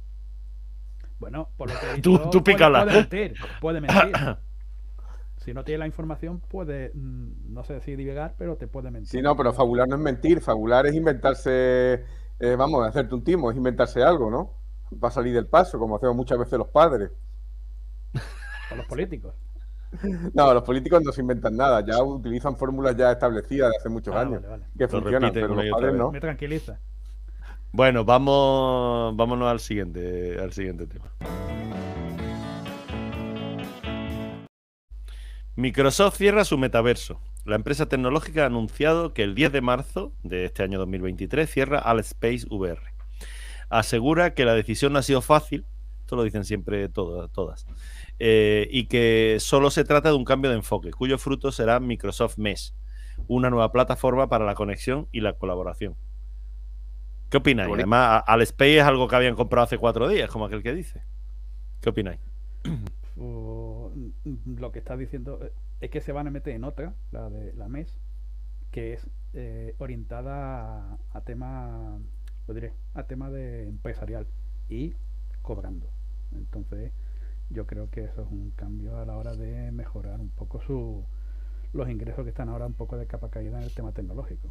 Bueno, 1.18 1.50
por 1.56 1.68
lo 1.70 1.78
que. 1.78 2.00
tú, 2.02 2.18
tú 2.30 2.42
pícala. 2.42 2.84
Puede 2.84 2.96
mentir. 2.96 3.34
Puede 3.60 3.80
mentir. 3.80 4.12
Si 5.44 5.52
no 5.52 5.62
tiene 5.62 5.80
la 5.80 5.86
información, 5.86 6.40
puede, 6.40 6.90
mm, 6.94 7.52
no 7.52 7.64
sé 7.64 7.78
si 7.82 7.96
divagar, 7.96 8.34
pero 8.38 8.56
te 8.56 8.66
puede 8.66 8.90
mentir. 8.90 9.10
Sí, 9.10 9.20
no, 9.20 9.36
pero 9.36 9.52
fabular 9.52 9.86
no 9.86 9.96
es 9.96 10.00
mentir. 10.00 10.40
Fabular 10.40 10.86
es 10.86 10.94
inventarse, 10.94 12.02
eh, 12.40 12.56
vamos, 12.56 12.86
hacerte 12.88 13.14
un 13.14 13.22
timo, 13.22 13.50
es 13.50 13.56
inventarse 13.56 14.02
algo, 14.02 14.30
¿no? 14.30 14.54
Va 15.02 15.08
a 15.08 15.10
salir 15.10 15.34
del 15.34 15.46
paso, 15.46 15.78
como 15.78 15.96
hacemos 15.96 16.16
muchas 16.16 16.38
veces 16.38 16.58
los 16.58 16.68
padres. 16.68 17.10
O 18.72 18.76
los 18.76 18.86
políticos. 18.86 19.34
No, 20.32 20.54
los 20.54 20.62
políticos 20.62 21.02
no 21.04 21.12
se 21.12 21.20
inventan 21.20 21.54
nada, 21.54 21.84
ya 21.84 22.02
utilizan 22.02 22.56
fórmulas 22.56 22.96
ya 22.96 23.12
establecidas 23.12 23.70
de 23.70 23.76
hace 23.76 23.90
muchos 23.90 24.14
ah, 24.14 24.22
años 24.22 24.42
que 24.76 24.88
funcionan, 24.88 25.30
pero 25.34 25.48
los 25.48 25.66
padres 25.68 25.94
no. 25.94 26.10
Me 26.10 26.20
tranquiliza. 26.20 26.80
Bueno, 27.72 28.06
vamos, 28.06 29.14
vámonos 29.14 29.48
al 29.48 29.60
siguiente, 29.60 30.38
al 30.40 30.52
siguiente 30.52 30.86
tema. 30.86 31.12
Microsoft 35.56 36.16
cierra 36.16 36.44
su 36.44 36.58
metaverso. 36.58 37.20
La 37.44 37.54
empresa 37.56 37.86
tecnológica 37.86 38.42
ha 38.42 38.46
anunciado 38.46 39.12
que 39.12 39.22
el 39.22 39.34
10 39.34 39.52
de 39.52 39.60
marzo 39.60 40.12
de 40.22 40.46
este 40.46 40.62
año 40.64 40.78
2023 40.80 41.48
cierra 41.48 41.78
Al 41.78 42.00
Space 42.00 42.46
VR. 42.50 42.80
Asegura 43.68 44.34
que 44.34 44.44
la 44.44 44.54
decisión 44.54 44.92
no 44.92 44.98
ha 44.98 45.02
sido 45.02 45.20
fácil, 45.20 45.64
esto 46.00 46.16
lo 46.16 46.24
dicen 46.24 46.44
siempre 46.44 46.88
todas, 46.88 47.66
eh, 48.18 48.66
y 48.70 48.86
que 48.86 49.36
solo 49.40 49.70
se 49.70 49.84
trata 49.84 50.08
de 50.08 50.16
un 50.16 50.24
cambio 50.24 50.50
de 50.50 50.56
enfoque, 50.56 50.90
cuyo 50.90 51.18
fruto 51.18 51.52
será 51.52 51.78
Microsoft 51.80 52.36
Mesh, 52.36 52.74
una 53.28 53.48
nueva 53.48 53.70
plataforma 53.70 54.28
para 54.28 54.44
la 54.44 54.54
conexión 54.54 55.08
y 55.12 55.20
la 55.20 55.34
colaboración. 55.34 55.96
¿Qué 57.30 57.38
opináis? 57.38 57.72
Además, 57.72 58.24
Al 58.26 58.42
Space 58.42 58.78
es 58.78 58.84
algo 58.84 59.06
que 59.06 59.16
habían 59.16 59.34
comprado 59.34 59.64
hace 59.64 59.78
cuatro 59.78 60.08
días, 60.08 60.30
como 60.30 60.46
aquel 60.46 60.62
que 60.62 60.74
dice. 60.74 61.02
¿Qué 61.80 61.90
opináis? 61.90 62.20
lo 64.24 64.72
que 64.72 64.78
está 64.78 64.96
diciendo 64.96 65.38
eh, 65.42 65.52
es 65.80 65.90
que 65.90 66.00
se 66.00 66.12
van 66.12 66.26
a 66.26 66.30
meter 66.30 66.54
en 66.54 66.64
otra, 66.64 66.94
la 67.12 67.30
de 67.30 67.52
la 67.54 67.68
MES, 67.68 67.98
que 68.70 68.94
es 68.94 69.08
eh, 69.34 69.74
orientada 69.78 70.98
a, 71.12 71.20
tema, 71.22 71.98
lo 72.46 72.54
diré, 72.54 72.72
a 72.94 73.04
tema 73.04 73.30
de 73.30 73.68
empresarial 73.68 74.26
y 74.68 74.94
cobrando. 75.42 75.88
Entonces, 76.32 76.92
yo 77.50 77.66
creo 77.66 77.90
que 77.90 78.04
eso 78.04 78.22
es 78.22 78.30
un 78.30 78.50
cambio 78.52 78.98
a 78.98 79.04
la 79.04 79.16
hora 79.16 79.34
de 79.34 79.70
mejorar 79.70 80.20
un 80.20 80.30
poco 80.30 80.60
su, 80.60 81.04
los 81.72 81.88
ingresos 81.90 82.24
que 82.24 82.30
están 82.30 82.48
ahora 82.48 82.66
un 82.66 82.74
poco 82.74 82.96
de 82.96 83.06
capa 83.06 83.30
caída 83.30 83.58
en 83.58 83.64
el 83.64 83.74
tema 83.74 83.92
tecnológico. 83.92 84.50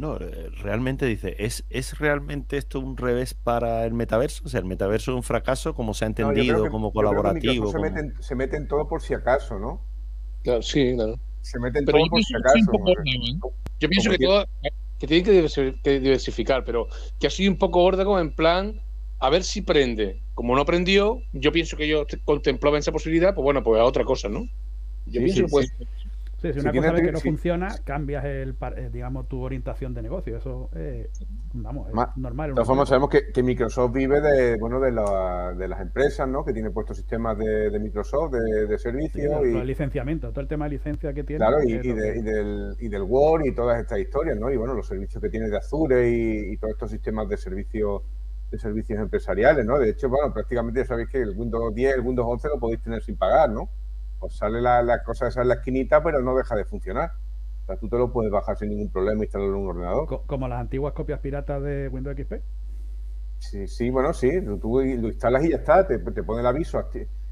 No, 0.00 0.16
eh, 0.16 0.48
realmente 0.62 1.04
dice, 1.04 1.36
¿es, 1.38 1.66
¿es 1.68 1.98
realmente 1.98 2.56
esto 2.56 2.80
un 2.80 2.96
revés 2.96 3.34
para 3.34 3.84
el 3.84 3.92
metaverso? 3.92 4.42
O 4.46 4.48
sea, 4.48 4.60
el 4.60 4.64
metaverso 4.64 5.10
es 5.10 5.16
un 5.16 5.22
fracaso 5.22 5.74
como 5.74 5.92
se 5.92 6.06
ha 6.06 6.08
entendido, 6.08 6.70
como 6.70 6.90
colaborativo. 6.90 7.70
Se, 7.70 7.78
meten, 7.78 8.14
se 8.18 8.34
meten 8.34 8.66
todo 8.66 8.88
por 8.88 9.02
si 9.02 9.12
acaso, 9.12 9.58
¿no? 9.58 9.84
Claro, 10.42 10.62
sí, 10.62 10.94
claro. 10.94 11.20
Se 11.42 11.60
meten 11.60 11.84
todo 11.84 12.00
por 12.08 12.24
si 12.24 12.34
acaso. 12.34 12.72
yo 13.78 13.88
pienso 13.90 14.10
que, 14.10 14.16
todo, 14.16 14.46
que 14.98 15.06
tienen 15.06 15.22
que 15.82 16.00
diversificar, 16.00 16.64
pero 16.64 16.86
que 17.18 17.26
ha 17.26 17.30
sido 17.30 17.52
un 17.52 17.58
poco 17.58 17.90
como 17.90 18.20
en 18.20 18.34
plan, 18.34 18.80
a 19.18 19.28
ver 19.28 19.44
si 19.44 19.60
prende, 19.60 20.22
como 20.32 20.54
no 20.54 20.62
aprendió, 20.62 21.18
yo 21.34 21.52
pienso 21.52 21.76
que 21.76 21.86
yo 21.86 22.06
contemplaba 22.24 22.78
esa 22.78 22.90
posibilidad, 22.90 23.34
pues 23.34 23.44
bueno, 23.44 23.62
pues 23.62 23.78
a 23.78 23.84
otra 23.84 24.04
cosa, 24.04 24.30
¿no? 24.30 24.48
Yo 25.04 25.20
pienso 25.20 25.42
que 25.42 25.48
puede 25.48 25.66
Sí, 25.66 25.99
si 26.40 26.58
una 26.60 26.72
cosa 26.72 26.92
ve 26.92 27.02
que 27.02 27.12
no 27.12 27.20
funciona, 27.20 27.68
cambias 27.84 28.24
el, 28.24 28.56
eh, 28.76 28.90
digamos, 28.90 29.28
tu 29.28 29.42
orientación 29.42 29.92
de 29.92 30.02
negocio. 30.02 30.36
Eso, 30.36 30.70
eh, 30.74 31.10
vamos, 31.52 31.88
es 31.88 31.94
normal. 32.16 32.50
De 32.50 32.54
todas 32.54 32.66
formas, 32.66 32.88
sabemos 32.88 33.10
que, 33.10 33.42
Microsoft 33.42 33.92
vive 33.92 34.20
de, 34.20 34.56
bueno, 34.56 34.80
de, 34.80 34.90
de, 34.90 35.68
las 35.68 35.80
empresas, 35.80 36.28
¿no? 36.28 36.44
Que 36.44 36.52
tiene 36.52 36.70
puestos 36.70 36.96
sistemas 36.96 37.36
de, 37.36 37.78
Microsoft, 37.78 38.32
de, 38.32 38.78
servicios. 38.78 39.46
y 39.46 39.56
el 39.56 39.66
licenciamiento, 39.66 40.30
todo 40.30 40.40
el 40.40 40.48
tema 40.48 40.64
de 40.64 40.70
licencia 40.72 41.12
que 41.12 41.24
tiene. 41.24 41.38
Claro, 41.38 41.62
y, 41.62 41.76
del, 41.76 42.74
y 42.78 42.88
del 42.88 43.02
Word 43.02 43.44
y 43.44 43.54
todas 43.54 43.80
estas 43.80 43.98
historias, 43.98 44.38
¿no? 44.38 44.50
Y 44.50 44.56
bueno, 44.56 44.74
los 44.74 44.86
servicios 44.86 45.22
que 45.22 45.28
tiene 45.28 45.48
de 45.48 45.58
Azure 45.58 46.08
y, 46.08 46.56
todos 46.56 46.72
estos 46.72 46.90
sistemas 46.90 47.28
de 47.28 47.36
servicios 47.36 48.02
de 48.50 48.58
servicios 48.58 48.98
empresariales, 48.98 49.64
¿no? 49.64 49.78
De 49.78 49.90
hecho, 49.90 50.08
bueno, 50.08 50.32
prácticamente 50.34 50.80
ya 50.80 50.86
sabéis 50.86 51.08
que 51.08 51.18
el 51.18 51.30
Windows 51.36 51.72
10, 51.72 51.94
el 51.94 52.00
Windows 52.00 52.26
11 52.28 52.48
lo 52.48 52.58
podéis 52.58 52.82
tener 52.82 53.00
sin 53.00 53.16
pagar, 53.16 53.48
¿no? 53.48 53.68
Pues 54.20 54.36
sale 54.36 54.60
la, 54.60 55.02
cosa 55.02 55.28
esa 55.28 55.42
en 55.42 55.48
la 55.48 55.54
esquinita, 55.54 56.02
pero 56.02 56.20
no 56.20 56.36
deja 56.36 56.54
de 56.54 56.64
funcionar. 56.64 57.12
O 57.62 57.66
sea, 57.66 57.76
tú 57.78 57.88
te 57.88 57.96
lo 57.96 58.12
puedes 58.12 58.30
bajar 58.30 58.56
sin 58.56 58.68
ningún 58.68 58.90
problema 58.92 59.22
e 59.22 59.24
instalarlo 59.24 59.56
en 59.56 59.62
un 59.62 59.68
ordenador. 59.68 60.22
Como 60.26 60.46
las 60.46 60.60
antiguas 60.60 60.92
copias 60.92 61.20
piratas 61.20 61.62
de 61.62 61.88
Windows 61.88 62.16
XP. 62.16 62.34
Sí, 63.38 63.66
sí, 63.66 63.90
bueno, 63.90 64.12
sí. 64.12 64.30
Tú 64.60 64.80
lo 64.80 65.08
instalas 65.08 65.44
y 65.44 65.50
ya 65.50 65.56
está. 65.56 65.86
Te, 65.86 65.98
pone 65.98 66.40
el 66.40 66.46
aviso. 66.46 66.84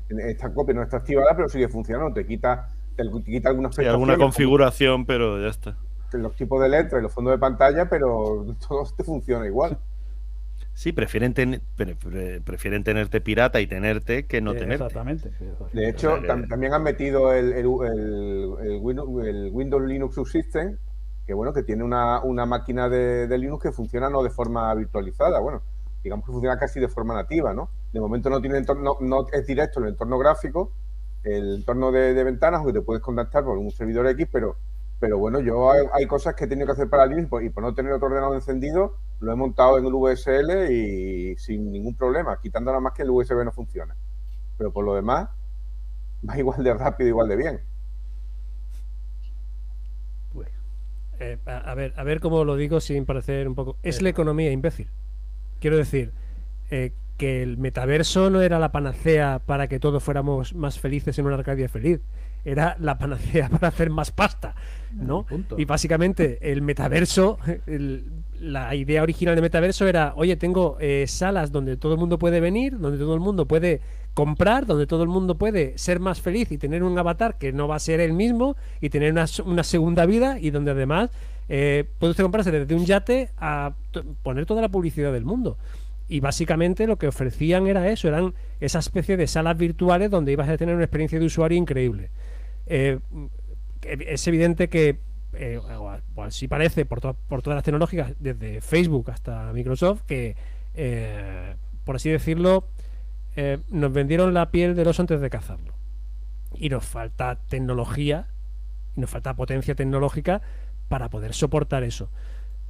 Esta 0.09 0.53
copia 0.55 0.75
no 0.75 0.83
está 0.83 0.97
activada, 0.97 1.37
pero 1.37 1.49
sigue 1.49 1.69
funcionando. 1.69 2.15
Te 2.15 2.27
quita, 2.27 2.69
te, 2.97 3.05
quita 3.23 3.51
algunas 3.51 3.75
sí, 3.75 3.85
alguna 3.85 4.17
configuración, 4.17 5.05
pero 5.05 5.41
ya 5.41 5.49
está. 5.49 5.77
Los 6.13 6.35
tipos 6.37 6.63
de 6.63 6.71
letras 6.71 7.01
y 7.01 7.03
los 7.03 7.13
fondos 7.13 7.33
de 7.33 7.39
pantalla, 7.39 7.87
pero 7.91 8.47
todo 8.69 8.85
te 8.97 9.05
funciona 9.05 9.47
igual. 9.47 9.79
Sí, 10.79 10.93
prefieren, 10.93 11.35
prefieren 12.45 12.85
tenerte 12.85 13.21
pirata 13.21 13.61
y 13.61 13.67
tenerte 13.67 14.27
que 14.27 14.41
no 14.41 14.53
tenerte. 14.55 14.85
Exactamente. 14.85 15.33
De 15.73 15.89
hecho, 15.89 16.19
también 16.49 16.73
han 16.73 16.85
metido 16.85 17.33
el, 17.33 17.53
el, 17.53 17.67
Windows, 18.81 19.83
Linux 19.83 20.15
Subsystem, 20.15 20.79
que 21.27 21.35
bueno, 21.35 21.53
que 21.53 21.65
tiene 21.65 21.83
una, 21.83 22.47
máquina 22.47 22.89
de, 22.89 23.27
Linux 23.37 23.61
que 23.61 23.73
funciona 23.73 24.09
no 24.09 24.23
de 24.23 24.31
forma 24.31 24.73
virtualizada, 24.77 25.41
bueno, 25.41 25.63
digamos 26.05 26.25
que 26.25 26.31
funciona 26.31 26.57
casi 26.57 26.79
de 26.79 26.87
forma 26.87 27.13
nativa, 27.13 27.53
¿no? 27.53 27.71
De 27.93 27.99
momento 27.99 28.31
no 28.31 28.41
tiene 28.41 28.59
entorno, 28.59 28.99
no, 29.01 29.27
es 29.33 29.45
directo 29.49 29.81
el 29.81 29.89
entorno 29.89 30.17
gráfico, 30.17 30.71
el 31.25 31.57
entorno 31.57 31.91
de, 31.91 32.15
de 32.15 32.23
ventanas, 32.23 32.65
que 32.65 32.73
te 32.73 32.83
puedes 32.83 33.03
contactar 33.03 33.43
por 33.43 33.59
un 33.59 33.73
servidor 33.73 34.07
X, 34.07 34.29
pero 34.31 34.55
pero 35.01 35.19
bueno, 35.19 35.41
yo 35.41 35.71
hay, 35.71 36.07
cosas 36.07 36.35
que 36.35 36.45
he 36.45 36.49
tenido 36.49 36.67
que 36.67 36.73
hacer 36.73 36.89
para 36.89 37.07
Linux 37.07 37.31
y 37.43 37.51
por 37.51 37.63
no 37.63 37.75
tener 37.75 37.93
otro 37.93 38.09
ordenador 38.09 38.35
encendido, 38.35 38.97
lo 39.21 39.33
he 39.33 39.37
montado 39.37 39.79
en 39.79 39.87
el 39.87 39.93
VSL 39.93 40.73
y 40.73 41.37
sin 41.37 41.73
ningún 41.73 41.97
problema, 41.97 42.39
quitando 42.41 42.71
nada 42.71 42.81
más 42.81 42.93
que 42.93 43.03
el 43.03 43.11
USB 43.11 43.45
no 43.45 43.53
funciona. 43.53 43.97
Pero 44.57 44.73
por 44.73 44.85
lo 44.85 44.95
demás, 44.95 45.29
va 46.29 46.39
igual 46.39 46.63
de 46.63 46.75
rápido, 46.75 47.09
igual 47.09 47.29
de 47.29 47.37
bien. 47.37 47.61
Pues, 50.33 50.49
eh, 51.21 51.39
a, 51.47 51.75
ver, 51.75 51.95
a 51.97 52.05
ver 52.05 52.21
cómo 52.21 52.45
lo 52.45 52.57
digo 52.57 52.81
sin 52.81 53.07
parecer 53.07 53.49
un 53.49 53.55
poco. 53.55 53.77
Es 53.83 54.03
la 54.03 54.09
economía 54.09 54.53
imbécil. 54.53 54.89
Quiero 55.61 55.77
decir, 55.77 56.13
eh, 56.71 56.93
que 57.17 57.43
el 57.43 57.59
metaverso 57.59 58.31
no 58.31 58.41
era 58.43 58.61
la 58.61 58.71
panacea 58.71 59.41
para 59.45 59.67
que 59.67 59.81
todos 59.81 60.03
fuéramos 60.03 60.55
más 60.55 60.79
felices 60.79 61.19
en 61.19 61.27
una 61.27 61.35
Arcadia 61.35 61.69
feliz 61.69 62.01
era 62.45 62.77
la 62.79 62.97
panacea 62.99 63.49
para 63.51 63.69
hacer 63.69 63.91
más 63.91 64.11
pasta, 64.11 64.55
¿no? 64.93 65.27
Y 65.57 65.65
básicamente 65.65 66.39
el 66.53 66.63
metaverso, 66.63 67.39
la 68.41 68.75
idea 68.75 69.03
original 69.03 69.35
del 69.35 69.43
metaverso 69.43 69.87
era, 69.87 70.13
oye, 70.17 70.37
tengo 70.37 70.77
eh, 70.81 71.05
salas 71.07 71.53
donde 71.53 71.77
todo 71.77 71.93
el 71.93 71.99
mundo 71.99 72.19
puede 72.19 72.41
venir, 72.41 72.79
donde 72.79 72.99
todo 72.99 73.15
el 73.15 73.21
mundo 73.21 73.47
puede 73.47 73.81
comprar, 74.15 74.67
donde 74.67 74.87
todo 74.87 75.03
el 75.03 75.09
mundo 75.09 75.37
puede 75.37 75.77
ser 75.79 76.01
más 76.01 76.21
feliz 76.21 76.51
y 76.51 76.59
tener 76.59 76.83
un 76.83 76.99
avatar 76.99 77.39
que 77.39 77.53
no 77.53 77.69
va 77.69 77.77
a 77.77 77.79
ser 77.79 78.01
el 78.01 78.13
mismo 78.13 78.57
y 78.81 78.91
tener 78.91 79.13
una, 79.13 79.27
una 79.45 79.63
segunda 79.63 80.07
vida 80.07 80.39
y 80.41 80.51
donde 80.51 80.73
además 80.73 81.11
eh, 81.49 81.85
puede 81.99 82.11
usted 82.11 82.25
comprarse 82.25 82.51
desde 82.51 82.75
un 82.75 82.85
yate 82.85 83.31
a 83.39 83.73
poner 84.23 84.45
toda 84.47 84.61
la 84.61 84.69
publicidad 84.69 85.13
del 85.13 85.25
mundo. 85.25 85.57
Y 86.09 86.21
básicamente 86.21 86.87
lo 86.87 86.97
que 86.97 87.09
ofrecían 87.09 87.67
era 87.67 87.89
eso, 87.89 88.09
eran 88.09 88.35
esa 88.61 88.79
especie 88.79 89.17
de 89.17 89.27
salas 89.27 89.57
virtuales 89.57 90.11
donde 90.11 90.33
ibas 90.33 90.49
a 90.49 90.57
tener 90.57 90.75
una 90.75 90.85
experiencia 90.85 91.19
de 91.19 91.27
usuario 91.27 91.59
increíble. 91.59 92.11
Eh, 92.67 92.99
es 93.83 94.27
evidente 94.27 94.69
que, 94.69 94.99
eh, 95.35 95.59
o 95.59 96.23
así 96.23 96.49
parece, 96.49 96.85
por, 96.85 97.01
por 97.15 97.43
todas 97.43 97.57
las 97.57 97.65
tecnológicas, 97.65 98.15
desde 98.19 98.61
Facebook 98.61 99.11
hasta 99.11 99.53
Microsoft, 99.53 100.03
que, 100.03 100.37
eh, 100.75 101.55
por 101.85 101.97
así 101.97 102.11
decirlo, 102.11 102.69
nos 103.71 103.93
vendieron 103.93 104.35
la 104.35 104.51
piel 104.51 104.75
del 104.75 104.89
oso 104.89 105.03
antes 105.03 105.21
de 105.21 105.31
cazarlo. 105.31 105.73
Y 106.57 106.71
nos 106.71 106.85
falta 106.85 107.39
tecnología, 107.49 108.27
y 108.97 109.01
nos 109.01 109.11
falta 109.11 109.37
potencia 109.37 109.77
tecnológica 109.77 110.43
para 110.89 111.09
poder 111.09 111.35
soportar 111.35 111.85
eso. 111.85 112.11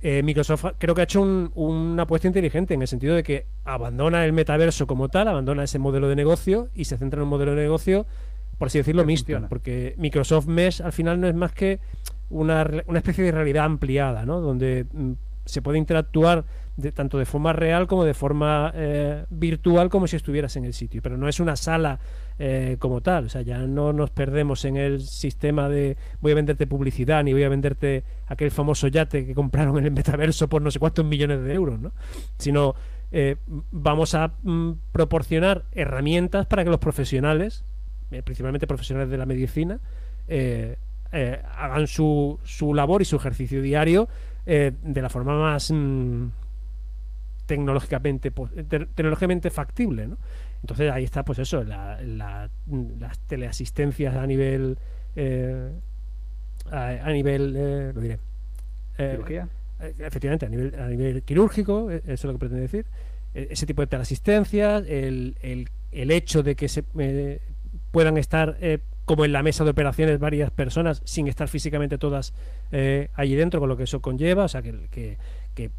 Microsoft 0.02 0.74
creo 0.78 0.94
que 0.94 1.00
ha 1.00 1.04
hecho 1.04 1.22
una 1.22 2.02
apuesta 2.02 2.28
inteligente 2.28 2.74
en 2.74 2.82
el 2.82 2.88
sentido 2.88 3.14
de 3.14 3.22
que 3.22 3.46
abandona 3.64 4.26
el 4.26 4.34
metaverso 4.34 4.86
como 4.86 5.08
tal, 5.08 5.26
abandona 5.26 5.64
ese 5.64 5.78
modelo 5.78 6.08
de 6.08 6.16
negocio 6.16 6.68
y 6.74 6.84
se 6.84 6.98
centra 6.98 7.18
en 7.18 7.24
un 7.24 7.30
modelo 7.30 7.54
de 7.54 7.62
negocio 7.62 8.06
por 8.58 8.66
así 8.66 8.78
decirlo, 8.78 9.04
mixto, 9.04 9.40
porque 9.48 9.94
Microsoft 9.98 10.46
Mesh 10.46 10.82
al 10.82 10.92
final 10.92 11.20
no 11.20 11.28
es 11.28 11.34
más 11.34 11.52
que 11.52 11.78
una, 12.30 12.68
una 12.86 12.98
especie 12.98 13.24
de 13.24 13.32
realidad 13.32 13.64
ampliada, 13.64 14.24
¿no? 14.24 14.40
Donde 14.40 14.86
mm, 14.92 15.12
se 15.48 15.62
puede 15.62 15.78
interactuar 15.78 16.44
de, 16.76 16.92
tanto 16.92 17.18
de 17.18 17.24
forma 17.24 17.52
real 17.52 17.86
como 17.86 18.04
de 18.04 18.14
forma 18.14 18.70
eh, 18.74 19.24
virtual, 19.30 19.88
como 19.88 20.06
si 20.06 20.16
estuvieras 20.16 20.56
en 20.56 20.64
el 20.64 20.74
sitio, 20.74 21.00
pero 21.02 21.16
no 21.16 21.26
es 21.28 21.40
una 21.40 21.56
sala 21.56 21.98
eh, 22.38 22.76
como 22.78 23.00
tal, 23.00 23.26
o 23.26 23.28
sea, 23.28 23.42
ya 23.42 23.58
no 23.58 23.92
nos 23.92 24.10
perdemos 24.10 24.64
en 24.64 24.76
el 24.76 25.00
sistema 25.00 25.68
de 25.68 25.96
voy 26.20 26.32
a 26.32 26.34
venderte 26.36 26.66
publicidad 26.66 27.24
ni 27.24 27.32
voy 27.32 27.42
a 27.42 27.48
venderte 27.48 28.04
aquel 28.26 28.50
famoso 28.50 28.88
yate 28.88 29.26
que 29.26 29.34
compraron 29.34 29.78
en 29.78 29.86
el 29.86 29.90
metaverso 29.90 30.48
por 30.48 30.62
no 30.62 30.70
sé 30.70 30.78
cuántos 30.78 31.04
millones 31.04 31.42
de 31.42 31.54
euros, 31.54 31.80
¿no? 31.80 31.92
Sino 32.36 32.74
eh, 33.10 33.36
vamos 33.72 34.14
a 34.14 34.32
mm, 34.42 34.72
proporcionar 34.92 35.64
herramientas 35.72 36.46
para 36.46 36.62
que 36.62 36.70
los 36.70 36.78
profesionales 36.78 37.64
principalmente 38.24 38.66
profesionales 38.66 39.10
de 39.10 39.18
la 39.18 39.26
medicina, 39.26 39.80
eh, 41.12 41.40
eh, 41.40 41.42
hagan 41.56 41.86
su, 41.86 42.38
su, 42.44 42.74
labor 42.74 43.02
y 43.02 43.04
su 43.04 43.16
ejercicio 43.16 43.62
diario 43.62 44.08
de 44.44 45.02
la 45.02 45.10
forma 45.10 45.38
más 45.38 45.70
mm, 45.70 46.28
tecnológicamente, 47.44 48.30
tecnológicamente 48.30 49.50
factible. 49.50 50.08
Entonces 50.62 50.90
ahí 50.90 51.04
está, 51.04 51.22
pues 51.22 51.38
eso, 51.38 51.62
la, 51.64 52.00
las 52.00 53.18
teleasistencias 53.26 54.16
a 54.16 54.26
nivel. 54.26 54.78
A, 56.70 57.12
nivel. 57.12 57.92
lo 57.94 58.00
diré. 58.00 58.18
¿Cirugía? 58.96 59.48
Efectivamente, 59.98 60.46
a 60.46 60.48
nivel, 60.48 60.74
a 60.80 60.88
nivel 60.88 61.22
quirúrgico, 61.22 61.90
eso 61.90 62.02
es 62.06 62.24
lo 62.24 62.32
que 62.32 62.38
pretende 62.38 62.62
decir. 62.62 62.86
Ese 63.34 63.66
tipo 63.66 63.82
de 63.82 63.86
teleasistencias, 63.86 64.84
el, 64.88 65.36
el, 65.42 65.68
el 65.92 66.10
hecho 66.10 66.42
de 66.42 66.54
que 66.56 66.68
se 66.68 66.84
puedan 67.90 68.16
estar 68.18 68.56
eh, 68.60 68.78
como 69.08 69.24
en 69.24 69.32
la 69.32 69.42
mesa 69.42 69.64
de 69.64 69.70
operaciones 69.70 70.18
varias 70.18 70.50
personas 70.50 71.00
sin 71.06 71.28
estar 71.28 71.48
físicamente 71.48 71.96
todas 71.96 72.34
eh, 72.70 73.08
allí 73.14 73.36
dentro, 73.36 73.58
con 73.58 73.70
lo 73.70 73.76
que 73.78 73.84
eso 73.84 74.02
conlleva, 74.02 74.44
o 74.44 74.48
sea, 74.48 74.60
que, 74.60 75.16
que, 75.54 75.70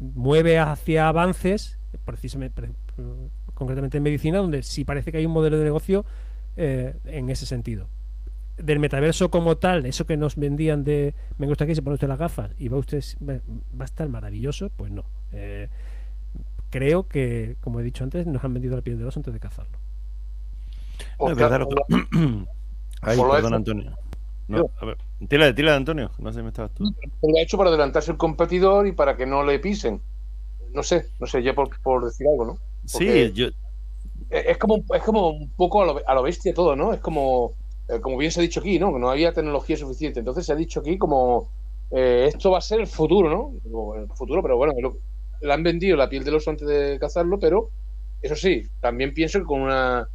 mueve 0.00 0.58
hacia 0.58 1.06
avances, 1.06 1.78
precisamente, 2.04 2.70
concretamente 3.54 3.98
en 3.98 4.02
medicina, 4.02 4.38
donde 4.38 4.64
sí 4.64 4.84
parece 4.84 5.12
que 5.12 5.18
hay 5.18 5.26
un 5.26 5.32
modelo 5.32 5.56
de 5.56 5.64
negocio 5.64 6.04
eh, 6.56 6.96
en 7.04 7.30
ese 7.30 7.46
sentido. 7.46 7.88
Del 8.56 8.80
metaverso 8.80 9.30
como 9.30 9.56
tal, 9.56 9.86
eso 9.86 10.04
que 10.04 10.16
nos 10.16 10.34
vendían 10.34 10.82
de 10.82 11.14
me 11.38 11.46
gusta 11.46 11.62
aquí, 11.62 11.76
se 11.76 11.82
pone 11.82 11.94
usted 11.94 12.08
las 12.08 12.18
gafas 12.18 12.50
y 12.58 12.66
va 12.66 12.78
usted 12.78 13.04
va 13.22 13.38
a 13.78 13.84
estar 13.84 14.08
maravilloso, 14.08 14.70
pues 14.76 14.90
no. 14.90 15.04
creo 16.70 17.06
que, 17.06 17.54
como 17.60 17.78
he 17.78 17.84
dicho 17.84 18.02
antes, 18.02 18.26
nos 18.26 18.42
han 18.42 18.52
vendido 18.52 18.74
la 18.74 18.82
piel 18.82 18.98
de 18.98 19.04
los 19.04 19.16
antes 19.16 19.32
de 19.32 19.38
cazarlo. 19.38 19.78
No, 21.18 21.26
Ahí, 23.02 23.18
perdón, 23.32 23.54
Antonio. 23.54 23.96
No, 24.48 24.70
a 24.80 24.86
ver, 24.86 24.96
tira, 25.28 25.54
tira 25.54 25.72
de 25.72 25.76
Antonio, 25.76 26.10
no 26.18 26.32
sé, 26.32 26.42
me 26.42 26.48
estabas 26.48 26.72
tú. 26.72 26.84
Lo 27.22 27.38
ha 27.38 27.42
hecho 27.42 27.58
para 27.58 27.68
adelantarse 27.68 28.12
el 28.12 28.16
competidor 28.16 28.86
y 28.86 28.92
para 28.92 29.16
que 29.16 29.26
no 29.26 29.44
le 29.44 29.58
pisen. 29.58 30.00
No 30.72 30.82
sé, 30.82 31.06
no 31.18 31.26
sé, 31.26 31.42
ya 31.42 31.54
por, 31.54 31.78
por 31.80 32.04
decir 32.04 32.26
algo, 32.28 32.44
¿no? 32.44 32.58
sí, 32.86 33.32
yo. 33.32 33.48
Es 34.30 34.58
como, 34.58 34.84
es 34.94 35.02
como 35.02 35.30
un 35.30 35.50
poco 35.50 35.82
a 35.82 35.86
lo, 35.86 36.00
a 36.06 36.14
lo 36.14 36.22
bestia 36.22 36.52
todo, 36.52 36.76
¿no? 36.76 36.92
Es 36.92 37.00
como, 37.00 37.54
eh, 37.88 38.00
como 38.00 38.16
bien 38.16 38.30
se 38.30 38.40
ha 38.40 38.42
dicho 38.42 38.60
aquí, 38.60 38.78
¿no? 38.78 38.98
No 38.98 39.10
había 39.10 39.32
tecnología 39.32 39.76
suficiente. 39.76 40.20
Entonces 40.20 40.44
se 40.44 40.52
ha 40.52 40.56
dicho 40.56 40.80
aquí 40.80 40.98
como 40.98 41.48
eh, 41.90 42.26
esto 42.28 42.50
va 42.50 42.58
a 42.58 42.62
ser 42.62 42.80
el 42.80 42.86
futuro, 42.86 43.30
¿no? 43.30 43.94
El 43.94 44.08
futuro, 44.08 44.42
pero 44.42 44.56
bueno, 44.56 44.74
le 45.40 45.52
han 45.52 45.62
vendido 45.62 45.96
la 45.96 46.08
piel 46.08 46.24
del 46.24 46.34
oso 46.34 46.50
antes 46.50 46.68
de 46.68 46.98
cazarlo, 46.98 47.38
pero 47.38 47.70
eso 48.20 48.34
sí, 48.34 48.64
también 48.80 49.14
pienso 49.14 49.38
que 49.38 49.46
con 49.46 49.62
una 49.62 50.08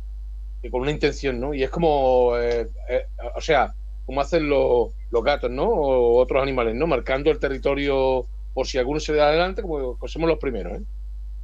con 0.72 0.82
una 0.82 0.91
intención, 0.91 1.39
¿no? 1.39 1.53
Y 1.53 1.64
es 1.64 1.70
como, 1.70 2.38
eh, 2.38 2.68
eh, 2.89 3.05
o 3.36 3.41
sea, 3.41 3.74
como 4.05 4.22
hacen 4.22 4.49
los, 4.49 4.93
gatos, 5.24 5.51
¿no? 5.51 5.66
O 5.66 6.20
otros 6.20 6.41
animales, 6.41 6.76
¿no? 6.76 6.88
Marcando 6.88 7.32
el 7.32 7.39
territorio 7.39 8.26
por 8.53 8.68
si 8.68 8.78
alguno 8.78 8.99
se 8.99 9.14
da 9.14 9.28
adelante, 9.28 9.61
como, 9.61 9.97
pues 9.97 10.11
somos 10.11 10.30
los 10.30 10.39
primeros, 10.39 10.80
¿eh? 10.80 10.84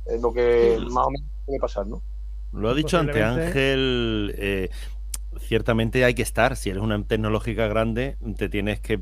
Es 0.05 0.21
lo 0.21 0.33
que 0.33 0.77
más 0.89 1.05
o 1.05 1.11
menos 1.11 1.27
puede 1.45 1.59
pasar, 1.59 1.85
¿no? 1.85 2.01
Lo 2.51 2.69
ha 2.69 2.73
dicho 2.73 2.97
ante 2.97 3.23
Ángel. 3.23 4.33
Eh, 4.37 4.69
ciertamente 5.39 6.03
hay 6.03 6.13
que 6.13 6.21
estar. 6.21 6.55
Si 6.55 6.69
eres 6.69 6.81
una 6.81 7.01
tecnológica 7.03 7.67
grande, 7.67 8.17
te 8.37 8.49
tienes 8.49 8.79
que. 8.79 8.99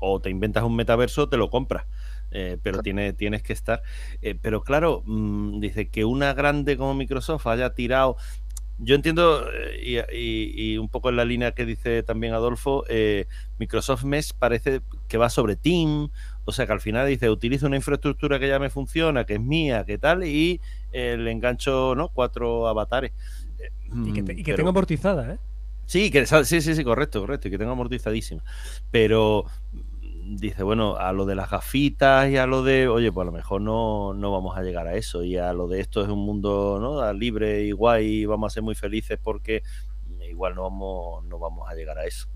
O 0.00 0.20
te 0.20 0.30
inventas 0.30 0.64
un 0.64 0.76
metaverso 0.76 1.24
o 1.24 1.28
te 1.28 1.36
lo 1.36 1.50
compras. 1.50 1.86
Eh, 2.30 2.58
pero 2.62 2.82
tiene, 2.82 3.12
tienes 3.12 3.42
que 3.42 3.52
estar. 3.52 3.82
Eh, 4.22 4.34
pero 4.40 4.62
claro, 4.62 5.02
mm, 5.06 5.60
dice 5.60 5.88
que 5.88 6.04
una 6.04 6.32
grande 6.34 6.76
como 6.76 6.94
Microsoft 6.94 7.46
haya 7.46 7.74
tirado. 7.74 8.16
Yo 8.78 8.94
entiendo, 8.94 9.46
y, 9.82 10.76
un 10.76 10.88
poco 10.88 11.08
en 11.08 11.16
la 11.16 11.24
línea 11.24 11.52
que 11.52 11.64
dice 11.64 12.02
también 12.02 12.34
Adolfo, 12.34 12.84
Microsoft 13.58 14.04
Mesh 14.04 14.32
parece 14.34 14.82
que 15.08 15.16
va 15.16 15.30
sobre 15.30 15.56
Team, 15.56 16.10
o 16.44 16.52
sea 16.52 16.66
que 16.66 16.72
al 16.72 16.80
final 16.80 17.08
dice, 17.08 17.30
utilizo 17.30 17.66
una 17.66 17.76
infraestructura 17.76 18.38
que 18.38 18.48
ya 18.48 18.58
me 18.58 18.68
funciona, 18.68 19.24
que 19.24 19.34
es 19.34 19.40
mía, 19.40 19.84
que 19.86 19.96
tal, 19.96 20.24
y 20.24 20.60
le 20.92 21.30
engancho 21.30 21.94
¿no? 21.96 22.08
cuatro 22.10 22.68
avatares. 22.68 23.12
Y 24.04 24.12
que, 24.12 24.32
y 24.32 24.42
que 24.42 24.54
tengo 24.54 24.68
amortizada, 24.68 25.34
¿eh? 25.34 25.38
Sí, 25.86 26.10
que, 26.10 26.26
sí, 26.26 26.60
sí, 26.60 26.74
sí, 26.74 26.84
correcto, 26.84 27.20
correcto, 27.20 27.46
y 27.46 27.50
que 27.52 27.58
tengo 27.58 27.70
amortizadísima. 27.70 28.42
Pero 28.90 29.46
dice, 30.28 30.62
bueno, 30.62 30.96
a 30.96 31.12
lo 31.12 31.24
de 31.24 31.34
las 31.34 31.50
gafitas 31.50 32.28
y 32.28 32.36
a 32.36 32.46
lo 32.46 32.62
de, 32.62 32.88
oye, 32.88 33.12
pues 33.12 33.22
a 33.22 33.26
lo 33.26 33.32
mejor 33.32 33.60
no, 33.60 34.14
no 34.14 34.32
vamos 34.32 34.56
a 34.56 34.62
llegar 34.62 34.86
a 34.86 34.94
eso. 34.94 35.22
Y 35.22 35.36
a 35.36 35.52
lo 35.52 35.68
de 35.68 35.80
esto 35.80 36.02
es 36.02 36.08
un 36.08 36.18
mundo 36.18 36.78
¿no? 36.80 37.12
libre 37.12 37.62
y 37.62 37.72
guay 37.72 38.22
y 38.22 38.26
vamos 38.26 38.52
a 38.52 38.54
ser 38.54 38.62
muy 38.62 38.74
felices 38.74 39.18
porque 39.22 39.62
igual 40.28 40.54
no 40.54 40.64
vamos, 40.64 41.24
no 41.24 41.38
vamos 41.38 41.68
a 41.70 41.74
llegar 41.74 41.98
a 41.98 42.04
eso. 42.04 42.28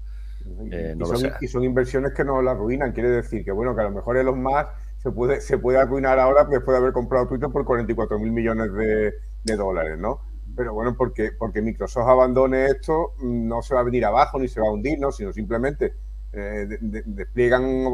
Eh, 0.70 0.97
y, 1.41 1.49
son, 1.49 1.64
inversiones 1.64 2.12
que 2.14 2.24
no 2.24 2.41
la 2.41 2.53
arruinan. 2.53 2.93
Quiere 2.93 3.11
decir 3.11 3.45
que, 3.45 3.53
bueno, 3.53 3.74
que 3.74 3.82
a 3.82 3.84
lo 3.84 3.91
mejor 3.91 4.16
Elon 4.16 4.43
Musk 4.43 4.68
se 4.99 5.11
puede, 5.11 5.41
se 5.41 5.59
puede 5.59 5.78
arruinar 5.78 6.18
ahora 6.18 6.45
después 6.45 6.74
de 6.74 6.78
haber 6.78 6.93
comprado 6.93 7.28
Twitter 7.28 7.51
por 7.51 7.64
44 7.64 8.18
mil 8.18 8.32
millones 8.32 8.72
de, 8.72 9.14
de 9.45 9.57
dólares, 9.57 9.99
¿no? 9.99 10.20
Pero 10.57 10.74
bueno, 10.74 10.95
porque, 10.97 11.32
porque 11.38 11.62
Microsoft 11.62 12.09
abandone 12.09 12.66
esto, 12.66 13.14
no 13.22 13.62
se 13.62 13.74
va 13.74 13.80
a 13.80 13.84
venir 13.84 14.05
abajo 14.05 14.38
ni 14.38 14.49
se 14.49 14.61
va 14.61 14.68
a 14.68 14.72
hundir, 14.72 14.99
¿no? 14.99 15.12
sino 15.12 15.32
simplemente 15.32 15.95
eh, 16.33 16.78
despliegan 16.81 17.87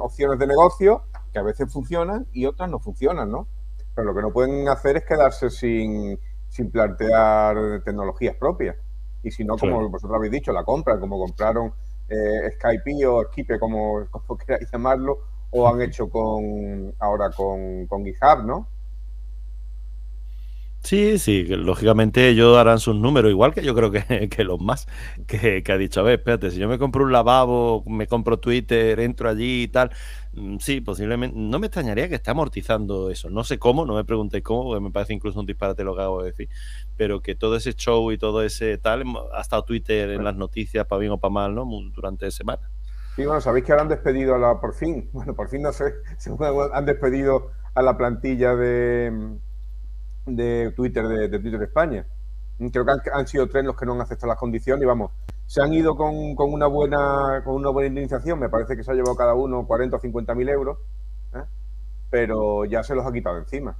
opciones 0.00 0.38
de 0.38 0.46
negocio 0.46 1.04
que 1.32 1.38
a 1.38 1.42
veces 1.42 1.72
funcionan 1.72 2.26
y 2.32 2.46
otras 2.46 2.68
no 2.68 2.80
funcionan, 2.80 3.30
¿no? 3.30 3.46
Pero 3.94 4.08
lo 4.08 4.14
que 4.14 4.22
no 4.22 4.32
pueden 4.32 4.68
hacer 4.68 4.96
es 4.96 5.04
quedarse 5.04 5.50
sin, 5.50 6.18
sin 6.48 6.70
plantear 6.70 7.82
tecnologías 7.84 8.36
propias. 8.36 8.76
Y 9.22 9.30
si 9.30 9.44
no, 9.44 9.56
como 9.56 9.88
vosotros 9.88 10.16
habéis 10.16 10.32
dicho, 10.32 10.52
la 10.52 10.64
compran, 10.64 10.98
como 10.98 11.18
compraron 11.18 11.72
eh, 12.08 12.50
Skype 12.54 13.06
o 13.06 13.24
Skype, 13.24 13.58
como, 13.58 14.06
como 14.10 14.36
queráis 14.46 14.70
llamarlo, 14.70 15.18
o 15.50 15.68
han 15.68 15.80
hecho 15.82 16.08
con 16.08 16.94
ahora 16.98 17.30
con, 17.30 17.86
con 17.86 18.04
GitHub, 18.04 18.44
¿no? 18.44 18.68
Sí, 20.82 21.18
sí, 21.18 21.44
lógicamente 21.44 22.28
ellos 22.28 22.56
harán 22.56 22.78
sus 22.78 22.96
números, 22.96 23.30
igual 23.30 23.52
que 23.52 23.62
yo 23.62 23.74
creo 23.74 23.90
que, 23.90 24.02
los 24.44 24.60
más, 24.60 24.86
que, 25.26 25.62
ha 25.68 25.76
dicho, 25.76 26.00
a 26.00 26.02
ver, 26.02 26.18
espérate, 26.18 26.50
si 26.50 26.58
yo 26.58 26.68
me 26.68 26.78
compro 26.78 27.04
un 27.04 27.12
lavabo, 27.12 27.84
me 27.86 28.06
compro 28.06 28.38
Twitter, 28.38 28.98
entro 28.98 29.28
allí 29.28 29.64
y 29.64 29.68
tal, 29.68 29.90
mm, 30.32 30.56
sí, 30.58 30.80
posiblemente, 30.80 31.36
no 31.38 31.58
me 31.58 31.66
extrañaría 31.66 32.08
que 32.08 32.14
esté 32.14 32.30
amortizando 32.30 33.10
eso, 33.10 33.28
no 33.28 33.44
sé 33.44 33.58
cómo, 33.58 33.84
no 33.84 33.94
me 33.94 34.04
preguntéis 34.04 34.42
cómo, 34.42 34.64
porque 34.64 34.80
me 34.80 34.90
parece 34.90 35.12
incluso 35.12 35.38
un 35.38 35.46
disparate 35.46 35.84
lo 35.84 35.94
que 35.94 36.02
hago 36.02 36.22
de 36.22 36.30
decir, 36.30 36.48
pero 36.96 37.20
que 37.20 37.34
todo 37.34 37.56
ese 37.56 37.74
show 37.74 38.10
y 38.10 38.16
todo 38.16 38.42
ese 38.42 38.78
tal, 38.78 39.04
ha 39.34 39.40
estado 39.42 39.64
Twitter 39.64 40.10
en 40.10 40.24
las 40.24 40.34
noticias, 40.34 40.86
para 40.86 40.98
bien 40.98 41.12
o 41.12 41.18
para 41.18 41.30
mal, 41.32 41.54
¿no? 41.54 41.68
Durante 41.92 42.30
semana. 42.30 42.70
Sí, 43.16 43.26
bueno, 43.26 43.40
sabéis 43.42 43.66
que 43.66 43.72
ahora 43.72 43.82
han 43.82 43.88
despedido 43.90 44.34
a 44.34 44.38
la, 44.38 44.60
por 44.60 44.74
fin, 44.74 45.10
bueno, 45.12 45.34
por 45.34 45.50
fin 45.50 45.60
no 45.60 45.72
sé, 45.72 45.92
han 46.72 46.86
despedido 46.86 47.50
a 47.74 47.82
la 47.82 47.98
plantilla 47.98 48.56
de 48.56 49.38
de 50.26 50.72
Twitter 50.76 51.06
de, 51.06 51.38
Twitter 51.38 51.62
España. 51.62 52.06
Creo 52.58 52.84
que 52.84 53.10
han, 53.12 53.26
sido 53.26 53.48
tres 53.48 53.64
los 53.64 53.76
que 53.76 53.86
no 53.86 53.94
han 53.94 54.02
aceptado 54.02 54.28
las 54.28 54.38
condiciones 54.38 54.82
y 54.82 54.86
vamos, 54.86 55.12
se 55.46 55.62
han 55.62 55.72
ido 55.72 55.96
con, 55.96 56.14
una 56.36 56.66
buena 56.66 57.42
con 57.42 57.54
una 57.54 57.70
buena 57.70 57.88
indemnización, 57.88 58.38
me 58.38 58.50
parece 58.50 58.76
que 58.76 58.84
se 58.84 58.90
ha 58.90 58.94
llevado 58.94 59.16
cada 59.16 59.34
uno 59.34 59.66
40 59.66 59.96
o 59.96 60.00
50 60.00 60.34
mil 60.34 60.48
euros, 60.48 60.78
¿eh? 61.34 61.42
pero 62.10 62.66
ya 62.66 62.82
se 62.82 62.94
los 62.94 63.06
ha 63.06 63.12
quitado 63.12 63.38
encima. 63.38 63.76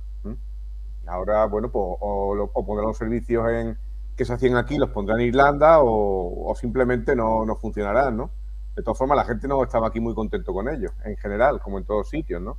Ahora, 1.06 1.46
bueno, 1.46 1.70
pues 1.70 1.84
o, 2.00 2.50
pondrán 2.64 2.86
los 2.86 2.96
servicios 2.96 3.48
en, 3.50 3.76
que 4.16 4.24
se 4.24 4.32
hacían 4.32 4.56
aquí, 4.56 4.78
los 4.78 4.90
pondrán 4.90 5.20
en 5.20 5.28
Irlanda 5.28 5.78
o, 5.80 6.54
simplemente 6.54 7.16
no, 7.16 7.44
no 7.44 7.56
funcionarán, 7.56 8.16
¿no? 8.16 8.30
De 8.76 8.82
todas 8.82 8.96
formas, 8.96 9.16
la 9.16 9.24
gente 9.24 9.48
no 9.48 9.62
estaba 9.62 9.88
aquí 9.88 9.98
muy 9.98 10.14
contento 10.14 10.52
con 10.52 10.68
ellos, 10.68 10.92
en 11.04 11.16
general, 11.16 11.60
como 11.60 11.78
en 11.78 11.84
todos 11.84 12.08
sitios, 12.08 12.40
¿no? 12.40 12.56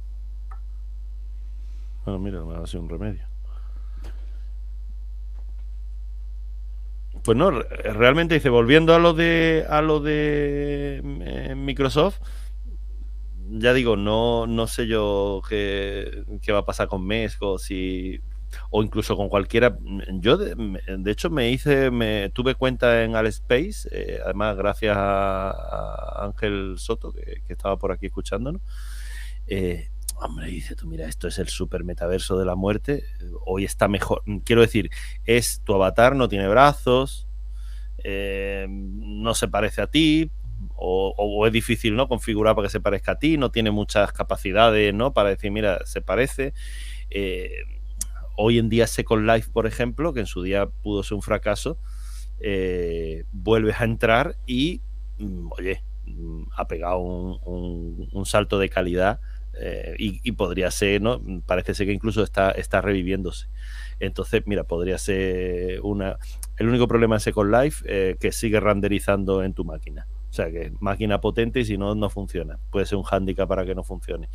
Bueno, 2.03 2.19
mira, 2.19 2.43
me 2.43 2.55
ha 2.55 2.65
sido 2.67 2.83
un 2.83 2.89
remedio. 2.89 3.30
Pues 7.23 7.37
no, 7.37 7.51
realmente 7.51 8.33
dice, 8.33 8.49
volviendo 8.49 8.95
a 8.95 8.99
lo 8.99 9.13
de 9.13 9.65
a 9.69 9.81
lo 9.81 9.99
de 9.99 11.01
eh, 11.03 11.55
Microsoft, 11.55 12.19
ya 13.49 13.73
digo, 13.73 13.95
no, 13.95 14.47
no 14.47 14.67
sé 14.67 14.87
yo 14.87 15.41
qué, 15.47 16.23
va 16.51 16.59
a 16.59 16.65
pasar 16.65 16.87
con 16.87 17.07
si 17.59 18.21
o 18.69 18.83
incluso 18.83 19.15
con 19.15 19.29
cualquiera. 19.29 19.77
Yo, 20.13 20.37
de, 20.37 21.11
hecho, 21.11 21.29
me 21.29 21.49
hice, 21.49 21.91
me 21.91 22.29
tuve 22.29 22.55
cuenta 22.55 23.03
en 23.03 23.15
Alspace, 23.15 23.87
eh, 23.91 24.19
además 24.23 24.57
gracias 24.57 24.95
a, 24.97 26.25
Ángel 26.25 26.75
Soto, 26.77 27.13
que, 27.13 27.43
estaba 27.47 27.77
por 27.77 27.91
aquí 27.91 28.07
escuchándonos. 28.07 28.61
Eh, 29.47 29.89
hombre, 30.21 30.47
dice 30.47 30.75
tú, 30.75 30.87
mira, 30.87 31.07
esto 31.07 31.27
es 31.27 31.39
el 31.39 31.47
super 31.47 31.83
metaverso 31.83 32.37
de 32.37 32.45
la 32.45 32.55
muerte, 32.55 33.03
hoy 33.45 33.65
está 33.65 33.87
mejor. 33.87 34.21
Quiero 34.45 34.61
decir, 34.61 34.91
es 35.25 35.61
tu 35.63 35.73
avatar, 35.73 36.15
no 36.15 36.29
tiene 36.29 36.47
brazos, 36.47 37.27
eh, 38.03 38.67
no 38.69 39.33
se 39.33 39.47
parece 39.47 39.81
a 39.81 39.87
ti, 39.87 40.31
o, 40.75 41.47
es 41.47 41.51
difícil 41.51 41.95
¿no? 41.95 42.07
configurar 42.07 42.55
para 42.55 42.67
que 42.67 42.71
se 42.71 42.79
parezca 42.79 43.13
a 43.13 43.19
ti, 43.19 43.37
no 43.37 43.49
tiene 43.49 43.71
muchas 43.71 44.13
capacidades 44.13 44.93
¿no? 44.93 45.11
para 45.11 45.29
decir, 45.29 45.51
mira, 45.51 45.85
se 45.85 46.01
parece. 46.01 46.53
Eh, 47.09 47.51
hoy 48.37 48.59
en 48.59 48.69
día 48.69 48.85
Second 48.85 49.27
Life, 49.27 49.49
por 49.51 49.65
ejemplo, 49.65 50.13
que 50.13 50.19
en 50.19 50.27
su 50.27 50.43
día 50.43 50.67
pudo 50.67 51.01
ser 51.01 51.15
un 51.15 51.23
fracaso, 51.23 51.79
eh, 52.39 53.23
vuelves 53.31 53.81
a 53.81 53.85
entrar 53.85 54.35
y, 54.45 54.81
mm, 55.17 55.51
oye, 55.51 55.83
mm, 56.05 56.43
ha 56.55 56.67
pegado 56.67 56.99
un 56.99 58.25
salto 58.25 58.59
de 58.59 58.69
calidad 58.69 59.19
eh, 59.59 59.95
y, 59.97 60.31
podría 60.31 60.71
ser, 60.71 61.01
¿no? 61.01 61.21
Parece 61.45 61.73
ser 61.73 61.87
que 61.87 61.93
incluso 61.93 62.23
está, 62.23 62.51
está 62.51 62.81
reviviéndose. 62.81 63.47
Entonces, 63.99 64.43
mira, 64.45 64.63
podría 64.63 64.97
ser 64.97 65.81
una. 65.81 66.17
El 66.57 66.69
único 66.69 66.87
problema 66.87 67.17
es 67.17 67.23
Second 67.23 67.53
Life 67.53 67.85
eh, 67.87 68.17
que 68.19 68.31
sigue 68.31 68.59
renderizando 68.59 69.43
en 69.43 69.53
tu 69.53 69.65
máquina. 69.65 70.07
O 70.29 70.33
sea, 70.33 70.49
que 70.49 70.71
máquina 70.79 71.19
potente 71.19 71.59
y 71.59 71.65
si 71.65 71.77
no, 71.77 71.93
no 71.95 72.09
funciona. 72.09 72.59
Puede 72.69 72.85
ser 72.85 72.97
un 72.97 73.03
hándicap 73.03 73.47
para 73.47 73.65
que 73.65 73.75
no 73.75 73.83
funcione. 73.83 74.29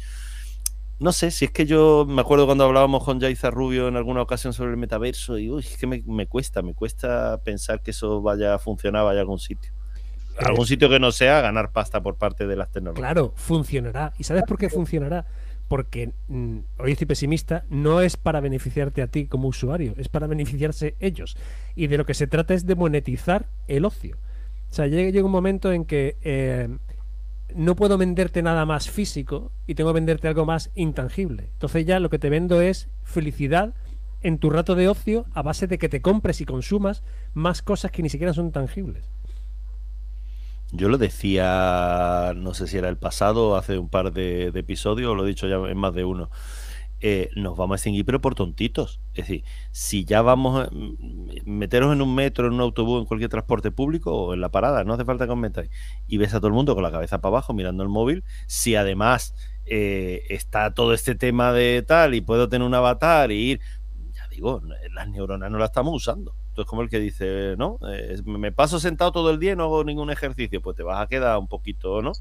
No 0.99 1.13
sé, 1.13 1.31
si 1.31 1.47
es 1.47 1.51
que 1.51 1.67
yo 1.67 2.07
me 2.09 2.23
acuerdo 2.23 2.47
cuando 2.47 2.65
hablábamos 2.65 3.05
con 3.05 3.21
Jaiza 3.21 3.51
Rubio 3.51 3.89
en 3.89 3.97
alguna 3.97 4.23
ocasión 4.23 4.55
sobre 4.55 4.71
el 4.71 4.77
metaverso 4.79 5.37
y 5.37 5.51
uy, 5.51 5.61
es 5.61 5.77
que 5.77 5.87
me, 5.87 6.03
me 6.07 6.27
cuesta, 6.27 6.63
me 6.63 6.73
cuesta 6.73 7.39
pensar 7.45 7.83
que 7.83 7.91
eso 7.91 8.23
vaya 8.23 8.55
a 8.55 8.59
funcionar, 8.59 9.05
vaya 9.05 9.19
a 9.19 9.23
algún 9.23 9.39
sitio 9.39 9.76
algún 10.39 10.67
sitio 10.67 10.89
que 10.89 10.99
no 10.99 11.13
sea 11.13 11.41
ganar 11.41 11.73
pasta 11.73 12.03
por 12.03 12.17
parte 12.17 12.47
de 12.47 12.57
las 12.57 12.71
tecnologías. 12.71 13.03
Claro, 13.03 13.33
funcionará. 13.37 14.13
¿Y 14.19 14.25
sabes 14.25 14.45
por 14.45 14.59
qué 14.59 14.69
funcionará? 14.69 15.27
Porque, 15.69 16.13
mm, 16.29 16.59
hoy 16.79 16.93
estoy 16.93 17.07
pesimista, 17.07 17.65
no 17.71 18.01
es 18.01 18.17
para 18.17 18.41
beneficiarte 18.41 19.03
a 19.03 19.09
ti 19.09 19.27
como 19.27 19.49
usuario, 19.49 19.95
es 19.97 20.09
para 20.09 20.27
beneficiarse 20.27 20.95
ellos. 21.01 21.37
Y 21.75 21.89
de 21.89 21.99
lo 21.99 22.07
que 22.07 22.15
se 22.15 22.27
trata 22.27 22.55
es 22.55 22.67
de 22.67 22.75
monetizar 22.75 23.47
el 23.67 23.85
ocio. 23.85 24.17
O 24.71 24.75
sea, 24.75 24.87
llega, 24.87 25.25
un 25.25 25.31
momento 25.31 25.73
en 25.73 25.85
que 25.85 26.17
eh, 26.23 26.69
no 27.55 27.77
puedo 27.77 27.99
venderte 27.99 28.43
nada 28.43 28.67
más 28.67 28.91
físico 28.91 29.53
y 29.67 29.75
tengo 29.75 29.91
que 29.91 29.95
venderte 29.95 30.29
algo 30.29 30.45
más 30.45 30.71
intangible. 30.75 31.51
Entonces 31.53 31.87
ya 31.87 32.01
lo 32.01 32.11
que 32.11 32.19
te 32.19 32.31
vendo 32.31 32.61
es 32.61 32.89
felicidad 33.03 33.75
en 34.23 34.39
tu 34.39 34.51
rato 34.51 34.75
de 34.75 34.89
ocio 34.89 35.27
a 35.35 35.43
base 35.43 35.67
de 35.67 35.79
que 35.79 35.89
te 35.89 36.01
compres 36.01 36.41
y 36.41 36.47
consumas 36.47 37.03
más 37.35 37.63
cosas 37.63 37.91
que 37.91 38.03
ni 38.03 38.09
siquiera 38.09 38.35
son 38.35 38.51
tangibles. 38.51 39.09
Yo 40.77 40.89
lo 40.89 40.99
decía, 40.99 42.33
no 42.37 42.55
sé 42.55 42.67
si 42.67 42.77
era 42.77 42.89
el 42.89 42.99
pasado, 42.99 43.57
hace 43.57 43.79
un 43.79 43.89
par 43.89 44.13
de, 44.13 44.49
episodios, 44.55 45.11
o 45.11 45.15
lo 45.15 45.25
he 45.25 45.29
dicho 45.29 45.49
ya 45.49 45.57
en 45.57 45.79
más 45.79 45.95
de 45.95 46.05
uno. 46.05 46.31
Eh, 47.01 47.31
nos 47.37 47.57
vamos 47.57 47.75
a 47.75 47.77
extinguir, 47.77 48.05
pero 48.05 48.21
por 48.21 48.35
tontitos. 48.35 49.01
Es 49.15 49.27
decir, 49.27 49.45
si 49.71 50.05
ya 50.05 50.23
vamos 50.23 50.67
a 50.67 50.71
mm, 50.71 51.43
meteros 51.47 51.93
en 51.93 52.03
un 52.03 52.15
metro, 52.15 52.47
en 52.47 52.55
un 52.55 52.61
autobús, 52.61 53.01
en 53.01 53.07
cualquier 53.07 53.31
transporte 53.31 53.71
público 53.71 54.13
o 54.13 54.35
en 54.35 54.41
la 54.41 54.51
parada, 54.51 54.85
no 54.85 54.95
hace 54.95 55.05
falta 55.05 55.27
que 55.27 55.33
os 55.33 55.39
metáis, 55.39 55.71
y 56.07 56.19
ves 56.19 56.35
a 56.35 56.39
todo 56.39 56.49
el 56.49 56.55
mundo 56.55 56.75
con 56.75 56.83
la 56.83 56.91
cabeza 56.91 57.21
para 57.21 57.31
abajo 57.31 57.55
mirando 57.55 57.83
el 57.83 57.89
móvil, 57.89 58.25
si 58.47 58.77
además 58.77 59.35
eh, 59.67 60.25
está 60.29 60.75
todo 60.75 60.95
este 60.95 61.15
tema 61.15 61.53
de 61.53 61.83
tal 61.83 62.15
y 62.15 62.21
puedo 62.21 62.49
tener 62.49 62.67
un 62.67 62.75
avatar 62.75 63.33
y 63.33 63.53
ir, 63.53 63.61
digo, 64.37 64.63
las 64.93 65.09
neuronas 65.09 65.51
no 65.51 65.59
las 65.59 65.71
estamos 65.71 65.95
usando 65.95 66.35
es 66.63 66.67
como 66.67 66.83
el 66.83 66.89
que 66.89 66.99
dice, 66.99 67.55
¿no? 67.57 67.79
Eh, 67.93 68.17
me 68.25 68.53
paso 68.53 68.81
sentado 68.81 69.13
todo 69.13 69.31
el 69.31 69.39
día 69.39 69.53
y 69.53 69.57
no 69.57 69.65
hago 69.65 69.85
ningún 69.85 70.11
ejercicio, 70.11 70.61
pues 70.61 70.77
te 70.77 70.83
vas 70.83 71.03
a 71.03 71.09
quedar 71.09 71.39
un 71.39 71.49
poquito, 71.49 72.03
¿no? 72.03 72.13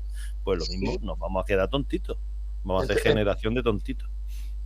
Pues 0.43 0.59
lo 0.59 0.65
mismo, 0.65 0.97
nos 1.01 1.17
vamos 1.19 1.43
a 1.43 1.45
quedar 1.45 1.69
tontitos. 1.69 2.17
Vamos 2.63 2.83
a 2.83 2.85
hacer 2.85 3.03
generación 3.03 3.53
de 3.53 3.63
tontitos. 3.63 4.09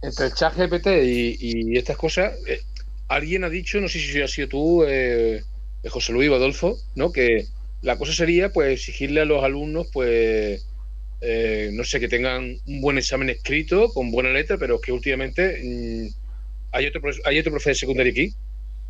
Entre 0.01 0.27
el 0.27 0.33
chat 0.33 0.55
GPT 0.55 0.87
y, 1.03 1.77
estas 1.77 1.97
cosas, 1.97 2.33
eh, 2.47 2.61
alguien 3.07 3.43
ha 3.43 3.49
dicho, 3.49 3.79
no 3.81 3.89
sé 3.89 3.99
si 3.99 4.21
ha 4.21 4.27
sido 4.27 4.47
tú, 4.47 4.83
eh, 4.87 5.43
José 5.89 6.13
Luis 6.13 6.31
Adolfo, 6.31 6.77
¿no? 6.95 7.11
Que 7.11 7.45
la 7.81 7.97
cosa 7.97 8.13
sería, 8.13 8.51
pues, 8.51 8.73
exigirle 8.73 9.21
a 9.21 9.25
los 9.25 9.43
alumnos, 9.43 9.87
pues, 9.91 10.65
eh, 11.21 11.69
no 11.73 11.83
sé, 11.83 11.99
que 11.99 12.07
tengan 12.07 12.57
un 12.65 12.81
buen 12.81 12.97
examen 12.97 13.29
escrito, 13.29 13.91
con 13.93 14.11
buena 14.11 14.29
letra, 14.29 14.57
pero 14.57 14.79
que 14.79 14.93
últimamente 14.93 15.61
mm, 15.61 16.28
hay, 16.71 16.87
otro, 16.87 17.01
hay 17.25 17.39
otro 17.39 17.51
profesor 17.51 17.71
de 17.71 17.79
secundaria 17.79 18.11
aquí. 18.11 18.33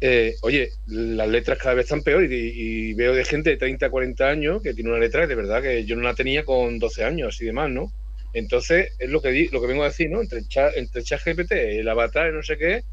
Eh, 0.01 0.35
oye, 0.41 0.69
las 0.87 1.27
letras 1.27 1.57
cada 1.57 1.75
vez 1.75 1.85
están 1.85 2.03
peor 2.03 2.23
y, 2.23 2.93
veo 2.93 3.13
de 3.13 3.25
gente 3.25 3.49
de 3.49 3.57
30, 3.57 3.89
40 3.89 4.29
años 4.29 4.61
que 4.61 4.73
tiene 4.73 4.89
una 4.89 4.99
letra 4.99 5.21
que 5.21 5.27
de 5.27 5.35
verdad 5.35 5.61
que 5.61 5.83
yo 5.85 5.95
no 5.97 6.03
la 6.03 6.15
tenía 6.15 6.45
con 6.45 6.79
12 6.79 7.03
años 7.03 7.41
y 7.41 7.45
demás, 7.45 7.69
¿no? 7.69 7.91
Entonces, 8.33 8.93
es 8.99 9.09
lo 9.09 9.21
que, 9.21 9.49
lo 9.51 9.59
que 9.59 9.67
vengo 9.67 9.83
a 9.83 9.87
decir, 9.87 10.09
¿no? 10.09 10.21
Entre, 10.21 10.47
chat, 10.47 10.75
entre 10.77 11.03
ChatGPT, 11.03 11.51
el 11.51 11.89
avatar, 11.89 12.31
no 12.31 12.43
sé 12.43 12.57
qué, 12.57 12.83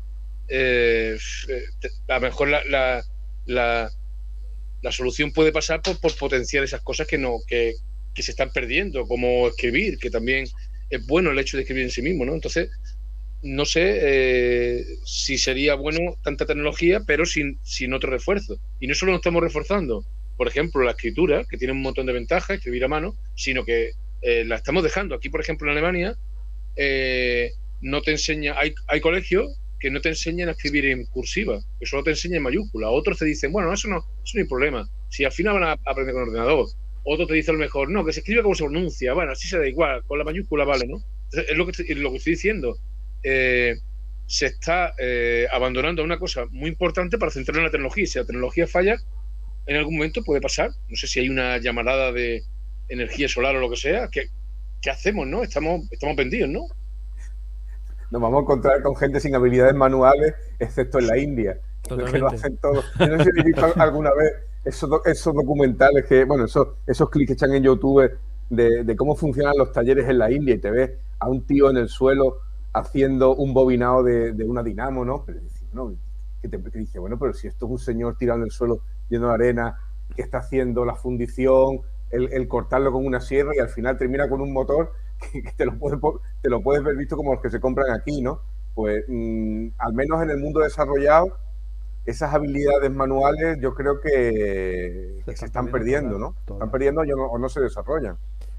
eh, 0.48 1.16
a 2.08 2.14
lo 2.14 2.20
mejor 2.20 2.48
la, 2.48 3.04
la, 3.46 3.90
solución 4.90 5.32
puede 5.32 5.52
pasar 5.52 5.82
por, 5.82 6.00
por, 6.00 6.16
potenciar 6.16 6.64
esas 6.64 6.80
cosas 6.80 7.06
que, 7.06 7.18
no, 7.18 7.38
que, 7.46 7.74
que 8.14 8.22
se 8.22 8.30
están 8.30 8.50
perdiendo, 8.50 9.06
como 9.06 9.48
escribir, 9.48 9.98
que 9.98 10.10
también 10.10 10.46
es 10.90 11.06
bueno 11.06 11.30
el 11.30 11.38
hecho 11.38 11.56
de 11.56 11.64
escribir 11.64 11.84
en 11.84 11.90
sí 11.90 12.02
mismo, 12.02 12.24
¿no? 12.24 12.34
Entonces, 12.34 12.70
no 13.46 13.64
sé 13.64 13.98
eh, 14.02 14.84
si 15.04 15.38
sería 15.38 15.74
bueno 15.74 16.16
tanta 16.22 16.46
tecnología, 16.46 17.00
pero 17.06 17.24
sin, 17.24 17.58
sin 17.62 17.92
otro 17.94 18.10
refuerzo. 18.10 18.58
Y 18.80 18.86
no 18.86 18.94
solo 18.94 19.12
nos 19.12 19.20
estamos 19.20 19.42
reforzando, 19.42 20.04
por 20.36 20.48
ejemplo, 20.48 20.82
la 20.82 20.90
escritura, 20.90 21.44
que 21.48 21.56
tiene 21.56 21.72
un 21.72 21.82
montón 21.82 22.06
de 22.06 22.12
ventajas, 22.12 22.56
escribir 22.56 22.84
a 22.84 22.88
mano, 22.88 23.16
sino 23.36 23.64
que 23.64 23.92
eh, 24.22 24.44
la 24.44 24.56
estamos 24.56 24.82
dejando. 24.82 25.14
Aquí, 25.14 25.28
por 25.28 25.40
ejemplo, 25.40 25.66
en 25.66 25.72
Alemania, 25.72 26.16
eh, 26.74 27.52
no 27.80 28.02
te 28.02 28.10
enseña, 28.10 28.58
hay, 28.58 28.74
hay 28.88 29.00
colegios 29.00 29.58
que 29.78 29.90
no 29.90 30.00
te 30.00 30.08
enseñan 30.08 30.48
a 30.48 30.52
escribir 30.52 30.86
en 30.86 31.06
cursiva, 31.06 31.60
que 31.78 31.86
solo 31.86 32.02
te 32.02 32.10
enseñan 32.10 32.38
en 32.38 32.42
mayúscula. 32.42 32.90
Otros 32.90 33.18
te 33.18 33.24
dicen, 33.26 33.52
bueno, 33.52 33.72
eso 33.72 33.88
no, 33.88 33.98
eso 33.98 34.32
no 34.34 34.40
hay 34.40 34.48
problema. 34.48 34.88
Si 35.08 35.24
al 35.24 35.32
final 35.32 35.54
van 35.60 35.64
a 35.64 35.72
aprender 35.84 36.14
con 36.14 36.24
ordenador, 36.24 36.66
otro 37.04 37.26
te 37.26 37.34
dice 37.34 37.52
a 37.52 37.54
lo 37.54 37.60
mejor, 37.60 37.90
no, 37.90 38.04
que 38.04 38.12
se 38.12 38.20
escribe 38.20 38.42
como 38.42 38.56
se 38.56 38.64
pronuncia. 38.64 39.14
Bueno, 39.14 39.32
así 39.32 39.46
se 39.46 39.58
da 39.58 39.68
igual, 39.68 40.02
con 40.06 40.18
la 40.18 40.24
mayúscula 40.24 40.64
vale, 40.64 40.86
¿no? 40.88 40.98
es 41.32 41.56
lo 41.56 41.64
que, 41.64 41.70
estoy, 41.72 41.94
lo 41.94 42.10
que 42.10 42.16
estoy 42.18 42.32
diciendo. 42.32 42.78
Eh, 43.28 43.74
se 44.26 44.46
está 44.46 44.92
eh, 44.98 45.48
abandonando 45.52 46.04
una 46.04 46.16
cosa 46.16 46.46
muy 46.50 46.70
importante 46.70 47.18
para 47.18 47.32
centrar 47.32 47.58
en 47.58 47.64
la 47.64 47.70
tecnología. 47.70 48.04
Y 48.04 48.06
si 48.06 48.18
la 48.20 48.24
tecnología 48.24 48.68
falla, 48.68 48.96
en 49.66 49.76
algún 49.76 49.96
momento 49.96 50.22
puede 50.22 50.40
pasar. 50.40 50.70
No 50.88 50.96
sé 50.96 51.08
si 51.08 51.18
hay 51.18 51.28
una 51.28 51.58
llamarada 51.58 52.12
de 52.12 52.44
energía 52.88 53.28
solar 53.28 53.56
o 53.56 53.60
lo 53.60 53.68
que 53.68 53.76
sea. 53.76 54.08
¿Qué, 54.08 54.26
qué 54.80 54.90
hacemos, 54.90 55.26
no? 55.26 55.42
Estamos, 55.42 55.88
estamos 55.90 56.14
vendidos, 56.14 56.50
¿no? 56.50 56.66
Nos 58.12 58.22
vamos 58.22 58.38
a 58.38 58.42
encontrar 58.42 58.82
con 58.82 58.94
gente 58.94 59.18
sin 59.18 59.34
habilidades 59.34 59.74
manuales, 59.74 60.34
excepto 60.60 61.00
en 61.00 61.06
la 61.08 61.18
India. 61.18 61.60
Que 61.82 62.18
lo 62.18 62.28
hacen 62.28 62.56
todo. 62.58 62.84
no 62.98 63.24
sé 63.24 63.30
si 63.32 63.42
visto 63.42 63.72
alguna 63.76 64.10
vez 64.14 64.32
esos, 64.64 65.04
esos 65.04 65.34
documentales 65.34 66.04
que, 66.06 66.24
bueno, 66.24 66.44
esos, 66.44 66.68
esos 66.86 67.10
clics 67.10 67.28
que 67.28 67.32
echan 67.32 67.54
en 67.54 67.64
YouTube 67.64 68.10
de, 68.50 68.96
cómo 68.96 69.16
funcionan 69.16 69.54
los 69.56 69.72
talleres 69.72 70.08
en 70.08 70.18
la 70.18 70.30
India 70.30 70.54
y 70.54 70.58
te 70.58 70.70
ves 70.70 70.90
a 71.18 71.28
un 71.28 71.44
tío 71.46 71.70
en 71.70 71.76
el 71.76 71.88
suelo 71.88 72.38
haciendo 72.76 73.34
un 73.34 73.54
bobinado 73.54 74.02
de, 74.02 74.32
una 74.44 74.62
dinamo, 74.62 75.04
¿no? 75.04 75.24
Pero, 75.24 75.40
que, 76.42 76.48
te, 76.48 76.78
dije, 76.78 76.98
bueno, 76.98 77.18
pero 77.18 77.32
si 77.32 77.48
esto 77.48 77.64
es 77.64 77.72
un 77.72 77.78
señor 77.78 78.16
tirando 78.18 78.44
en 78.44 78.48
el 78.48 78.52
suelo 78.52 78.82
lleno 79.08 79.28
de 79.28 79.34
arena, 79.34 79.78
que 80.14 80.22
está 80.22 80.38
haciendo 80.38 80.84
la 80.84 80.94
fundición, 80.94 81.80
el, 82.10 82.46
cortarlo 82.46 82.92
con 82.92 83.04
una 83.04 83.20
sierra 83.20 83.52
y 83.56 83.60
al 83.60 83.70
final 83.70 83.96
termina 83.96 84.28
con 84.28 84.40
un 84.42 84.52
motor 84.52 84.92
que, 85.32 85.52
te, 85.56 85.64
lo 85.64 85.78
puedes, 85.78 85.98
te 86.42 86.50
lo 86.50 86.60
puedes 86.60 86.84
ver 86.84 86.96
visto 86.96 87.16
como 87.16 87.32
los 87.32 87.42
que 87.42 87.50
se 87.50 87.60
compran 87.60 87.90
aquí, 87.92 88.20
¿no? 88.20 88.40
Pues 88.74 89.04
mm, 89.08 89.68
al 89.78 89.94
menos 89.94 90.22
en 90.22 90.30
el 90.30 90.38
mundo 90.38 90.60
desarrollado 90.60 91.28
esas 92.04 92.32
habilidades 92.34 92.90
manuales 92.92 93.58
yo 93.60 93.74
creo 93.74 94.00
que, 94.00 95.22
se, 95.34 95.46
están, 95.46 95.68
perdiendo, 95.68 96.18
¿no? 96.18 96.36
Están 96.46 96.70
perdiendo 96.70 97.00
o 97.00 97.38
no, 97.38 97.48
se 97.48 97.60
desarrollan. 97.60 98.16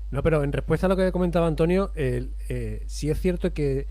No, 0.09 0.24
pero 0.24 0.43
en 0.43 0.51
respuesta 0.51 0.88
a 0.88 0.89
lo 0.89 0.97
que 0.97 1.11
comentaba 1.11 1.47
Antonio, 1.47 1.91
eh, 1.95 2.84
sí 2.88 3.09
es 3.09 3.20
cierto 3.22 3.53
que 3.53 3.88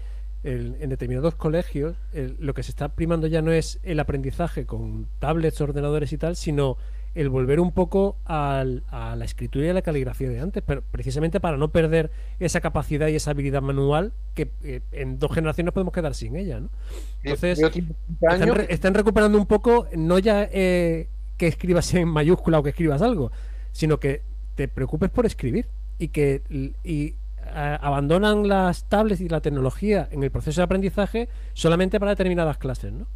en 0.46 0.88
determinados 0.88 1.34
colegios 1.34 1.96
lo 2.38 2.54
que 2.54 2.62
se 2.62 2.70
está 2.70 2.88
primando 2.88 3.26
ya 3.26 3.42
no 3.42 3.52
es 3.52 3.80
el 3.82 3.98
aprendizaje 4.00 4.64
con 4.64 5.08
tablets, 5.18 5.60
ordenadores 5.60 6.12
y 6.12 6.18
tal, 6.18 6.36
sino 6.36 6.76
el 7.16 7.30
volver 7.30 7.60
un 7.60 7.72
poco 7.72 8.18
a 8.26 8.62
la 8.62 9.24
escritura 9.24 9.66
y 9.66 9.68
a 9.70 9.74
la 9.74 9.80
caligrafía 9.80 10.28
de 10.28 10.38
antes, 10.38 10.62
pero 10.64 10.82
precisamente 10.82 11.40
para 11.40 11.56
no 11.56 11.70
perder 11.70 12.10
esa 12.38 12.60
capacidad 12.60 13.08
y 13.08 13.16
esa 13.16 13.30
habilidad 13.30 13.62
manual 13.62 14.12
que 14.34 14.50
eh, 14.62 14.82
en 14.92 15.18
dos 15.18 15.32
generaciones 15.32 15.72
podemos 15.72 15.94
quedar 15.94 16.14
sin 16.14 16.36
ella, 16.36 16.60
¿no? 16.60 16.68
Entonces, 17.22 17.58
están, 18.68 18.92
recuperando 18.92 19.38
un 19.38 19.46
poco, 19.46 19.88
no 19.96 20.18
ya 20.18 20.46
eh, 20.52 21.08
que 21.38 21.46
escribas 21.46 21.92
en 21.94 22.06
mayúscula 22.06 22.58
o 22.58 22.62
que 22.62 22.70
escribas 22.70 23.00
algo, 23.00 23.32
sino 23.72 23.98
que 23.98 24.20
te 24.54 24.68
preocupes 24.68 25.08
por 25.08 25.24
escribir 25.24 25.66
y 25.98 26.08
que 26.08 26.42
y, 26.84 27.14
abandonan 27.54 28.48
las 28.48 28.88
tablets 28.88 29.20
y 29.20 29.28
la 29.28 29.40
tecnología 29.40 30.08
en 30.10 30.22
el 30.22 30.30
proceso 30.30 30.60
de 30.60 30.64
aprendizaje 30.64 31.28
solamente 31.54 31.98
para 31.98 32.12
determinadas 32.12 32.58
clases, 32.58 32.92
¿no? 32.92 33.06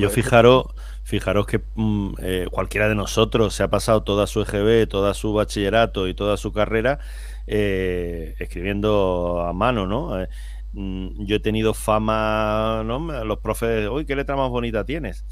yo 0.00 0.10
fijaros, 0.10 0.66
fijaros 1.02 1.46
que 1.46 1.60
mm, 1.74 2.14
eh, 2.20 2.46
cualquiera 2.50 2.88
de 2.88 2.94
nosotros 2.94 3.54
se 3.54 3.62
ha 3.62 3.68
pasado 3.68 4.02
toda 4.02 4.26
su 4.26 4.42
EGB, 4.42 4.88
toda 4.88 5.14
su 5.14 5.32
bachillerato 5.32 6.08
y 6.08 6.14
toda 6.14 6.36
su 6.36 6.52
carrera 6.52 6.98
eh, 7.46 8.34
escribiendo 8.38 9.44
a 9.46 9.52
mano, 9.52 9.86
¿no? 9.86 10.20
Eh, 10.20 10.28
mm, 10.72 11.24
yo 11.24 11.36
he 11.36 11.40
tenido 11.40 11.74
fama, 11.74 12.82
¿no? 12.84 12.98
Los 13.24 13.38
profes, 13.38 13.88
uy, 13.88 14.04
qué 14.06 14.16
letra 14.16 14.36
más 14.36 14.50
bonita 14.50 14.84
tienes. 14.84 15.24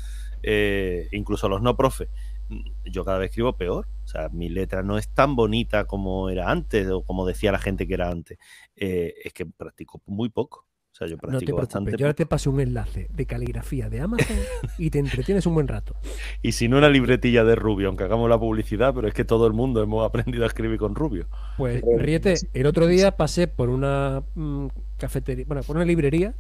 incluso 1.13 1.49
los 1.49 1.63
no 1.63 1.77
profes. 1.77 2.09
Mm, 2.49 2.61
yo 2.85 3.05
cada 3.05 3.19
vez 3.19 3.31
escribo 3.31 3.57
peor. 3.57 3.87
O 4.17 4.19
sea, 4.19 4.29
mi 4.31 4.49
letra 4.49 4.83
no 4.83 4.99
es 4.99 5.09
tan 5.09 5.37
bonita 5.37 5.85
como 5.85 6.31
era 6.31 6.51
antes 6.51 6.89
o 6.89 7.03
como 7.03 7.27
decía 7.27 7.53
la 7.53 7.59
gente 7.59 7.87
que 7.87 7.95
era 7.95 8.11
antes. 8.11 8.39
es 8.75 9.33
que 9.33 9.47
practico 9.47 10.01
muy 10.07 10.29
poco. 10.29 10.67
O 10.93 10.99
sea, 10.99 11.09
yo 11.09 11.19
practico 11.19 11.57
bastante. 11.57 11.95
Yo 11.99 12.07
ahora 12.07 12.15
te 12.15 12.25
paso 12.25 12.51
un 12.51 12.59
enlace 12.59 13.09
de 13.13 13.27
caligrafía 13.27 13.91
de 13.91 14.01
Amazon 14.01 14.35
y 14.79 14.89
te 14.89 14.99
entretienes 14.99 15.45
un 15.45 15.53
buen 15.53 15.69
rato. 15.69 15.95
Y 16.41 16.53
si 16.53 16.69
no 16.69 16.79
una 16.79 16.89
libretilla 16.89 17.45
de 17.45 17.55
Rubio, 17.55 17.89
aunque 17.89 18.05
hagamos 18.05 18.31
la 18.31 18.39
publicidad, 18.39 18.95
pero 18.95 19.07
es 19.07 19.13
que 19.13 19.27
todo 19.27 19.47
el 19.47 19.53
mundo 19.53 19.83
hemos 19.83 20.07
aprendido 20.07 20.45
a 20.45 20.47
escribir 20.47 20.79
con 20.79 20.95
Rubio. 20.95 21.27
Pues 21.59 21.83
ríete, 21.99 22.37
el 22.55 22.65
otro 22.65 22.87
día 22.87 23.15
pasé 23.19 23.47
por 23.47 23.69
una 23.69 24.23
mm, 24.37 24.69
cafetería, 24.97 25.45
bueno, 25.47 25.63
por 25.65 25.77
una 25.77 25.85
librería 25.85 26.35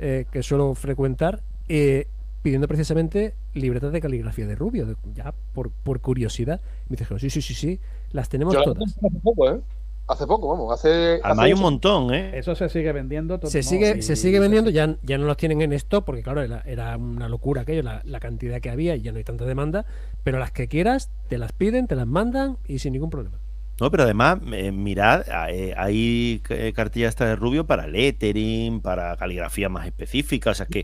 eh, 0.00 0.26
que 0.32 0.42
suelo 0.42 0.74
frecuentar, 0.74 1.44
eh, 1.68 2.08
pidiendo 2.42 2.68
precisamente 2.68 3.34
libretas 3.54 3.92
de 3.92 4.00
caligrafía 4.00 4.46
de 4.46 4.56
Rubio, 4.56 4.96
ya 5.14 5.32
por, 5.54 5.70
por 5.70 6.00
curiosidad. 6.00 6.60
Me 6.88 6.96
dijeron, 6.96 7.20
sí, 7.20 7.30
sí, 7.30 7.40
sí, 7.40 7.54
sí, 7.54 7.80
las 8.10 8.28
tenemos 8.28 8.54
todas. 8.54 8.96
¿eh? 9.48 9.60
Hace 10.08 10.26
poco, 10.26 10.48
vamos, 10.48 10.72
hace. 10.72 11.20
Además 11.22 11.44
hay 11.44 11.52
un 11.52 11.60
montón, 11.60 12.12
¿eh? 12.12 12.36
Eso 12.36 12.54
se 12.56 12.68
sigue 12.68 12.92
vendiendo. 12.92 13.38
Todo 13.38 13.50
se, 13.50 13.62
sigue, 13.62 14.02
se 14.02 14.16
sigue 14.16 14.40
vendiendo, 14.40 14.68
ya, 14.70 14.96
ya 15.02 15.16
no 15.16 15.26
los 15.26 15.36
tienen 15.36 15.62
en 15.62 15.72
esto, 15.72 16.04
porque 16.04 16.22
claro, 16.22 16.42
era, 16.42 16.96
una 16.96 17.28
locura 17.28 17.62
aquello, 17.62 17.82
la, 17.82 18.02
la, 18.04 18.18
cantidad 18.18 18.60
que 18.60 18.68
había 18.68 18.96
y 18.96 19.02
ya 19.02 19.12
no 19.12 19.18
hay 19.18 19.24
tanta 19.24 19.44
demanda. 19.44 19.86
Pero 20.24 20.40
las 20.40 20.50
que 20.50 20.66
quieras, 20.66 21.10
te 21.28 21.38
las 21.38 21.52
piden, 21.52 21.86
te 21.86 21.94
las 21.94 22.06
mandan 22.06 22.58
y 22.66 22.80
sin 22.80 22.92
ningún 22.92 23.10
problema. 23.10 23.38
No, 23.82 23.90
pero 23.90 24.04
además, 24.04 24.38
eh, 24.52 24.70
mirad, 24.70 25.24
eh, 25.50 25.74
hay 25.76 26.40
eh, 26.50 26.72
cartillas 26.72 27.08
esta 27.08 27.26
de 27.26 27.34
Rubio 27.34 27.66
para 27.66 27.88
lettering, 27.88 28.80
para 28.80 29.16
caligrafía 29.16 29.68
más 29.68 29.88
específica, 29.88 30.50
o 30.50 30.54
sea, 30.54 30.66
que, 30.66 30.82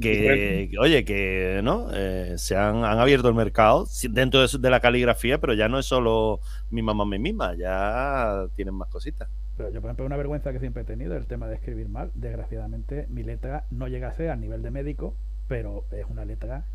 que, 0.00 0.70
oye, 0.78 1.04
que 1.04 1.60
no 1.64 1.88
se 2.36 2.56
han, 2.56 2.84
abierto 2.84 3.28
el 3.28 3.34
mercado 3.34 3.88
dentro 4.08 4.46
de, 4.46 4.70
la 4.70 4.78
caligrafía, 4.78 5.38
pero 5.38 5.52
ya 5.54 5.68
no 5.68 5.80
es 5.80 5.86
solo 5.86 6.38
mi 6.70 6.80
mamá 6.80 7.04
mi 7.06 7.18
misma, 7.18 7.56
ya 7.56 8.46
tienen 8.54 8.76
más 8.76 8.86
cositas. 8.86 9.28
Pero 9.56 9.72
yo, 9.72 9.80
por 9.80 9.88
ejemplo, 9.88 10.06
una 10.06 10.16
vergüenza 10.16 10.52
que 10.52 10.60
siempre 10.60 10.82
he 10.82 10.86
tenido 10.86 11.16
el 11.16 11.26
tema 11.26 11.48
de 11.48 11.56
escribir 11.56 11.88
mal. 11.88 12.12
Desgraciadamente, 12.14 13.08
mi 13.08 13.24
letra 13.24 13.64
no 13.72 13.88
llega 13.88 14.10
a 14.10 14.14
ser 14.14 14.30
a 14.30 14.36
nivel 14.36 14.62
de 14.62 14.70
médico, 14.70 15.16
pero 15.48 15.86
es 15.90 16.06
una 16.08 16.24
letra. 16.24 16.66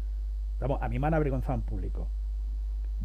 Vamos, 0.59 0.81
a 0.81 0.89
mí 0.89 0.99
me 0.99 1.07
han 1.07 1.13
avergonzado 1.13 1.53
en 1.53 1.61
público. 1.61 2.09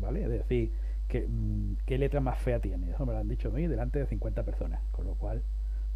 ¿Vale? 0.01 0.25
Es 0.25 0.31
decir, 0.31 0.73
Mm, 1.13 1.73
¿qué, 1.87 1.99
letra 1.99 2.21
más 2.21 2.39
fea 2.39 2.61
tiene? 2.61 2.91
Eso 2.91 3.07
me 3.07 3.13
lo 3.13 3.19
han 3.19 3.29
dicho 3.29 3.49
a 3.49 3.51
mí 3.51 3.67
delante 3.67 3.99
de 3.99 4.07
50 4.07 4.43
personas, 4.45 4.81
con 4.91 5.07
lo 5.07 5.15
cual 5.15 5.43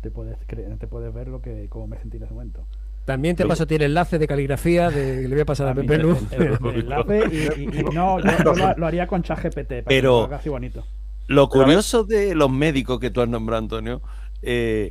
te 0.01 0.11
puedes, 0.11 0.39
te 0.47 0.87
puedes 0.87 1.13
ver 1.13 1.29
lo 1.29 1.43
que 1.43 1.69
cómo 1.69 1.87
me 1.87 1.99
sentí 1.99 2.17
en 2.17 2.25
ese 2.25 2.33
momento. 2.33 2.67
También 3.05 3.35
te 3.35 3.45
paso 3.47 3.67
tiene 3.67 3.87
enlace 3.87 4.19
de 4.19 4.29
caligrafía 4.29 4.89
de, 4.91 5.23
le 5.23 5.35
voy 5.35 5.41
a 5.41 5.45
pasar 5.45 5.69
a, 5.69 5.75
Pepe 5.75 5.99
Luz. 5.99 6.19
enlace 6.33 7.57
y, 7.57 7.83
no, 7.93 8.21
yo, 8.21 8.75
lo, 8.77 8.87
haría 8.87 9.07
con 9.07 9.23
ChatGPT 9.23 9.85
pero 9.87 10.29
bonito. 10.47 10.85
Lo 11.27 11.49
curioso 11.49 12.05
de 12.05 12.35
los 12.35 12.51
médicos 12.51 13.01
que 13.01 13.11
tú 13.11 13.21
has 13.21 13.29
nombrado, 13.29 13.63
Antonio, 13.63 14.03
eh, 14.41 14.91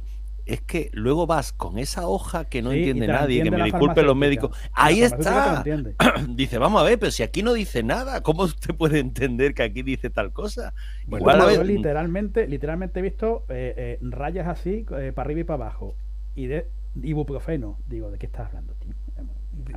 es 0.53 0.61
que 0.61 0.89
luego 0.93 1.27
vas 1.27 1.53
con 1.53 1.77
esa 1.77 2.07
hoja 2.07 2.45
que 2.45 2.61
no 2.61 2.71
entiende 2.71 3.07
nadie, 3.07 3.43
que 3.43 3.51
me 3.51 3.63
disculpen 3.63 4.05
los 4.05 4.15
médicos. 4.15 4.57
Ahí 4.73 5.01
está. 5.01 5.63
dice, 6.29 6.57
vamos 6.57 6.81
a 6.81 6.85
ver, 6.85 6.99
pero 6.99 7.11
si 7.11 7.23
aquí 7.23 7.41
no 7.41 7.53
dice 7.53 7.83
nada, 7.83 8.21
¿cómo 8.21 8.43
usted 8.43 8.75
puede 8.75 8.99
entender 8.99 9.53
que 9.53 9.63
aquí 9.63 9.81
dice 9.81 10.09
tal 10.09 10.33
cosa? 10.33 10.73
Igual, 11.07 11.55
yo 11.55 11.63
literalmente, 11.63 12.47
literalmente 12.47 12.99
he 12.99 13.03
visto 13.03 13.45
eh, 13.49 13.73
eh, 13.77 13.97
rayas 14.01 14.47
así, 14.47 14.85
eh, 14.97 15.11
para 15.15 15.27
arriba 15.27 15.39
y 15.41 15.43
para 15.43 15.65
abajo. 15.65 15.95
Y 16.35 16.47
de 16.47 16.67
ibuprofeno. 17.01 17.79
Digo, 17.87 18.11
¿de 18.11 18.17
qué 18.17 18.25
estás 18.25 18.47
hablando, 18.47 18.73
tío? 18.75 18.93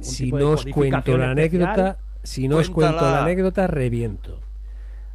si 0.00 0.32
no 0.32 0.50
os 0.50 0.66
cuento 0.66 1.16
la 1.16 1.30
anécdota, 1.30 1.98
si 2.22 2.48
no 2.48 2.56
os 2.56 2.70
cuento 2.70 3.02
la 3.02 3.22
anécdota, 3.22 3.66
reviento. 3.66 4.40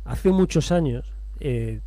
Hace 0.05 0.31
muchos 0.31 0.71
años, 0.71 1.11
eh, 1.39 1.81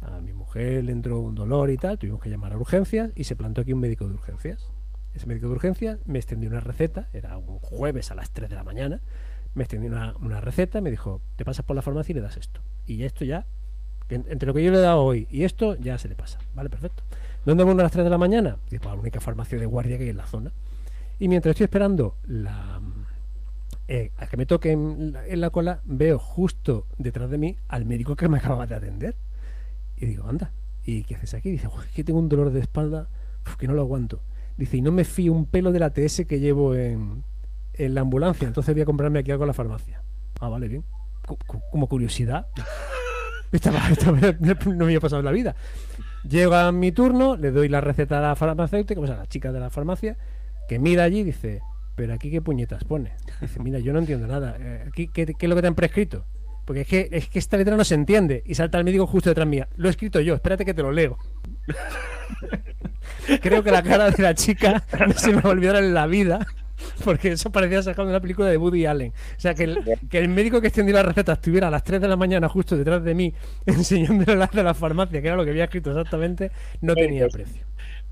a 0.00 0.20
mi 0.20 0.32
mujer 0.58 0.84
le 0.84 0.92
entró 0.92 1.20
un 1.20 1.34
dolor 1.34 1.70
y 1.70 1.76
tal, 1.76 1.98
tuvimos 1.98 2.20
que 2.20 2.30
llamar 2.30 2.52
a 2.52 2.58
urgencias 2.58 3.12
y 3.14 3.24
se 3.24 3.36
plantó 3.36 3.60
aquí 3.60 3.72
un 3.72 3.80
médico 3.80 4.08
de 4.08 4.14
urgencias. 4.14 4.70
Ese 5.14 5.26
médico 5.26 5.46
de 5.46 5.52
urgencias 5.52 5.98
me 6.04 6.18
extendió 6.18 6.50
una 6.50 6.60
receta, 6.60 7.08
era 7.12 7.38
un 7.38 7.58
jueves 7.58 8.10
a 8.10 8.14
las 8.14 8.30
3 8.30 8.50
de 8.50 8.56
la 8.56 8.64
mañana, 8.64 9.00
me 9.54 9.62
extendió 9.64 9.90
una, 9.90 10.16
una 10.16 10.40
receta, 10.40 10.80
me 10.80 10.90
dijo, 10.90 11.22
te 11.36 11.44
pasas 11.44 11.64
por 11.64 11.76
la 11.76 11.82
farmacia 11.82 12.12
y 12.12 12.16
le 12.16 12.20
das 12.20 12.36
esto. 12.36 12.60
Y 12.86 13.04
esto 13.04 13.24
ya, 13.24 13.46
entre 14.08 14.46
lo 14.46 14.54
que 14.54 14.64
yo 14.64 14.70
le 14.70 14.78
he 14.78 14.80
dado 14.80 15.02
hoy 15.02 15.28
y 15.30 15.44
esto, 15.44 15.76
ya 15.76 15.96
se 15.98 16.08
le 16.08 16.16
pasa. 16.16 16.38
Vale, 16.54 16.70
perfecto. 16.70 17.04
¿Dónde 17.44 17.62
vamos 17.64 17.78
a 17.78 17.84
las 17.84 17.92
3 17.92 18.04
de 18.04 18.10
la 18.10 18.18
mañana? 18.18 18.58
Digo, 18.68 18.82
pues, 18.82 18.94
la 18.94 19.00
única 19.00 19.20
farmacia 19.20 19.58
de 19.58 19.66
guardia 19.66 19.96
que 19.96 20.04
hay 20.04 20.10
en 20.10 20.16
la 20.16 20.26
zona. 20.26 20.52
Y 21.20 21.28
mientras 21.28 21.52
estoy 21.52 21.64
esperando 21.64 22.16
la, 22.26 22.80
eh, 23.86 24.10
a 24.18 24.26
que 24.26 24.36
me 24.36 24.44
toque 24.44 24.72
en 24.72 25.14
la, 25.40 25.50
cola, 25.50 25.80
veo 25.84 26.18
justo 26.18 26.86
detrás 26.98 27.30
de 27.30 27.38
mí 27.38 27.56
al 27.68 27.86
médico 27.86 28.16
que 28.16 28.28
me 28.28 28.38
acababa 28.38 28.66
de 28.66 28.74
atender. 28.74 29.16
Y 30.00 30.06
digo, 30.06 30.28
anda, 30.28 30.52
¿y 30.84 31.04
qué 31.04 31.16
haces 31.16 31.34
aquí? 31.34 31.50
Dice, 31.50 31.68
es 31.86 31.94
que 31.94 32.04
tengo 32.04 32.18
un 32.18 32.28
dolor 32.28 32.50
de 32.50 32.60
espalda 32.60 33.08
que 33.58 33.66
no 33.66 33.74
lo 33.74 33.82
aguanto. 33.82 34.20
Dice, 34.56 34.76
y 34.76 34.82
no 34.82 34.92
me 34.92 35.04
fío 35.04 35.32
un 35.32 35.46
pelo 35.46 35.72
de 35.72 35.78
la 35.78 35.90
TS 35.90 36.24
que 36.26 36.40
llevo 36.40 36.74
en, 36.74 37.24
en 37.74 37.94
la 37.94 38.00
ambulancia, 38.02 38.46
entonces 38.46 38.74
voy 38.74 38.82
a 38.82 38.86
comprarme 38.86 39.20
aquí 39.20 39.30
algo 39.30 39.44
en 39.44 39.48
la 39.48 39.54
farmacia. 39.54 40.02
Ah, 40.40 40.48
vale, 40.48 40.68
bien. 40.68 40.84
como 41.70 41.88
curiosidad. 41.88 42.46
no 44.66 44.76
me 44.76 44.84
había 44.84 45.00
pasado 45.00 45.20
en 45.20 45.24
la 45.24 45.32
vida. 45.32 45.56
Llega 46.28 46.70
mi 46.72 46.92
turno, 46.92 47.36
le 47.36 47.50
doy 47.50 47.68
la 47.68 47.80
receta 47.80 48.18
a 48.18 48.20
la 48.20 48.36
farmacéutica, 48.36 49.00
pues 49.00 49.10
a 49.10 49.16
la 49.16 49.26
chica 49.26 49.52
de 49.52 49.60
la 49.60 49.70
farmacia, 49.70 50.16
que 50.68 50.78
mira 50.78 51.04
allí 51.04 51.20
y 51.20 51.24
dice, 51.24 51.62
pero 51.94 52.14
aquí 52.14 52.30
qué 52.30 52.42
puñetas 52.42 52.84
pone. 52.84 53.12
Dice, 53.40 53.60
mira, 53.60 53.78
yo 53.78 53.92
no 53.92 54.00
entiendo 54.00 54.26
nada. 54.26 54.56
Eh, 54.58 54.84
aquí, 54.86 55.08
¿qué, 55.08 55.22
es 55.22 55.48
lo 55.48 55.54
que 55.54 55.62
te 55.62 55.68
han 55.68 55.74
prescrito? 55.74 56.24
Porque 56.68 56.82
es 56.82 56.86
que, 56.86 57.08
es 57.12 57.28
que 57.30 57.38
esta 57.38 57.56
letra 57.56 57.78
no 57.78 57.84
se 57.84 57.94
entiende. 57.94 58.42
Y 58.44 58.54
salta 58.54 58.76
el 58.76 58.84
médico 58.84 59.06
justo 59.06 59.30
detrás 59.30 59.48
mía. 59.48 59.68
Lo 59.76 59.88
he 59.88 59.90
escrito 59.90 60.20
yo, 60.20 60.34
espérate 60.34 60.66
que 60.66 60.74
te 60.74 60.82
lo 60.82 60.92
leo. 60.92 61.16
Creo 63.40 63.62
que 63.62 63.70
la 63.70 63.82
cara 63.82 64.10
de 64.10 64.22
la 64.22 64.34
chica 64.34 64.84
no 65.06 65.14
se 65.14 65.28
me 65.32 65.40
va 65.40 65.48
a 65.48 65.52
olvidar 65.52 65.76
en 65.76 65.94
la 65.94 66.06
vida. 66.06 66.46
Porque 67.02 67.32
eso 67.32 67.50
parecía 67.50 67.82
sacado 67.82 68.06
de 68.06 68.12
una 68.12 68.20
película 68.20 68.48
de 68.48 68.58
Woody 68.58 68.84
Allen. 68.84 69.14
O 69.38 69.40
sea, 69.40 69.54
que 69.54 69.64
el, 69.64 69.78
que 70.10 70.18
el 70.18 70.28
médico 70.28 70.60
que 70.60 70.66
extendió 70.66 70.94
la 70.94 71.04
receta 71.04 71.32
estuviera 71.32 71.68
a 71.68 71.70
las 71.70 71.84
3 71.84 72.02
de 72.02 72.08
la 72.08 72.16
mañana 72.16 72.50
justo 72.50 72.76
detrás 72.76 73.02
de 73.02 73.14
mí 73.14 73.32
enseñándole 73.64 74.36
las 74.36 74.50
de 74.50 74.62
la 74.62 74.74
farmacia, 74.74 75.22
que 75.22 75.26
era 75.26 75.36
lo 75.38 75.44
que 75.44 75.52
había 75.52 75.64
escrito 75.64 75.88
exactamente, 75.90 76.50
no 76.82 76.94
tenía 76.94 77.28
precio. 77.28 77.64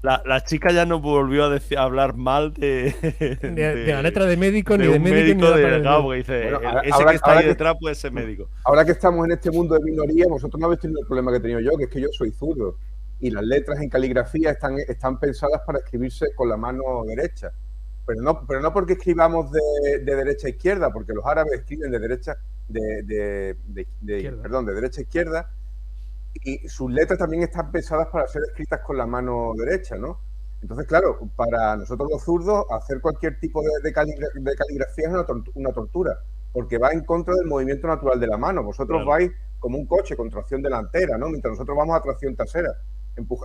La, 0.07 0.23
la, 0.25 0.45
chica 0.45 0.71
ya 0.71 0.87
no 0.87 1.01
volvió 1.01 1.47
a, 1.47 1.49
decir, 1.49 1.77
hablar 1.79 2.15
mal 2.15 2.55
de, 2.55 2.95
de, 3.43 3.87
la 3.89 4.03
letra 4.03 4.25
de 4.25 4.37
médico, 4.37 4.79
ni 4.79 4.87
de 4.87 5.01
médico, 5.01 5.51
ni 5.53 5.61
de 5.61 5.81
Gabo, 5.81 6.11
que 6.13 6.19
dice, 6.19 6.47
ese 6.85 7.05
que 7.05 7.15
está 7.17 7.39
ahí 7.39 7.47
detrás 7.47 7.75
puede 7.81 7.97
ser 7.97 8.13
médico. 8.13 8.49
Ahora 8.63 8.85
que 8.85 8.93
estamos 8.93 9.27
en 9.27 9.33
este 9.33 9.51
mundo 9.51 9.75
de 9.75 9.81
minoría, 9.81 10.27
vosotros 10.29 10.61
no 10.61 10.67
habéis 10.67 10.81
tenido 10.81 11.01
el 11.01 11.09
problema 11.09 11.33
que 11.33 11.39
he 11.39 11.41
tenido 11.41 11.59
yo, 11.59 11.77
que 11.77 11.85
es 11.85 11.91
que 11.91 12.01
yo 12.01 12.07
soy 12.13 12.31
zurdo. 12.31 12.77
Y 13.19 13.31
las 13.31 13.43
letras 13.43 13.81
en 13.81 13.89
caligrafía 13.89 14.53
están, 14.53 14.79
están 14.79 15.19
pensadas 15.19 15.63
para 15.67 15.81
escribirse 15.81 16.27
con 16.37 16.51
la 16.51 16.57
mano 16.57 17.03
derecha. 17.05 17.51
Pero 18.07 18.23
no, 18.23 18.47
pero 18.47 18.61
no 18.61 18.73
porque 18.73 18.93
escribamos 18.93 19.51
de, 19.51 20.05
derecha 20.05 20.47
a 20.47 20.51
izquierda, 20.51 20.93
porque 20.93 21.15
los 21.15 21.27
árabes 21.27 21.53
escriben 21.53 21.91
de 21.91 21.99
derecha, 21.99 22.37
de, 22.69 23.57
perdón, 24.41 24.67
de 24.67 24.75
derecha 24.75 25.01
a 25.01 25.03
izquierda, 25.03 25.51
y 26.43 26.69
sus 26.69 26.91
letras 26.91 27.19
también 27.19 27.43
están 27.43 27.71
pensadas 27.71 28.09
para 28.09 28.27
ser 28.27 28.43
escritas 28.43 28.81
con 28.81 28.97
la 28.97 29.07
mano 29.07 29.53
derecha, 29.57 29.97
¿no? 29.97 30.21
Entonces, 30.63 30.87
claro, 30.87 31.19
para 31.37 31.77
nosotros 31.77 32.09
los 32.11 32.23
zurdos, 32.23 32.65
hacer 32.71 33.01
cualquier 33.01 33.39
tipo 33.39 33.61
de, 33.63 33.93
caligrafía 33.93 35.09
es 35.09 35.13
una, 35.55 35.73
tortura, 35.73 36.19
porque 36.53 36.79
va 36.79 36.91
en 36.93 37.05
contra 37.05 37.35
del 37.35 37.47
movimiento 37.47 37.87
natural 37.87 38.19
de 38.19 38.27
la 38.27 38.37
mano. 38.37 38.65
Vosotros 38.65 39.05
vais 39.07 39.31
como 39.59 39.79
un 39.79 39.87
coche 39.87 40.17
con 40.17 40.31
tracción 40.31 40.63
delantera, 40.63 41.19
¿no? 41.19 41.29
Mientras 41.29 41.53
nosotros 41.53 41.77
vamos 41.77 41.97
a 41.97 42.03
tracción 42.03 42.35
trasera, 42.35 42.71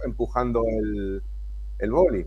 empujando 0.05 0.63
el, 0.67 1.21
el 1.79 1.91
boli. 1.91 2.25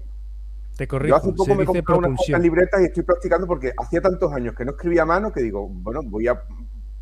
Te 0.76 0.86
Yo 0.86 1.16
hace 1.16 1.32
poco 1.32 1.54
me 1.54 1.64
compré 1.64 1.96
unas 1.96 2.40
libretas 2.40 2.80
y 2.82 2.84
estoy 2.84 3.04
practicando 3.04 3.46
porque 3.46 3.72
hacía 3.76 4.00
tantos 4.00 4.32
años 4.32 4.54
que 4.54 4.64
no 4.64 4.72
escribía 4.72 5.02
a 5.02 5.06
mano 5.06 5.32
que 5.32 5.40
digo, 5.40 5.68
bueno, 5.68 6.00
voy 6.04 6.26
a, 6.26 6.42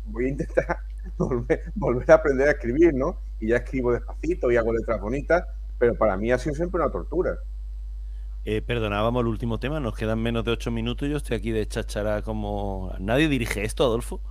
voy 0.05 0.25
a 0.25 0.29
intentar 0.29 0.77
volver, 1.17 2.11
a 2.11 2.13
aprender 2.13 2.47
a 2.47 2.51
escribir, 2.51 2.93
¿no? 2.93 3.19
Y 3.39 3.49
ya 3.49 3.57
escribo 3.57 3.91
despacito 3.91 4.51
y 4.51 4.57
hago 4.57 4.73
letras 4.73 5.01
bonitas, 5.01 5.43
pero 5.77 5.95
para 5.95 6.17
mí 6.17 6.31
ha 6.31 6.37
sido 6.37 6.55
siempre 6.55 6.81
una 6.81 6.91
tortura. 6.91 7.37
Eh, 8.45 8.61
perdonábamos 8.61 9.21
el 9.21 9.27
último 9.27 9.59
tema, 9.59 9.79
nos 9.79 9.95
quedan 9.95 10.21
menos 10.21 10.43
de 10.43 10.51
ocho 10.51 10.69
minutos 10.69 11.07
y 11.07 11.11
yo 11.11 11.17
estoy 11.17 11.37
aquí 11.37 11.51
de 11.51 11.65
chachara 11.65 12.21
como... 12.21 12.93
¿Nadie 12.99 13.29
dirige 13.29 13.63
esto, 13.63 13.85
Adolfo? 13.85 14.21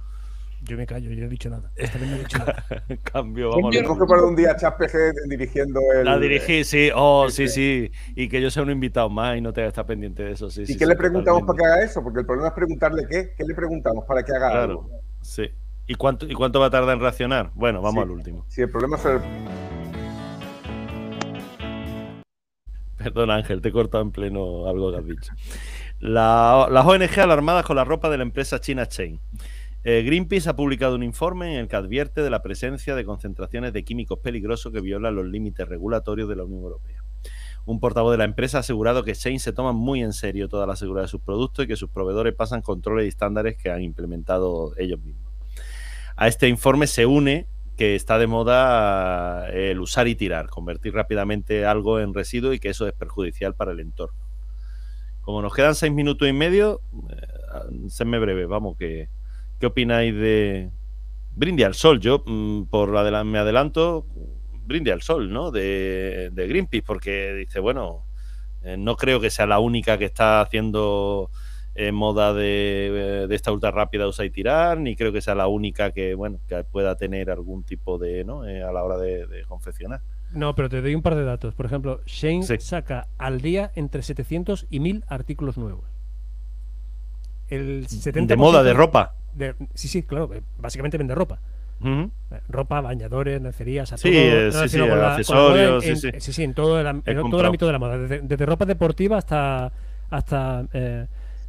Yo 0.64 0.76
me 0.76 0.86
callo, 0.86 1.10
yo 1.10 1.20
no 1.20 1.26
he 1.26 1.28
dicho 1.28 1.50
nada. 1.50 1.72
Esta 1.74 1.98
vez 1.98 2.08
no 2.08 2.16
he 2.16 2.18
dicho 2.20 2.38
nada. 2.38 2.64
Cambio, 3.02 3.50
vamos 3.50 3.74
Tengo 3.74 3.98
que 3.98 4.04
poner 4.04 4.24
un 4.24 4.36
día 4.36 4.52
a 4.52 4.76
PG 4.76 5.28
dirigiendo 5.28 5.80
el. 5.92 6.04
La 6.04 6.18
dirigí, 6.18 6.62
sí. 6.62 6.90
Oh, 6.94 7.28
sí, 7.30 7.48
sí. 7.48 7.90
Y 8.14 8.28
que 8.28 8.40
yo 8.40 8.48
sea 8.48 8.62
un 8.62 8.70
invitado 8.70 9.10
más 9.10 9.36
y 9.36 9.40
no 9.40 9.52
te 9.52 9.66
estar 9.66 9.84
pendiente 9.84 10.22
de 10.22 10.32
eso. 10.32 10.50
Sí, 10.50 10.64
¿Y 10.68 10.76
qué 10.76 10.86
le 10.86 10.94
preguntamos 10.94 11.42
para 11.42 11.58
que 11.58 11.64
haga 11.64 11.84
eso? 11.84 12.00
Porque 12.00 12.20
el 12.20 12.26
problema 12.26 12.48
es 12.48 12.54
preguntarle 12.54 13.06
qué. 13.10 13.34
¿Qué 13.36 13.44
le 13.44 13.54
preguntamos 13.54 14.04
para 14.04 14.22
que 14.22 14.30
haga 14.30 14.50
claro, 14.50 14.62
algo? 14.62 14.90
Sí. 15.20 15.50
¿Y 15.86 15.94
cuánto, 15.94 16.26
¿Y 16.26 16.34
cuánto 16.34 16.60
va 16.60 16.66
a 16.66 16.70
tardar 16.70 16.94
en 16.94 17.00
reaccionar? 17.00 17.50
Bueno, 17.54 17.82
vamos 17.82 18.04
al 18.04 18.10
último. 18.10 18.44
Sí, 18.48 18.62
el 18.62 18.70
problema 18.70 18.96
es 18.96 19.04
el. 19.04 19.20
Perdón, 22.96 23.30
Ángel, 23.30 23.60
te 23.60 23.70
he 23.70 23.72
cortado 23.72 24.02
en 24.02 24.12
pleno 24.12 24.68
algo 24.68 24.92
que 24.92 24.98
has 24.98 25.06
dicho. 25.06 25.32
La, 25.98 26.68
las 26.70 26.86
ONG 26.86 27.18
alarmadas 27.20 27.64
con 27.64 27.76
la 27.76 27.84
ropa 27.84 28.10
de 28.10 28.16
la 28.16 28.22
empresa 28.22 28.60
China 28.60 28.86
Chain. 28.86 29.20
Eh, 29.84 30.04
Greenpeace 30.04 30.48
ha 30.48 30.54
publicado 30.54 30.94
un 30.94 31.02
informe 31.02 31.54
en 31.54 31.60
el 31.60 31.68
que 31.68 31.74
advierte 31.74 32.22
de 32.22 32.30
la 32.30 32.40
presencia 32.40 32.94
de 32.94 33.04
concentraciones 33.04 33.72
de 33.72 33.82
químicos 33.82 34.20
peligrosos 34.20 34.72
que 34.72 34.80
violan 34.80 35.16
los 35.16 35.26
límites 35.26 35.68
regulatorios 35.68 36.28
de 36.28 36.36
la 36.36 36.44
Unión 36.44 36.62
Europea. 36.62 37.02
Un 37.64 37.80
portavoz 37.80 38.12
de 38.12 38.18
la 38.18 38.24
empresa 38.24 38.58
ha 38.58 38.60
asegurado 38.60 39.02
que 39.02 39.14
Shane 39.14 39.40
se 39.40 39.52
toma 39.52 39.72
muy 39.72 40.02
en 40.02 40.12
serio 40.12 40.48
toda 40.48 40.66
la 40.66 40.76
seguridad 40.76 41.02
de 41.02 41.08
sus 41.08 41.20
productos 41.20 41.64
y 41.64 41.68
que 41.68 41.76
sus 41.76 41.90
proveedores 41.90 42.34
pasan 42.34 42.62
controles 42.62 43.06
y 43.06 43.08
estándares 43.08 43.56
que 43.56 43.70
han 43.70 43.82
implementado 43.82 44.72
ellos 44.78 45.00
mismos. 45.00 45.21
A 46.16 46.28
este 46.28 46.48
informe 46.48 46.86
se 46.86 47.06
une 47.06 47.46
que 47.76 47.94
está 47.94 48.18
de 48.18 48.26
moda 48.26 49.48
el 49.48 49.80
usar 49.80 50.08
y 50.08 50.14
tirar, 50.14 50.48
convertir 50.48 50.94
rápidamente 50.94 51.64
algo 51.64 52.00
en 52.00 52.14
residuo 52.14 52.52
y 52.52 52.58
que 52.58 52.68
eso 52.68 52.86
es 52.86 52.92
perjudicial 52.92 53.54
para 53.54 53.72
el 53.72 53.80
entorno. 53.80 54.20
Como 55.22 55.40
nos 55.40 55.54
quedan 55.54 55.74
seis 55.74 55.92
minutos 55.92 56.28
y 56.28 56.32
medio, 56.32 56.80
eh, 57.10 58.04
me 58.04 58.18
breve, 58.18 58.46
vamos 58.46 58.76
que 58.76 59.08
¿Qué 59.62 59.66
opináis 59.66 60.12
de 60.12 60.72
Brinde 61.36 61.64
al 61.64 61.74
Sol? 61.74 62.00
Yo, 62.00 62.24
mm, 62.26 62.64
por 62.64 62.90
me 63.24 63.38
adelanto, 63.38 64.04
Brinde 64.66 64.90
al 64.90 65.02
Sol, 65.02 65.32
¿no? 65.32 65.52
De, 65.52 66.32
Greenpeace, 66.34 66.82
porque 66.84 67.32
dice, 67.34 67.60
bueno, 67.60 68.04
eh, 68.62 68.76
no 68.76 68.96
creo 68.96 69.20
que 69.20 69.30
sea 69.30 69.46
la 69.46 69.60
única 69.60 69.98
que 69.98 70.06
está 70.06 70.40
haciendo 70.40 71.30
eh, 71.74 71.92
moda 71.92 72.34
de, 72.34 73.26
esta 73.30 73.52
ultra 73.52 73.70
rápida 73.70 74.06
usa 74.06 74.24
y 74.24 74.30
tirar, 74.30 74.78
ni 74.78 74.96
creo 74.96 75.12
que 75.12 75.20
sea 75.20 75.34
la 75.34 75.46
única 75.46 75.90
que, 75.92 76.14
bueno, 76.14 76.38
que 76.48 76.64
pueda 76.64 76.96
tener 76.96 77.30
algún 77.30 77.64
tipo 77.64 77.98
de, 77.98 78.24
¿no? 78.24 78.46
Eh, 78.46 78.62
a 78.62 78.72
la 78.72 78.82
hora 78.82 78.98
de, 78.98 79.44
confeccionar. 79.48 80.00
No, 80.32 80.54
pero 80.54 80.68
te 80.68 80.80
doy 80.80 80.94
un 80.94 81.02
par 81.02 81.14
de 81.14 81.24
datos. 81.24 81.54
Por 81.54 81.66
ejemplo, 81.66 82.00
Shane 82.06 82.42
saca 82.58 83.08
al 83.18 83.40
día 83.40 83.70
entre 83.74 84.02
700 84.02 84.66
y 84.70 84.80
1000 84.80 85.04
artículos 85.08 85.58
nuevos. 85.58 85.84
El 87.48 87.86
70 87.86 88.32
de 88.32 88.36
moda, 88.36 88.62
de 88.62 88.72
ropa 88.72 89.16
sí, 89.74 89.88
sí, 89.88 90.02
claro, 90.02 90.30
eh, 90.34 90.42
básicamente 90.58 90.98
vende 90.98 91.14
ropa. 91.14 91.38
Eh, 91.84 92.08
ropa, 92.48 92.80
bañadores, 92.80 93.42
lencerías, 93.42 93.92
a 93.92 93.96
sí, 93.96 94.12
todo, 94.12 94.52
sí, 94.52 94.68
sí, 94.68 94.78
accesorios, 94.80 95.82
sí, 95.82 95.96
sí. 95.96 96.32
sí, 96.32 96.44
en 96.44 96.54
todo 96.54 96.80
el, 96.80 97.02
todo 97.02 97.40
el 97.40 97.46
ámbito 97.46 97.66
de 97.66 97.72
la 97.72 97.80
moda, 97.80 97.98
desde, 97.98 98.46
ropa 98.46 98.64
deportiva 98.66 99.18
hasta 99.18 99.72
hasta 100.08 100.64
eh, 100.72 101.06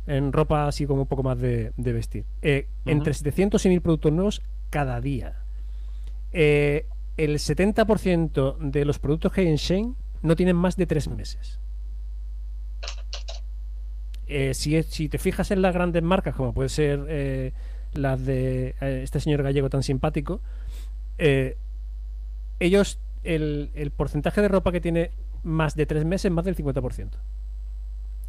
en 0.07 0.33
ropa 0.33 0.67
así 0.67 0.85
como 0.85 1.01
un 1.01 1.07
poco 1.07 1.23
más 1.23 1.39
de, 1.39 1.71
vestir. 1.77 2.25
Entre 2.41 3.13
700 3.13 3.65
y 3.65 3.69
1000 3.69 3.81
productos 3.81 4.11
nuevos 4.11 4.41
cada 4.69 4.99
día. 5.01 5.43
el 6.31 6.85
70% 7.17 8.57
de 8.57 8.85
los 8.85 8.99
productos 8.99 9.31
que 9.31 9.41
hay 9.41 9.47
en 9.47 9.55
Shane 9.55 9.93
no 10.21 10.35
tienen 10.35 10.55
más 10.55 10.75
de 10.75 10.85
3 10.85 11.09
meses. 11.09 11.59
si, 14.53 14.83
si, 14.83 15.09
te 15.09 15.17
fijas 15.17 15.51
en 15.51 15.61
las 15.61 15.73
grandes 15.73 16.03
marcas, 16.03 16.35
como 16.35 16.53
puede 16.53 16.69
ser 16.69 17.53
las 17.95 18.25
de 18.25 18.75
eh, 18.81 19.01
este 19.03 19.19
señor 19.19 19.43
gallego 19.43 19.69
tan 19.69 19.83
simpático, 19.83 20.41
eh, 21.17 21.57
ellos, 22.59 22.99
el, 23.23 23.91
porcentaje 23.95 24.41
de 24.41 24.47
ropa 24.47 24.71
que 24.71 24.81
tiene 24.81 25.11
más 25.43 25.75
de 25.75 25.85
tres 25.85 26.05
meses, 26.05 26.31
más 26.31 26.45
del 26.45 26.55
50%. 26.55 27.09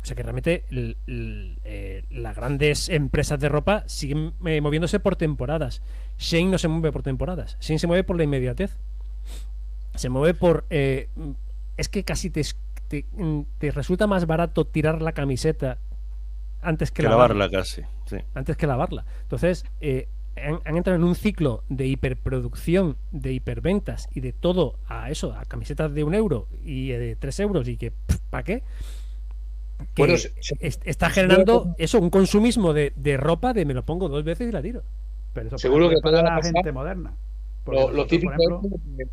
O 0.05 0.07
sea 0.07 0.15
que 0.15 0.23
realmente 0.23 0.67
eh, 0.71 2.05
las 2.11 2.37
grandes 2.37 2.91
empresas 2.91 3.41
de 3.41 3.49
ropa 3.49 3.85
siguen 3.87 4.35
moviéndose 4.39 5.01
por 5.01 5.17
temporadas. 5.17 5.81
Shane 6.19 6.51
no 6.51 6.59
se 6.59 6.69
mueve 6.69 6.93
por 6.93 7.03
temporadas. 7.03 7.57
Shane 7.59 7.79
se 7.79 7.87
mueve 7.87 8.05
por 8.05 8.19
la 8.19 8.25
inmediatez. 8.25 8.77
Se 9.95 10.11
mueve 10.11 10.35
por... 10.35 10.67
es 10.69 11.89
que 11.91 12.05
casi 12.05 12.29
te, 12.29 12.45
te, 13.59 13.71
resulta 13.71 14.07
más 14.07 14.27
barato 14.27 14.67
tirar 14.67 15.01
la 15.01 15.13
camiseta 15.13 15.79
antes 16.61 16.91
que, 16.91 17.03
Que 17.03 17.09
lavarla. 17.09 17.47
lavarla 17.47 17.59
casi. 17.59 17.83
Sí. 18.05 18.17
Antes 18.35 18.59
que 18.59 18.67
lavarla. 18.67 19.07
Entonces, 19.23 19.65
eh, 19.81 20.09
han, 20.37 20.61
han 20.67 20.77
entrado 20.77 20.99
en 20.99 21.05
un 21.05 21.15
ciclo 21.15 21.65
de 21.71 21.87
hiperproducción, 21.87 22.99
de 23.11 23.33
hiperventas 23.33 24.09
y 24.13 24.21
de 24.21 24.35
todo 24.35 24.79
a 24.87 25.11
eso, 25.11 25.33
a 25.33 25.47
camisetas 25.47 25.95
de 25.95 26.05
un 26.05 26.15
euro 26.15 26.47
y 26.63 26.91
eh, 26.91 26.99
de 26.99 27.17
tres 27.17 27.41
euros 27.41 27.67
y 27.69 27.79
que, 27.79 27.95
¿para 28.29 28.45
qué? 28.45 28.63
Que 29.95 30.03
Bueno, 30.03 30.17
se- 30.17 30.33
se- 30.41 30.57
est- 30.61 30.83
está 30.87 31.11
generando 31.11 31.75
eso, 31.79 31.99
un 32.01 32.11
consumismo 32.11 32.73
de, 32.73 32.93
de 32.97 33.17
ropa 33.17 33.53
de 33.53 33.65
me 33.65 33.75
lo 33.75 33.85
pongo 33.85 34.09
dos 34.09 34.25
veces 34.25 34.49
y 34.49 34.53
la 34.53 34.63
tiro. 34.63 34.83
Pero 35.33 35.49
eso 35.49 35.59
Seguro 35.59 35.89
que 35.89 35.97
es 35.97 36.01
para 36.03 36.23
la 36.23 36.37
pasar. 36.37 36.53
gente 36.53 36.73
moderna. 36.73 37.17
Lo, 37.67 37.73
lo 37.73 38.07
nosotros, 38.07 38.07
típico 38.07 38.33
por 38.33 38.41
ejemplo, 38.41 38.77
es 38.77 38.97
de, 38.97 39.09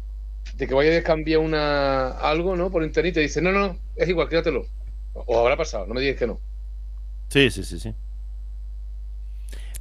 de 0.57 0.67
que 0.67 0.73
vayas 0.73 0.99
a 1.01 1.03
cambiar 1.03 1.39
una, 1.39 2.09
algo, 2.19 2.55
¿no? 2.55 2.69
Por 2.71 2.83
internet 2.83 3.11
y 3.11 3.15
te 3.15 3.19
dice, 3.21 3.41
no, 3.41 3.51
no, 3.51 3.77
es 3.95 4.09
igual, 4.09 4.29
quédatelo. 4.29 4.65
O 5.13 5.39
habrá 5.39 5.57
pasado, 5.57 5.85
no 5.87 5.93
me 5.93 6.01
digas 6.01 6.17
que 6.17 6.27
no. 6.27 6.39
Sí, 7.29 7.49
sí, 7.49 7.63
sí, 7.63 7.79
sí. 7.79 7.93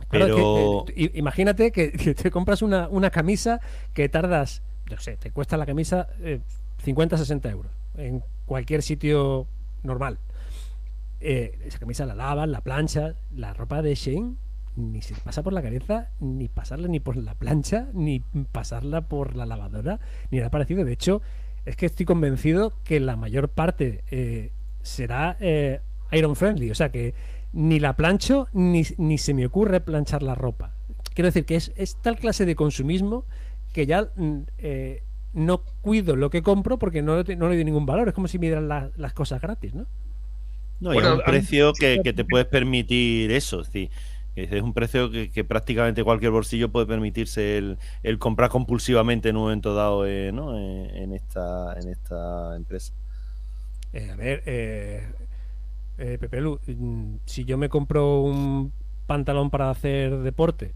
Claro, 0.08 0.26
es 0.26 0.32
que, 0.34 0.40
Pero 0.52 0.84
eh, 0.96 1.10
imagínate 1.14 1.70
que, 1.72 1.92
que 1.92 2.14
te 2.14 2.30
compras 2.30 2.62
una, 2.62 2.88
una 2.88 3.10
camisa 3.10 3.60
que 3.94 4.08
tardas, 4.08 4.62
yo 4.88 4.98
sé, 4.98 5.16
te 5.16 5.30
cuesta 5.30 5.56
la 5.56 5.66
camisa 5.66 6.08
eh, 6.22 6.40
50, 6.82 7.16
60 7.16 7.50
euros 7.50 7.72
en 7.96 8.22
cualquier 8.46 8.82
sitio 8.82 9.46
normal. 9.82 10.18
Eh, 11.20 11.58
esa 11.66 11.78
camisa 11.78 12.06
la 12.06 12.14
lavas, 12.14 12.48
la 12.48 12.60
planchas, 12.62 13.14
la 13.34 13.52
ropa 13.52 13.82
de 13.82 13.94
Shane 13.94 14.34
ni 14.76 15.02
se 15.02 15.14
pasa 15.16 15.42
por 15.42 15.52
la 15.52 15.62
cabeza 15.62 16.08
ni 16.20 16.48
pasarla 16.48 16.88
ni 16.88 17.00
por 17.00 17.16
la 17.16 17.34
plancha, 17.34 17.88
ni 17.92 18.20
pasarla 18.52 19.02
por 19.02 19.36
la 19.36 19.44
lavadora, 19.44 20.00
ni 20.30 20.38
nada 20.38 20.50
parecido. 20.50 20.84
De 20.84 20.92
hecho, 20.92 21.20
es 21.66 21.76
que 21.76 21.86
estoy 21.86 22.06
convencido 22.06 22.72
que 22.84 23.00
la 23.00 23.16
mayor 23.16 23.48
parte 23.50 24.02
eh, 24.10 24.52
será 24.82 25.36
eh, 25.40 25.80
iron 26.12 26.36
friendly, 26.36 26.70
o 26.70 26.74
sea 26.74 26.90
que 26.90 27.14
ni 27.52 27.80
la 27.80 27.96
plancho 27.96 28.46
ni, 28.52 28.84
ni 28.96 29.18
se 29.18 29.34
me 29.34 29.44
ocurre 29.44 29.80
planchar 29.80 30.22
la 30.22 30.34
ropa. 30.34 30.72
Quiero 31.14 31.26
decir 31.26 31.44
que 31.44 31.56
es, 31.56 31.96
tal 32.00 32.16
clase 32.16 32.46
de 32.46 32.54
consumismo 32.54 33.24
que 33.74 33.84
ya 33.86 34.08
mm, 34.16 34.38
eh, 34.58 35.02
no 35.34 35.62
cuido 35.82 36.16
lo 36.16 36.30
que 36.30 36.42
compro 36.42 36.78
porque 36.78 37.02
no, 37.02 37.22
le- 37.22 37.36
doy 37.36 37.64
ningún 37.64 37.84
valor. 37.86 38.08
Es 38.08 38.14
como 38.14 38.28
si 38.28 38.38
me 38.38 38.46
dieran 38.46 38.68
la- 38.68 38.90
las 38.96 39.12
cosas 39.12 39.40
gratis, 39.42 39.74
¿no? 39.74 39.86
No, 40.80 40.94
y 40.94 40.94
Bueno, 40.94 41.10
es 41.10 41.14
un 41.18 41.24
precio 41.24 41.72
que, 41.72 42.00
que 42.02 42.12
te 42.12 42.24
puedes 42.24 42.46
permitir 42.46 43.30
eso. 43.32 43.60
Es 43.60 43.66
decir, 43.68 43.90
es 44.34 44.62
un 44.62 44.72
precio 44.74 45.10
que, 45.10 45.30
que 45.30 45.44
prácticamente 45.44 46.04
cualquier 46.04 46.30
bolsillo 46.32 46.70
puede 46.70 46.86
permitirse 46.86 47.58
el, 47.58 47.78
el 48.02 48.18
comprar 48.18 48.50
compulsivamente 48.50 49.28
en 49.28 49.36
un 49.36 49.42
momento 49.44 49.74
dado 49.74 50.06
eh, 50.06 50.32
¿no? 50.32 50.56
en, 50.58 50.90
en 50.96 51.12
esta, 51.14 51.74
en 51.78 51.88
esta 51.88 52.56
empresa. 52.56 52.94
Eh, 53.92 54.10
a 54.10 54.16
ver, 54.16 54.42
eh, 54.46 55.12
eh, 55.98 56.18
Pepe 56.18 56.40
Lu, 56.40 56.60
mm, 56.66 57.16
si 57.26 57.44
yo 57.44 57.58
me 57.58 57.68
compro 57.68 58.20
un 58.22 58.72
pantalón 59.06 59.50
para 59.50 59.70
hacer 59.70 60.18
deporte 60.18 60.74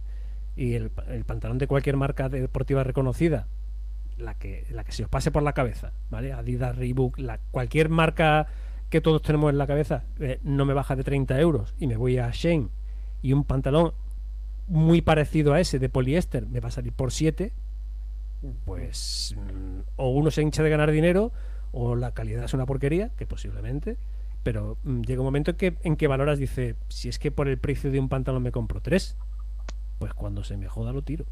y 0.57 0.75
el, 0.75 0.91
el 1.09 1.25
pantalón 1.25 1.59
de 1.59 1.67
cualquier 1.69 1.97
marca 1.97 2.29
deportiva 2.29 2.85
reconocida, 2.85 3.49
la 4.17 4.35
que, 4.35 4.67
la 4.71 4.85
que 4.85 4.93
se 4.93 5.05
os 5.05 5.09
pase 5.09 5.31
por 5.31 5.43
la 5.43 5.53
cabeza, 5.55 5.93
¿vale? 6.11 6.33
Adidas, 6.33 6.77
Reebok, 6.77 7.19
la, 7.19 7.39
cualquier 7.51 7.89
marca 7.89 8.47
que 8.91 9.01
todos 9.01 9.23
tenemos 9.23 9.51
en 9.51 9.59
la 9.59 9.67
cabeza, 9.67 10.05
eh, 10.21 10.39
no 10.43 10.65
me 10.65 10.75
baja 10.75 10.97
de 10.97 11.05
30 11.05 11.41
euros 11.41 11.75
y 11.79 11.87
me 11.87 11.97
voy 11.97 12.19
a 12.19 12.31
Shane 12.33 12.69
y 13.23 13.33
un 13.33 13.45
pantalón 13.45 13.93
muy 14.67 15.03
parecido 15.03 15.53
a 15.53 15.61
ese 15.61 15.79
de 15.79 15.89
poliéster 15.89 16.47
me 16.47 16.61
va 16.61 16.69
a 16.69 16.73
salir 16.73 16.93
por 16.93 17.13
7, 17.13 17.53
pues 18.65 19.35
mm, 19.37 19.81
o 19.97 20.11
uno 20.11 20.31
se 20.31 20.43
hincha 20.43 20.63
de 20.63 20.71
ganar 20.71 20.91
dinero 20.91 21.33
o 21.73 21.97
la 21.97 22.13
calidad 22.13 22.45
es 22.45 22.55
una 22.55 22.67
porquería, 22.67 23.11
que 23.17 23.27
posiblemente, 23.27 23.97
pero 24.43 24.79
mm, 24.85 25.01
llega 25.03 25.21
un 25.21 25.27
momento 25.27 25.53
en 25.53 25.57
que, 25.57 25.77
en 25.83 25.97
que 25.97 26.07
valoras, 26.07 26.39
dice, 26.39 26.77
si 26.89 27.09
es 27.09 27.19
que 27.19 27.31
por 27.31 27.49
el 27.49 27.59
precio 27.59 27.91
de 27.91 27.99
un 27.99 28.09
pantalón 28.09 28.43
me 28.43 28.53
compro 28.53 28.81
tres, 28.81 29.17
pues 29.99 30.15
cuando 30.15 30.45
se 30.45 30.57
me 30.57 30.69
joda 30.69 30.93
lo 30.93 31.03
tiro. 31.03 31.25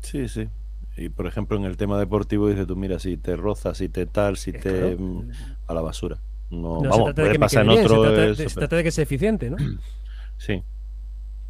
Sí, 0.00 0.28
sí. 0.28 0.48
Y 0.96 1.08
por 1.08 1.26
ejemplo, 1.26 1.56
en 1.56 1.64
el 1.64 1.76
tema 1.76 1.98
deportivo, 1.98 2.48
dices 2.48 2.66
tú, 2.66 2.76
mira, 2.76 2.98
si 2.98 3.16
te 3.16 3.36
rozas, 3.36 3.78
si 3.78 3.88
te 3.88 4.06
tal, 4.06 4.36
si 4.36 4.52
te. 4.52 4.60
claro. 4.70 4.96
mm, 4.98 5.30
a 5.66 5.74
la 5.74 5.80
basura. 5.80 6.18
No, 6.50 6.74
No 6.74 6.82
se 6.82 6.88
vamos, 6.88 7.04
trata 7.06 7.22
de 7.22 7.26
puede 7.28 7.38
me 7.38 7.44
pasar 7.46 7.62
en 7.64 7.68
quede 7.68 7.76
bien, 7.76 7.88
se 7.88 7.94
otro. 7.94 8.02
trata 8.02 8.20
de- 8.22 8.30
eso, 8.32 8.48
se 8.48 8.54
trata 8.54 8.76
de 8.76 8.84
que 8.84 8.90
sea 8.90 9.02
eficiente, 9.02 9.50
¿no? 9.50 9.56
Sí. 10.38 10.62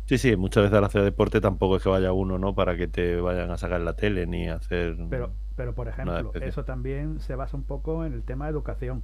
Sí, 0.06 0.18
sí, 0.18 0.36
muchas 0.36 0.64
veces 0.64 0.76
al 0.76 0.84
hacer 0.84 1.02
deporte 1.02 1.40
tampoco 1.40 1.76
es 1.76 1.82
que 1.82 1.88
vaya 1.88 2.12
uno, 2.12 2.38
¿no? 2.38 2.54
Para 2.54 2.76
que 2.76 2.88
te 2.88 3.16
vayan 3.20 3.50
a 3.50 3.56
sacar 3.56 3.80
la 3.80 3.94
tele 3.96 4.26
ni 4.26 4.48
a 4.48 4.56
hacer. 4.56 4.96
Pero, 5.08 5.30
pero 5.56 5.74
por 5.74 5.88
ejemplo, 5.88 6.32
eso 6.34 6.64
también 6.64 7.20
se 7.20 7.34
basa 7.34 7.56
un 7.56 7.62
poco 7.64 8.04
en 8.04 8.12
el 8.12 8.22
tema 8.22 8.44
de 8.44 8.50
educación. 8.50 9.02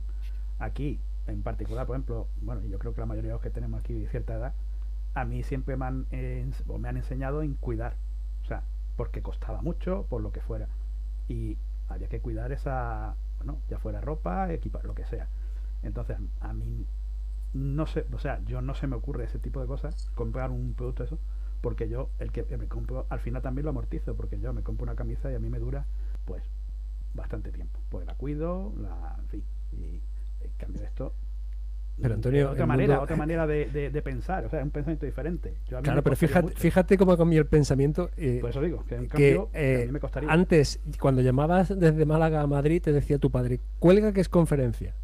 Aquí, 0.58 0.98
en 1.26 1.42
particular, 1.42 1.86
por 1.86 1.96
ejemplo, 1.96 2.28
bueno, 2.42 2.60
yo 2.68 2.78
creo 2.78 2.92
que 2.94 3.00
la 3.00 3.06
mayoría 3.06 3.28
de 3.30 3.34
los 3.34 3.42
que 3.42 3.48
tenemos 3.50 3.80
aquí 3.80 3.94
de 3.94 4.08
cierta 4.08 4.34
edad, 4.34 4.52
a 5.14 5.24
mí 5.24 5.42
siempre 5.42 5.76
me 5.78 5.86
han, 5.86 6.06
eh, 6.10 6.46
o 6.68 6.76
me 6.78 6.88
han 6.90 6.98
enseñado 6.98 7.42
en 7.42 7.54
cuidar. 7.54 7.94
O 8.44 8.46
sea, 8.46 8.62
porque 9.00 9.22
costaba 9.22 9.62
mucho, 9.62 10.04
por 10.10 10.20
lo 10.20 10.30
que 10.30 10.42
fuera. 10.42 10.68
Y 11.26 11.56
había 11.88 12.06
que 12.08 12.20
cuidar 12.20 12.52
esa, 12.52 13.16
bueno, 13.38 13.62
ya 13.66 13.78
fuera 13.78 14.02
ropa, 14.02 14.52
equipa, 14.52 14.82
lo 14.82 14.94
que 14.94 15.06
sea. 15.06 15.26
Entonces, 15.82 16.18
a 16.40 16.52
mí 16.52 16.86
no 17.54 17.86
sé, 17.86 18.04
o 18.12 18.18
sea, 18.18 18.44
yo 18.44 18.60
no 18.60 18.74
se 18.74 18.86
me 18.86 18.96
ocurre 18.96 19.24
ese 19.24 19.38
tipo 19.38 19.58
de 19.58 19.66
cosas, 19.66 20.10
comprar 20.14 20.50
un 20.50 20.74
producto 20.74 21.02
eso, 21.02 21.18
porque 21.62 21.88
yo, 21.88 22.10
el 22.18 22.30
que 22.30 22.44
me 22.58 22.68
compro, 22.68 23.06
al 23.08 23.20
final 23.20 23.40
también 23.40 23.64
lo 23.64 23.70
amortizo, 23.70 24.14
porque 24.16 24.38
yo 24.38 24.52
me 24.52 24.62
compro 24.62 24.84
una 24.84 24.96
camisa 24.96 25.32
y 25.32 25.34
a 25.34 25.38
mí 25.38 25.48
me 25.48 25.60
dura, 25.60 25.86
pues, 26.26 26.44
bastante 27.14 27.52
tiempo. 27.52 27.80
Pues 27.88 28.04
la 28.04 28.16
cuido, 28.16 28.74
la, 28.76 29.16
en 29.18 29.28
fin, 29.28 29.44
y 29.72 30.02
en 30.44 30.52
cambio 30.58 30.82
esto... 30.84 31.14
Pero, 32.00 32.14
Antonio, 32.14 32.46
es 32.46 32.52
otra 32.52 32.66
manera, 32.66 32.94
mundo- 32.94 33.02
otra 33.04 33.16
manera 33.16 33.46
de, 33.46 33.66
de- 33.66 33.90
de 33.90 34.02
pensar, 34.02 34.44
o 34.46 34.48
sea, 34.50 34.60
es 34.60 34.64
un 34.64 34.70
pensamiento 34.70 35.04
diferente. 35.06 35.54
Yo 35.68 35.76
a 35.76 35.80
mí 35.80 35.84
Claro, 35.84 36.02
pero 36.02 36.16
fíjate, 36.16 36.42
mucho. 36.48 36.58
fíjate 36.58 36.96
cómo 36.98 37.12
ha 37.12 37.18
cambiado 37.18 37.42
el 37.42 37.48
pensamiento. 37.48 38.10
eh, 38.16 38.38
Por 38.40 38.50
eso 38.50 38.60
digo, 38.62 38.84
que 38.86 38.94
en 38.94 39.02
que 39.02 39.08
cambio, 39.08 39.50
que 39.52 39.58
a 39.58 39.62
eh, 39.82 39.86
mí 39.86 39.92
me 39.92 40.00
costaría. 40.00 40.30
antes, 40.30 40.80
cuando 40.98 41.20
llamabas 41.22 41.78
desde 41.78 42.06
Málaga 42.06 42.40
a 42.40 42.46
Madrid, 42.46 42.80
te 42.82 42.92
decía 42.92 43.18
tu 43.18 43.30
padre, 43.30 43.60
cuelga 43.78 44.12
que 44.12 44.20
es 44.22 44.28
conferencia. 44.30 44.94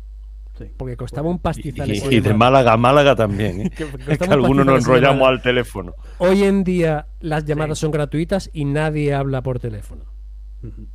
Sí. 0.58 0.72
Porque 0.74 0.96
costaba 0.96 1.28
un 1.28 1.38
pastizal. 1.38 1.90
y- 1.94 2.20
de. 2.20 2.32
Málaga 2.32 2.72
a 2.72 2.76
Málaga 2.78 3.14
también. 3.14 3.60
¿eh? 3.60 3.70
Que- 3.76 3.84
es 4.12 4.18
que 4.18 4.24
algunos 4.24 4.64
nos 4.64 4.86
enrollamos 4.86 5.28
al 5.28 5.42
teléfono. 5.42 5.94
Hoy 6.16 6.44
en 6.44 6.64
día 6.64 7.08
las 7.20 7.44
llamadas 7.44 7.76
Sí. 7.78 7.82
son 7.82 7.90
gratuitas 7.90 8.48
y 8.54 8.64
nadie 8.64 9.12
habla 9.12 9.42
por 9.42 9.58
teléfono. 9.60 10.04
Ujú. 10.62 10.86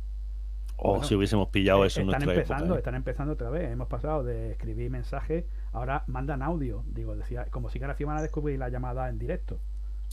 O 0.76 0.90
Bueno, 0.92 1.04
si 1.04 1.14
hubiésemos 1.14 1.48
pillado 1.48 1.84
Eh, 1.84 1.88
eso 1.88 2.00
en 2.00 2.08
están 2.08 2.24
nuestra 2.24 2.34
empezando, 2.34 2.64
época. 2.64 2.76
¿eh? 2.76 2.78
están 2.78 2.94
empezando 2.94 3.32
otra 3.34 3.50
vez. 3.50 3.70
Hemos 3.70 3.88
pasado 3.88 4.24
de 4.24 4.52
escribir 4.52 4.90
mensajes, 4.90 5.44
ahora 5.72 6.04
mandan 6.06 6.42
audio. 6.42 6.82
Digo, 6.86 7.14
decía, 7.14 7.46
como 7.50 7.68
si 7.68 7.80
ahora 7.80 7.94
sí 7.94 8.04
van 8.04 8.18
a 8.18 8.22
descubrir 8.22 8.58
la 8.58 8.68
llamada 8.68 9.08
en 9.08 9.18
directo. 9.18 9.58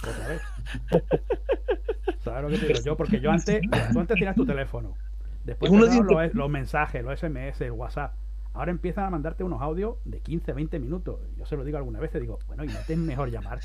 Otra 0.08 0.28
vez. 0.28 0.42
¿Sabes 2.24 2.44
lo 2.44 2.50
que 2.50 2.58
te 2.58 2.68
digo? 2.68 2.80
Yo, 2.86 2.98
porque 2.98 3.20
yo 3.20 3.32
antes, 3.32 3.62
tú 3.92 4.00
antes 4.00 4.16
tenías 4.18 4.36
tu 4.36 4.46
teléfono. 4.46 4.96
Después 5.44 5.72
Es 5.72 5.78
uno 5.78 6.04
los, 6.04 6.34
los 6.34 6.50
mensajes, 6.50 7.04
los 7.04 7.20
SMS, 7.20 7.62
el 7.62 7.72
WhatsApp. 7.72 8.14
Ahora 8.54 8.72
empiezan 8.72 9.06
a 9.06 9.10
mandarte 9.10 9.44
unos 9.44 9.62
audios 9.62 9.96
de 10.06 10.20
15, 10.20 10.54
20 10.54 10.80
minutos. 10.80 11.20
Yo 11.38 11.46
se 11.46 11.56
lo 11.56 11.64
digo 11.64 11.78
alguna 11.78 12.00
vez, 12.00 12.12
te 12.12 12.20
digo, 12.20 12.40
bueno, 12.48 12.64
y 12.64 12.68
no 12.68 12.80
te 12.86 12.94
es 12.94 13.00
mejor 13.00 13.30
llamar. 13.30 13.60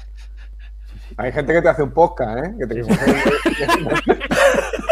Hay 1.17 1.33
gente 1.33 1.53
que 1.53 1.63
te 1.63 1.69
hace 1.69 1.83
un 1.83 1.91
podcast, 1.91 2.47
¿eh? 2.47 2.55
Que 2.59 2.67
te 2.67 2.83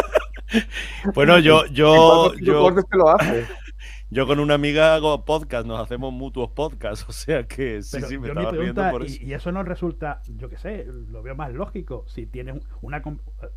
Bueno, 1.14 1.38
yo, 1.38 1.66
yo, 1.72 2.34
yo, 2.34 2.72
yo, 2.72 2.84
te 2.84 2.96
lo 2.96 3.09
hace. 3.09 3.46
yo 4.11 4.26
con 4.26 4.40
una 4.40 4.55
amiga 4.55 4.94
hago 4.94 5.24
podcast, 5.24 5.66
nos 5.66 5.80
hacemos 5.80 6.12
mutuos 6.12 6.50
podcasts, 6.50 7.07
o 7.09 7.12
sea 7.12 7.46
que 7.46 7.82
sí, 7.82 7.96
Pero 7.96 8.09
sí, 8.09 8.18
me 8.18 8.28
estaba 8.28 8.50
riendo 8.50 8.82
pregunta, 8.82 8.90
por 8.90 9.03
y, 9.03 9.07
eso. 9.07 9.22
y 9.22 9.32
eso 9.32 9.53
no 9.53 9.62
resulta, 9.62 10.20
yo 10.26 10.48
qué 10.48 10.59
sé, 10.59 10.86
lo 11.09 11.22
veo 11.22 11.34
más 11.34 11.53
lógico. 11.53 12.05
Si 12.07 12.26
tienes 12.26 12.61
una, 12.80 13.03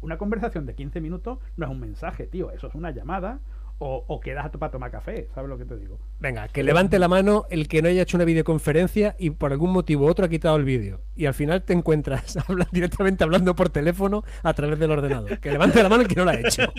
una 0.02 0.18
conversación 0.18 0.66
de 0.66 0.76
15 0.76 1.02
minutos, 1.02 1.40
no 1.58 1.66
es 1.66 1.72
un 1.72 1.80
mensaje, 1.80 2.28
tío, 2.28 2.52
eso 2.52 2.68
es 2.68 2.76
una 2.76 2.92
llamada 2.92 3.40
o, 3.78 4.06
o 4.08 4.20
quedas 4.20 4.50
para 4.52 4.72
tomar 4.72 4.90
café, 4.92 5.28
¿sabes 5.36 5.50
lo 5.50 5.58
que 5.58 5.66
te 5.66 5.76
digo? 5.78 6.00
Venga, 6.20 6.48
que 6.48 6.64
levante 6.64 6.98
la 7.00 7.08
mano 7.08 7.46
el 7.50 7.68
que 7.68 7.82
no 7.82 7.90
haya 7.90 8.02
hecho 8.04 8.18
una 8.18 8.24
videoconferencia 8.26 9.16
y 9.20 9.32
por 9.32 9.52
algún 9.52 9.72
motivo 9.72 10.06
u 10.06 10.10
otro 10.10 10.26
ha 10.26 10.30
quitado 10.30 10.56
el 10.56 10.64
vídeo. 10.64 11.02
Y 11.16 11.26
al 11.26 11.34
final 11.34 11.64
te 11.64 11.74
encuentras 11.74 12.38
habla- 12.50 12.68
directamente 12.72 13.24
hablando 13.24 13.56
por 13.56 13.70
teléfono 13.70 14.24
a 14.44 14.54
través 14.54 14.80
del 14.80 14.92
ordenador. 14.92 15.40
Que 15.40 15.52
levante 15.52 15.84
la 15.84 15.90
mano 15.90 16.04
el 16.04 16.08
que 16.08 16.16
no 16.16 16.26
lo 16.26 16.32
ha 16.32 16.36
hecho. 16.40 16.62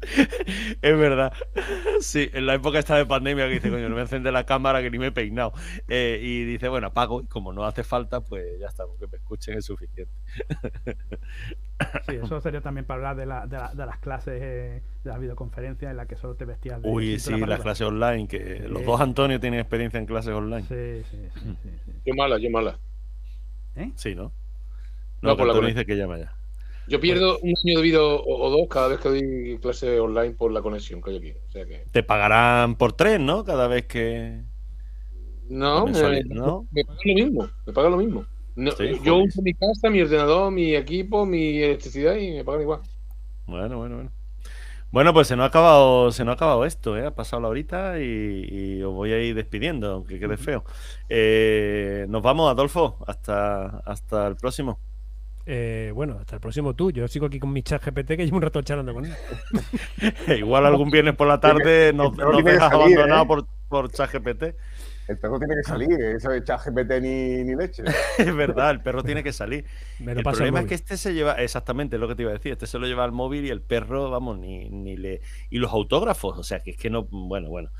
Es 0.82 0.98
verdad. 0.98 1.32
Sí, 2.00 2.30
en 2.32 2.46
la 2.46 2.54
época 2.54 2.78
esta 2.78 2.96
de 2.96 3.06
pandemia 3.06 3.46
que 3.48 3.54
dice, 3.54 3.70
coño, 3.70 3.88
no 3.88 3.96
me 3.96 4.02
encender 4.02 4.32
la 4.32 4.44
cámara 4.46 4.82
que 4.82 4.90
ni 4.90 4.98
me 4.98 5.06
he 5.08 5.12
peinado. 5.12 5.52
Eh, 5.88 6.20
y 6.22 6.44
dice, 6.44 6.68
bueno, 6.68 6.88
apago 6.88 7.22
y 7.22 7.26
como 7.26 7.52
no 7.52 7.64
hace 7.64 7.82
falta, 7.84 8.20
pues 8.20 8.58
ya 8.60 8.66
está, 8.68 8.86
porque 8.86 9.06
me 9.10 9.18
escuchen 9.18 9.56
es 9.58 9.64
suficiente. 9.64 10.12
Sí, 12.08 12.14
eso 12.14 12.40
sería 12.40 12.62
también 12.62 12.86
para 12.86 13.10
hablar 13.10 13.16
de, 13.16 13.26
la- 13.26 13.46
de 13.46 13.56
la- 13.58 13.74
de 13.74 13.84
las 13.86 13.98
clases 13.98 14.40
eh, 14.42 14.82
de 15.04 15.10
las 15.10 15.20
videoconferencias 15.20 15.90
en 15.90 15.96
las 15.98 16.06
que 16.06 16.16
solo 16.16 16.34
te 16.34 16.46
vestías 16.46 16.80
de 16.80 16.88
Uy, 16.88 17.18
sí, 17.18 17.38
las 17.38 17.60
clases 17.60 17.86
online, 17.86 18.26
que 18.28 18.60
los 18.66 18.82
dos 18.84 18.98
Antonio 19.00 19.38
tienen 19.40 19.60
experiencia 19.60 19.98
en 20.00 20.06
clases 20.06 20.32
online. 20.32 20.62
Sí, 20.62 21.04
sí, 21.10 21.28
sí, 21.34 21.56
sí, 21.62 21.70
sí. 21.84 21.92
Yo 22.06 22.14
mala, 22.14 22.38
yo 22.38 22.48
mala. 22.50 22.78
¿Eh? 23.76 23.90
Sí, 23.94 24.14
¿no? 24.14 24.32
No, 25.20 25.36
por 25.36 25.46
la 25.46 25.52
Antonio 25.52 25.52
conexión. 25.60 25.74
dice 25.74 25.86
que 25.86 25.96
llama 25.96 26.18
ya. 26.18 26.34
Yo 26.88 27.00
pierdo 27.00 27.38
un 27.40 27.54
año 27.64 27.76
de 27.78 27.82
vida 27.82 28.02
o, 28.02 28.22
o 28.24 28.50
dos 28.50 28.68
cada 28.68 28.88
vez 28.88 29.00
que 29.00 29.08
doy 29.08 29.58
clase 29.60 29.98
online 29.98 30.34
por 30.34 30.52
la 30.52 30.62
conexión 30.62 31.02
que 31.02 31.10
hay 31.10 31.16
aquí. 31.16 31.32
O 31.32 31.50
sea 31.50 31.66
que. 31.66 31.86
Te 31.90 32.02
pagarán 32.02 32.76
por 32.76 32.92
tres, 32.92 33.18
¿no? 33.20 33.44
Cada 33.44 33.66
vez 33.68 33.86
que. 33.86 34.42
No, 35.48 35.86
me, 35.86 35.92
Mensualidad, 35.92 36.34
¿no? 36.34 36.66
me 36.70 36.84
paga 36.84 36.98
lo 37.04 37.14
mismo. 37.14 37.50
Me 37.66 37.72
paga 37.72 37.90
lo 37.90 37.96
mismo. 37.96 38.26
No, 38.56 38.70
Sí, 38.72 38.98
yo 39.02 39.16
uso 39.18 39.42
mi 39.42 39.52
casa, 39.54 39.90
mi 39.90 40.00
ordenador, 40.00 40.50
mi 40.50 40.74
equipo, 40.74 41.26
mi 41.26 41.58
electricidad 41.58 42.16
y 42.16 42.32
me 42.32 42.44
pagan 42.44 42.62
igual. 42.62 42.80
Bueno, 43.46 43.78
bueno, 43.78 43.96
bueno. 43.96 44.12
Bueno, 44.90 45.12
pues 45.12 45.28
se 45.28 45.36
nos 45.36 45.44
ha 45.44 45.46
acabado, 45.48 46.10
se 46.12 46.24
nos 46.24 46.32
ha 46.32 46.36
acabado 46.36 46.64
esto, 46.64 46.96
¿eh? 46.96 47.04
Ha 47.06 47.14
pasado 47.14 47.42
la 47.42 47.48
horita 47.48 48.00
y, 48.00 48.46
y 48.78 48.82
os 48.82 48.94
voy 48.94 49.12
a 49.12 49.20
ir 49.22 49.34
despidiendo, 49.34 49.92
aunque 49.92 50.18
quede 50.18 50.36
feo. 50.36 50.64
Eh, 51.08 52.06
nos 52.08 52.22
vamos, 52.22 52.50
Adolfo, 52.50 52.96
hasta, 53.06 53.78
hasta 53.80 54.26
el 54.28 54.36
próximo. 54.36 54.80
Eh, 55.48 55.92
bueno, 55.94 56.18
hasta 56.20 56.34
el 56.34 56.40
próximo 56.40 56.74
tú. 56.74 56.90
Yo 56.90 57.06
sigo 57.06 57.26
aquí 57.26 57.38
con 57.38 57.52
mi 57.52 57.62
chat 57.62 57.82
GPT 57.82 58.16
que 58.16 58.24
llevo 58.24 58.36
un 58.36 58.42
rato 58.42 58.60
charlando 58.62 58.92
con 58.92 59.06
él. 59.06 59.14
Igual 60.38 60.66
algún 60.66 60.90
viernes 60.90 61.14
por 61.14 61.28
la 61.28 61.38
tarde 61.38 61.92
nos, 61.92 62.16
nos 62.16 62.44
dejas 62.44 62.70
salir, 62.70 62.98
abandonado 62.98 63.22
¿eh? 63.22 63.26
por, 63.26 63.46
por 63.68 63.90
ChatGPT. 63.92 64.56
El 65.06 65.18
perro 65.18 65.38
tiene 65.38 65.54
que 65.54 65.62
salir, 65.62 66.00
eso 66.00 66.30
de 66.30 66.42
chat 66.42 66.60
GPT 66.66 67.00
ni, 67.00 67.44
ni 67.44 67.54
leche. 67.54 67.84
Es 68.18 68.34
verdad, 68.34 68.72
el 68.72 68.80
perro 68.80 69.04
tiene 69.04 69.22
que 69.22 69.32
salir. 69.32 69.64
Me 70.00 70.14
lo 70.14 70.18
El 70.18 70.24
pasa 70.24 70.38
problema 70.38 70.60
es 70.62 70.66
que 70.66 70.74
este 70.74 70.96
se 70.96 71.14
lleva, 71.14 71.34
exactamente 71.34 71.94
es 71.94 72.00
lo 72.00 72.08
que 72.08 72.16
te 72.16 72.22
iba 72.22 72.32
a 72.32 72.34
decir, 72.34 72.50
este 72.50 72.66
se 72.66 72.76
lo 72.80 72.88
lleva 72.88 73.04
al 73.04 73.12
móvil 73.12 73.44
y 73.44 73.50
el 73.50 73.62
perro, 73.62 74.10
vamos, 74.10 74.36
ni, 74.36 74.68
ni 74.68 74.96
le. 74.96 75.20
Y 75.48 75.58
los 75.58 75.72
autógrafos, 75.72 76.36
o 76.36 76.42
sea, 76.42 76.58
que 76.58 76.72
es 76.72 76.76
que 76.76 76.90
no. 76.90 77.04
Bueno, 77.04 77.48
bueno. 77.50 77.70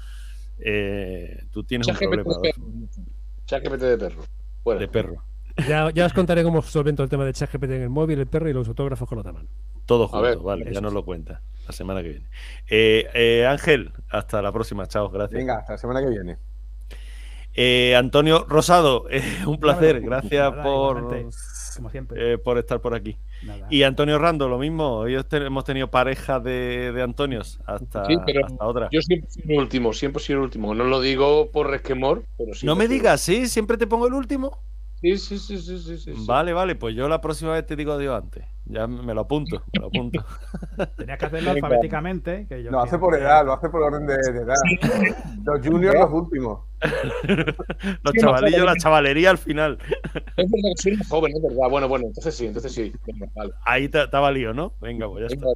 Eh, 0.60 1.46
tú 1.50 1.64
tienes 1.64 1.88
un 1.88 1.96
problema 1.96 2.30
perro. 2.40 2.64
ChatGPT 3.46 3.82
de 3.82 3.98
perro. 3.98 4.78
De 4.78 4.88
perro. 4.88 5.24
Ya, 5.56 5.90
ya 5.90 6.06
os 6.06 6.12
contaré 6.12 6.42
cómo 6.42 6.60
solvento 6.62 7.02
el 7.02 7.08
tema 7.08 7.24
de 7.24 7.32
chat 7.32 7.50
GPT 7.50 7.76
en 7.76 7.82
el 7.82 7.88
móvil, 7.90 8.18
el 8.18 8.26
perro 8.26 8.48
y 8.48 8.52
los 8.52 8.68
autógrafos 8.68 9.08
con 9.08 9.16
la 9.16 9.20
otra 9.20 9.32
mano. 9.32 9.48
Todo 9.86 10.04
A 10.04 10.08
junto, 10.08 10.22
ver, 10.22 10.38
vale, 10.38 10.72
ya 10.72 10.80
nos 10.80 10.92
lo 10.92 11.04
cuenta 11.04 11.40
la 11.66 11.72
semana 11.72 12.02
que 12.02 12.08
viene. 12.08 12.26
Eh, 12.68 13.06
eh, 13.14 13.46
Ángel, 13.46 13.92
hasta 14.10 14.42
la 14.42 14.52
próxima, 14.52 14.86
chao, 14.86 15.08
gracias. 15.10 15.38
Venga, 15.38 15.58
hasta 15.58 15.72
la 15.74 15.78
semana 15.78 16.00
que 16.00 16.08
viene. 16.10 16.36
Eh, 17.54 17.96
Antonio 17.96 18.44
Rosado, 18.48 19.06
eh, 19.10 19.22
un 19.46 19.58
placer, 19.58 20.00
gracias 20.02 20.50
Nada, 20.50 20.62
por, 20.62 20.98
igualmente, 20.98 21.36
Como 21.76 21.90
siempre. 21.90 22.34
eh, 22.34 22.38
por 22.38 22.58
estar 22.58 22.80
por 22.80 22.94
aquí. 22.94 23.16
Nada. 23.42 23.66
Y 23.70 23.82
Antonio 23.82 24.18
Rando, 24.18 24.48
lo 24.48 24.58
mismo, 24.58 24.98
hoy 24.98 25.16
os 25.16 25.26
te- 25.26 25.38
hemos 25.38 25.64
tenido 25.64 25.90
pareja 25.90 26.38
de, 26.38 26.92
de 26.92 27.02
Antonios, 27.02 27.58
hasta, 27.66 28.06
Sí, 28.06 28.16
pero 28.26 28.44
hasta 28.44 28.64
otra. 28.66 28.88
Yo 28.92 29.00
siempre 29.00 29.30
soy 29.30 29.42
el 29.54 29.58
último, 29.60 29.92
siempre 29.92 30.22
soy 30.22 30.34
el 30.34 30.40
último. 30.40 30.74
No 30.74 30.84
lo 30.84 31.00
digo 31.00 31.50
por 31.50 31.70
resquemor, 31.70 32.24
pero 32.36 32.54
sí. 32.54 32.66
no 32.66 32.76
me 32.76 32.88
digas, 32.88 33.20
¿sí? 33.22 33.48
¿Siempre 33.48 33.76
te 33.78 33.86
pongo 33.86 34.06
el 34.06 34.14
último? 34.14 34.58
Sí, 35.00 35.18
sí, 35.18 35.38
sí, 35.38 35.58
sí, 35.58 35.98
sí. 35.98 36.12
Vale, 36.26 36.52
vale, 36.52 36.74
pues 36.74 36.94
yo 36.94 37.08
la 37.08 37.20
próxima 37.20 37.52
vez 37.52 37.66
te 37.66 37.76
digo 37.76 37.92
adiós 37.92 38.22
antes. 38.22 38.44
Ya 38.64 38.86
me 38.86 39.14
lo 39.14 39.20
apunto, 39.20 39.62
me 39.72 39.80
lo 39.80 39.86
apunto. 39.86 40.24
Tenías 40.96 41.18
que 41.18 41.26
hacerlo 41.26 41.50
alfabéticamente. 41.52 42.46
Que 42.48 42.62
yo 42.64 42.70
Lo 42.70 42.80
hace 42.80 42.98
por 42.98 43.14
edad, 43.14 43.44
lo 43.44 43.52
hace 43.52 43.68
por 43.68 43.82
orden 43.82 44.06
de, 44.06 44.16
de 44.16 44.40
edad. 44.40 44.56
Los 45.44 45.66
juniors 45.66 46.00
los 46.00 46.12
últimos. 46.12 46.60
Los 48.02 48.14
chavalillos, 48.14 48.60
no, 48.60 48.66
la 48.66 48.76
chavalería 48.76 49.30
al 49.30 49.38
final. 49.38 49.78
Es 50.36 50.50
verdad 50.50 50.70
que 50.76 50.82
soy 50.82 50.96
más 50.96 51.08
joven, 51.08 51.32
es 51.36 51.42
verdad. 51.42 51.70
Bueno, 51.70 51.88
bueno, 51.88 52.06
entonces 52.06 52.34
sí, 52.34 52.46
entonces 52.46 52.72
sí. 52.72 52.92
Venga, 53.06 53.28
vale. 53.34 53.52
Ahí 53.64 53.90
ha 53.94 54.20
valido, 54.20 54.52
¿no? 54.52 54.72
Venga, 54.80 55.08
pues 55.08 55.28
ya 55.28 55.34
está. 55.34 55.46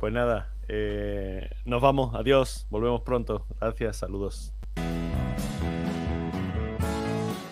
Pues 0.00 0.12
nada, 0.12 0.48
eh, 0.68 1.50
nos 1.66 1.82
vamos, 1.82 2.14
adiós, 2.14 2.66
volvemos 2.70 3.02
pronto. 3.02 3.46
Gracias, 3.60 3.98
saludos. 3.98 4.54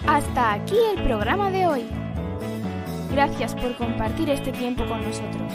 Hasta 0.08 0.54
aquí 0.54 0.74
el 0.96 1.02
programa 1.04 1.50
de 1.50 1.66
hoy. 1.66 1.84
Gracias 3.10 3.54
por 3.54 3.76
compartir 3.76 4.30
este 4.30 4.52
tiempo 4.52 4.86
con 4.86 5.02
nosotros. 5.02 5.52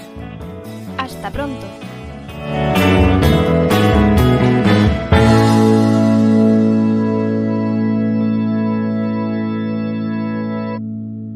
Hasta 0.96 1.32
pronto. 1.32 1.66